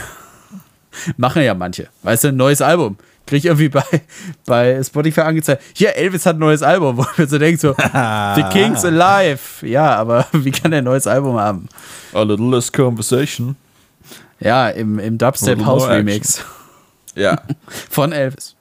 Machen 1.18 1.41
ja 1.41 1.54
manche. 1.54 1.88
Weißt 2.04 2.26
du, 2.26 2.28
ein 2.30 2.36
neues 2.36 2.62
Album. 2.62 2.97
Krieg 3.26 3.39
ich 3.39 3.45
irgendwie 3.45 3.70
bei, 3.70 3.84
bei 4.45 4.84
Spotify 4.84 5.22
angezeigt. 5.22 5.64
Hier, 5.74 5.95
Elvis 5.95 6.26
hat 6.26 6.36
ein 6.36 6.39
neues 6.39 6.62
Album, 6.62 6.97
wo 6.99 7.06
wir 7.16 7.28
so 7.28 7.38
denken, 7.38 7.60
so, 7.60 7.74
The 8.36 8.43
King's 8.51 8.84
Alive. 8.84 9.66
Ja, 9.66 9.95
aber 9.95 10.28
wie 10.34 10.51
kann 10.51 10.72
der 10.72 10.80
ein 10.80 10.84
neues 10.84 11.08
Album 11.08 11.38
haben? 11.39 11.70
A 12.14 12.22
little 12.24 12.49
less 12.49 12.72
conversation. 12.72 13.56
Ja, 14.39 14.68
im, 14.70 14.99
im 14.99 15.18
Dubstep 15.18 15.64
House 15.66 15.88
Remix 15.88 16.43
Ja, 17.16 17.41
von 17.89 18.12
Elvis. 18.12 18.56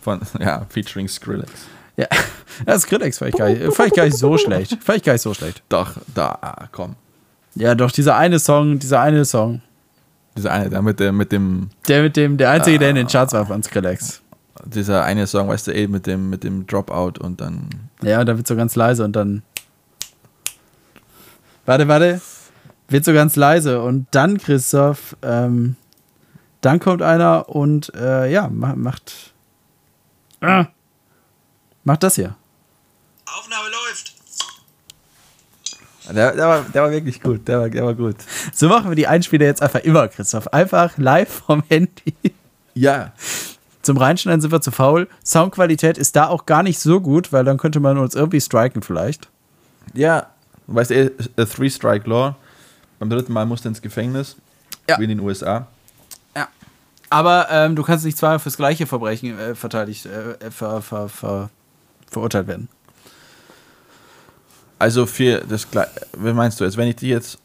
von, 0.00 0.20
ja, 0.38 0.64
featuring 0.68 1.08
Skrillex. 1.08 1.50
Ja, 1.96 2.06
das 2.66 2.82
Skrillex 2.82 3.18
fand 3.18 3.30
ich, 3.34 3.38
gar 3.38 3.48
nicht, 3.50 3.74
fand 3.74 3.88
ich 3.88 3.94
gar 3.94 4.04
nicht 4.04 4.16
so 4.16 4.36
schlecht. 4.38 4.78
Fand 4.82 4.98
ich 4.98 5.02
gar 5.04 5.12
nicht 5.12 5.22
so 5.22 5.34
schlecht. 5.34 5.62
Doch, 5.68 5.92
da, 6.14 6.38
ah, 6.40 6.68
komm. 6.72 6.96
Ja, 7.54 7.74
doch, 7.74 7.90
dieser 7.90 8.16
eine 8.16 8.38
Song, 8.38 8.78
dieser 8.78 9.00
eine 9.00 9.24
Song. 9.24 9.60
Dieser 10.36 10.52
eine, 10.52 10.70
der 10.70 10.80
mit, 10.80 10.98
dem- 11.00 11.16
mit 11.18 11.32
dem, 11.32 11.68
Der 11.88 12.02
mit 12.02 12.16
dem, 12.16 12.38
der 12.38 12.50
einzige, 12.50 12.78
der 12.78 12.90
in 12.90 12.96
den 12.96 13.06
Charts 13.06 13.34
war 13.34 13.44
von 13.44 13.62
Skrillex. 13.62 14.22
dieser 14.64 15.04
eine 15.04 15.26
Song, 15.26 15.48
weißt 15.48 15.66
du, 15.66 15.72
eh, 15.74 15.86
mit 15.86 16.06
dem, 16.06 16.30
mit 16.30 16.44
dem 16.44 16.66
Dropout 16.66 17.20
und 17.20 17.40
dann. 17.42 17.68
Ja, 18.02 18.20
und 18.20 18.26
dann 18.26 18.38
wird 18.38 18.46
so 18.46 18.56
ganz 18.56 18.74
leise 18.74 19.04
und 19.04 19.12
dann. 19.14 19.42
Warte, 21.66 21.86
warte. 21.88 22.20
Wird 22.88 23.04
so 23.04 23.12
ganz 23.12 23.36
leise 23.36 23.82
und 23.82 24.06
dann, 24.10 24.38
Christoph, 24.38 25.16
ähm, 25.22 25.76
dann 26.60 26.78
kommt 26.80 27.00
einer 27.02 27.48
und 27.48 27.94
äh, 27.94 28.30
ja, 28.30 28.48
ma- 28.48 28.74
macht. 28.76 29.32
Ah, 30.40 30.66
macht 31.84 32.02
das 32.02 32.14
hier. 32.16 32.34
Aufnahme 33.26 33.68
läuft. 33.70 34.14
Der, 36.12 36.32
der, 36.32 36.46
war, 36.48 36.60
der 36.62 36.82
war 36.82 36.90
wirklich 36.90 37.20
gut, 37.20 37.46
der 37.46 37.60
war, 37.60 37.70
der 37.70 37.84
war 37.84 37.94
gut. 37.94 38.16
So 38.52 38.68
machen 38.68 38.90
wir 38.90 38.96
die 38.96 39.06
Einspieler 39.06 39.46
jetzt 39.46 39.62
einfach 39.62 39.80
immer, 39.80 40.08
Christoph. 40.08 40.48
Einfach 40.52 40.98
live 40.98 41.42
vom 41.46 41.62
Handy. 41.68 42.14
Ja, 42.74 43.12
Zum 43.82 43.96
Reinschneiden 43.96 44.40
sind 44.40 44.50
wir 44.50 44.60
zu 44.60 44.70
faul. 44.72 45.08
Soundqualität 45.24 45.98
ist 45.98 46.16
da 46.16 46.26
auch 46.28 46.46
gar 46.46 46.62
nicht 46.62 46.80
so 46.80 47.00
gut, 47.00 47.32
weil 47.32 47.44
dann 47.44 47.56
könnte 47.58 47.78
man 47.80 47.98
uns 47.98 48.14
irgendwie 48.14 48.40
striken 48.40 48.82
vielleicht. 48.82 49.28
ja, 49.94 50.26
weißt 50.68 50.90
du, 50.90 50.94
eh, 50.94 51.10
a 51.36 51.44
Three 51.44 51.68
Strike 51.70 52.08
Law. 52.08 52.34
Beim 52.98 53.10
dritten 53.10 53.32
Mal 53.32 53.46
musst 53.46 53.64
du 53.64 53.68
ins 53.68 53.82
Gefängnis, 53.82 54.36
Ja. 54.88 54.98
wie 54.98 55.04
in 55.04 55.10
den 55.10 55.20
USA. 55.20 55.66
Ja. 56.36 56.48
Aber 57.10 57.48
ähm, 57.50 57.76
du 57.76 57.82
kannst 57.82 58.04
nicht 58.04 58.16
zweimal 58.16 58.38
fürs 58.38 58.56
gleiche 58.56 58.86
Verbrechen 58.86 59.38
äh, 59.38 59.54
verteidigt, 59.54 60.06
äh, 60.06 60.50
ver, 60.50 60.80
ver, 60.82 61.08
ver, 61.08 61.50
verurteilt 62.12 62.46
werden. 62.46 62.68
Also 64.78 65.06
für 65.06 65.42
das 65.48 65.70
Gle- 65.72 65.86
wie 66.18 66.32
meinst 66.32 66.60
du 66.60 66.64
jetzt, 66.64 66.76
wenn 66.76 66.88
ich 66.88 66.96
dich 66.96 67.08
jetzt, 67.08 67.38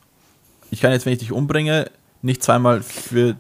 ich 0.72 0.82
kann 0.82 0.92
jetzt, 0.92 1.06
wenn 1.06 1.14
ich 1.14 1.20
dich 1.20 1.32
umbringe, 1.32 1.90
nicht 2.22 2.42
zweimal 2.44 2.82
für, 2.82 3.36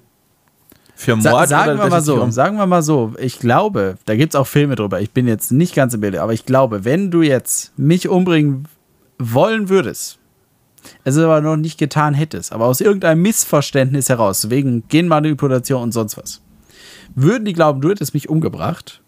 für 0.95 1.19
Sa 1.19 1.32
Mord 1.32 1.49
sagen 1.49 1.71
oder 1.73 1.84
wir 1.84 1.89
mal 1.89 2.01
so, 2.01 2.21
um- 2.21 2.32
sagen 2.32 2.57
wir 2.57 2.67
mal 2.67 2.84
so, 2.84 3.13
ich 3.19 3.39
glaube, 3.39 3.97
da 4.05 4.15
gibt 4.15 4.34
es 4.34 4.39
auch 4.39 4.45
Filme 4.47 4.75
drüber, 4.75 5.01
ich 5.01 5.11
bin 5.11 5.28
jetzt 5.28 5.51
nicht 5.51 5.73
ganz 5.73 5.93
im 5.95 6.01
Bild, 6.01 6.15
aber 6.17 6.34
ich 6.34 6.45
glaube, 6.45 6.86
wenn 6.86 7.09
du 7.09 7.23
jetzt 7.23 7.78
mich 7.78 8.07
umbringen 8.07 8.67
wollen 9.17 9.69
würdest, 9.69 10.19
es 11.03 11.17
aber 11.17 11.41
noch 11.41 11.57
nicht 11.57 11.80
getan 11.80 12.13
hättest, 12.13 12.53
aber 12.53 12.65
aus 12.65 12.82
irgendeinem 12.82 13.21
Missverständnis 13.23 14.09
heraus, 14.09 14.51
wegen 14.51 14.88
Genmanipulation 14.89 15.82
und 15.82 15.91
sonst 15.91 16.17
was, 16.17 16.41
würden 17.15 17.45
die 17.45 17.53
glauben, 17.53 17.82
du 17.82 17.89
hättest 17.89 18.13
mich 18.13 18.30
umgebracht 18.30 19.01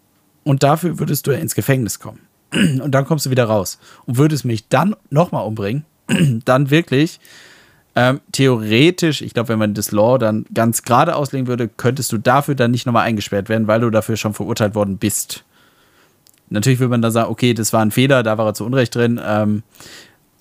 und 0.44 0.62
dafür 0.62 0.98
würdest 0.98 1.26
du 1.26 1.32
ins 1.32 1.54
Gefängnis 1.54 1.98
kommen. 1.98 2.20
Und 2.52 2.90
dann 2.90 3.04
kommst 3.04 3.26
du 3.26 3.30
wieder 3.30 3.44
raus 3.44 3.78
und 4.06 4.16
würdest 4.16 4.44
mich 4.44 4.66
dann 4.68 4.96
nochmal 5.08 5.46
umbringen, 5.46 5.84
dann 6.44 6.70
wirklich 6.70 7.20
ähm, 7.96 8.20
theoretisch, 8.32 9.20
ich 9.22 9.34
glaube, 9.34 9.50
wenn 9.50 9.58
man 9.58 9.74
das 9.74 9.90
Law 9.90 10.18
dann 10.18 10.46
ganz 10.54 10.82
gerade 10.82 11.16
auslegen 11.16 11.46
würde, 11.46 11.68
könntest 11.68 12.12
du 12.12 12.18
dafür 12.18 12.54
dann 12.54 12.70
nicht 12.70 12.86
nochmal 12.86 13.04
eingesperrt 13.04 13.48
werden, 13.48 13.66
weil 13.66 13.80
du 13.80 13.90
dafür 13.90 14.16
schon 14.16 14.34
verurteilt 14.34 14.74
worden 14.74 14.98
bist. 14.98 15.44
Natürlich 16.48 16.78
würde 16.78 16.90
man 16.90 17.02
dann 17.02 17.12
sagen, 17.12 17.30
okay, 17.30 17.54
das 17.54 17.72
war 17.72 17.82
ein 17.82 17.90
Fehler, 17.90 18.22
da 18.22 18.38
war 18.38 18.46
er 18.46 18.54
zu 18.54 18.64
Unrecht 18.64 18.94
drin. 18.94 19.20
Ähm, 19.24 19.62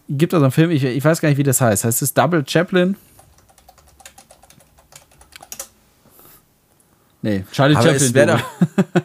gibt 0.09 0.33
also 0.33 0.45
einen 0.45 0.51
Film, 0.51 0.71
ich, 0.71 0.83
ich 0.83 1.03
weiß 1.03 1.21
gar 1.21 1.29
nicht, 1.29 1.37
wie 1.37 1.43
das 1.43 1.61
heißt. 1.61 1.83
Heißt 1.83 2.01
es 2.01 2.13
Double 2.13 2.43
Chaplin? 2.47 2.95
Nee, 7.21 7.43
Charlie 7.51 7.75
Aber 7.75 7.97
Chaplin. 7.99 8.39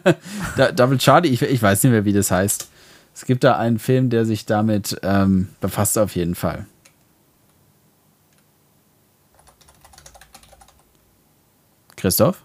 Da- 0.56 0.70
Double 0.72 0.98
Charlie, 0.98 1.30
ich, 1.30 1.42
ich 1.42 1.60
weiß 1.62 1.82
nicht 1.82 1.92
mehr, 1.92 2.04
wie 2.04 2.12
das 2.12 2.30
heißt. 2.30 2.68
Es 3.14 3.24
gibt 3.24 3.42
da 3.44 3.56
einen 3.58 3.78
Film, 3.78 4.10
der 4.10 4.24
sich 4.24 4.46
damit 4.46 4.96
ähm, 5.02 5.48
befasst, 5.60 5.98
auf 5.98 6.14
jeden 6.16 6.34
Fall. 6.34 6.66
Christoph? 11.96 12.42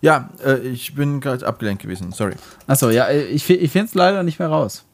Ja, 0.00 0.30
äh, 0.44 0.58
ich 0.60 0.94
bin 0.94 1.20
gerade 1.20 1.46
abgelenkt 1.46 1.82
gewesen, 1.82 2.12
sorry. 2.12 2.34
Achso, 2.66 2.90
ja, 2.90 3.06
äh, 3.06 3.24
ich, 3.24 3.48
ich 3.50 3.70
finde 3.70 3.88
es 3.88 3.94
leider 3.94 4.22
nicht 4.22 4.38
mehr 4.38 4.48
raus. 4.48 4.84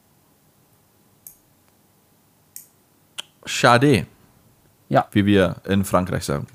Schade, 3.45 4.07
Ja, 4.89 5.07
wie 5.11 5.25
wir 5.27 5.57
in 5.65 5.85
Frankreich 5.85 6.23
sagen. 6.25 6.47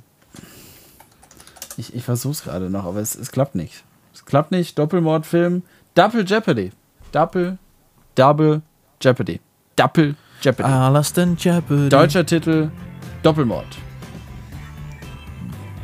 Ich, 1.81 1.95
ich 1.95 2.05
versuche 2.05 2.33
es 2.33 2.45
gerade 2.45 2.70
noch, 2.70 2.85
aber 2.85 3.01
es, 3.01 3.16
es 3.16 3.33
klappt 3.33 3.55
nicht. 3.55 3.85
Es 4.14 4.24
klappt 4.24 4.53
nicht. 4.53 4.78
Doppelmordfilm. 4.78 5.62
Double 5.95 6.24
Jeopardy. 6.24 6.70
Double, 7.11 7.59
Double 8.14 8.62
Jeopardy. 9.01 9.41
Double 9.76 10.14
Jeopardy. 10.43 10.70
Alles 10.70 11.12
den 11.12 11.37
Jeopardy. 11.37 11.89
Deutscher 11.89 12.24
Titel 12.24 12.70
Doppelmord. 13.22 13.66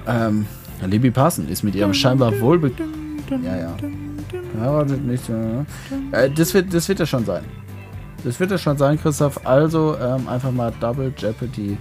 Ähm, 0.06 0.46
Libby 0.86 1.10
Parson 1.10 1.48
ist 1.48 1.62
mit 1.62 1.74
ihrem 1.74 1.94
scheinbar 1.94 2.38
wohlbe... 2.40 2.70
Ja, 3.42 3.56
ja. 3.56 3.76
Heiratet 4.60 5.04
nicht. 5.04 5.28
Äh, 6.12 6.30
das, 6.30 6.54
wird, 6.54 6.72
das 6.72 6.88
wird 6.88 7.00
ja 7.00 7.06
schon 7.06 7.24
sein. 7.24 7.42
Das 8.22 8.38
wird 8.38 8.50
ja 8.50 8.58
schon 8.58 8.78
sein, 8.78 9.00
Christoph. 9.00 9.44
Also 9.44 9.96
ähm, 10.00 10.28
einfach 10.28 10.52
mal 10.52 10.72
Double 10.80 11.12
Jeopardy 11.16 11.76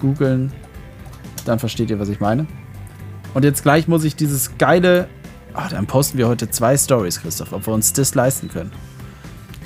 googeln. 0.00 0.52
Dann 1.44 1.58
versteht 1.58 1.90
ihr, 1.90 1.98
was 1.98 2.08
ich 2.08 2.20
meine. 2.20 2.46
Und 3.34 3.44
jetzt 3.44 3.62
gleich 3.62 3.88
muss 3.88 4.04
ich 4.04 4.16
dieses 4.16 4.58
geile... 4.58 5.08
Ah, 5.54 5.68
dann 5.68 5.86
posten 5.86 6.16
wir 6.16 6.28
heute 6.28 6.48
zwei 6.50 6.76
Stories, 6.78 7.20
Christoph, 7.20 7.52
ob 7.52 7.66
wir 7.66 7.74
uns 7.74 7.92
das 7.92 8.14
leisten 8.14 8.48
können. 8.48 8.72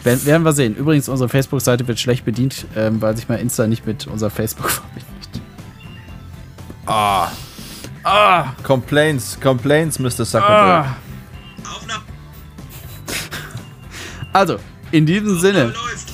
Werden, 0.03 0.25
werden 0.27 0.43
wir 0.45 0.53
sehen. 0.53 0.77
Übrigens, 0.77 1.09
unsere 1.09 1.29
Facebook-Seite 1.29 1.87
wird 1.87 1.99
schlecht 1.99 2.25
bedient, 2.25 2.67
ähm, 2.77 3.01
weil 3.01 3.17
sich 3.17 3.29
mein 3.29 3.39
Insta 3.41 3.67
nicht 3.67 3.87
mit 3.87 4.07
unserer 4.07 4.31
Facebook 4.31 4.71
verbindet. 4.71 5.07
Complaints, 8.63 9.39
Complaints, 9.41 9.99
Mr. 9.99 10.07
Ah. 10.07 10.25
Zuckerberg. 10.25 10.87
Aufnahme 11.75 12.05
Also, 14.33 14.59
in 14.93 15.07
diesem 15.07 15.39
Sinne, 15.39 15.65
läuft. 15.67 16.13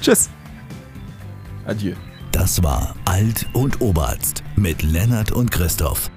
tschüss. 0.00 0.28
Adieu. 1.66 1.94
Das 2.38 2.62
war 2.62 2.94
Alt 3.04 3.46
und 3.52 3.80
Oberarzt 3.80 4.44
mit 4.54 4.84
Lennart 4.84 5.32
und 5.32 5.50
Christoph. 5.50 6.08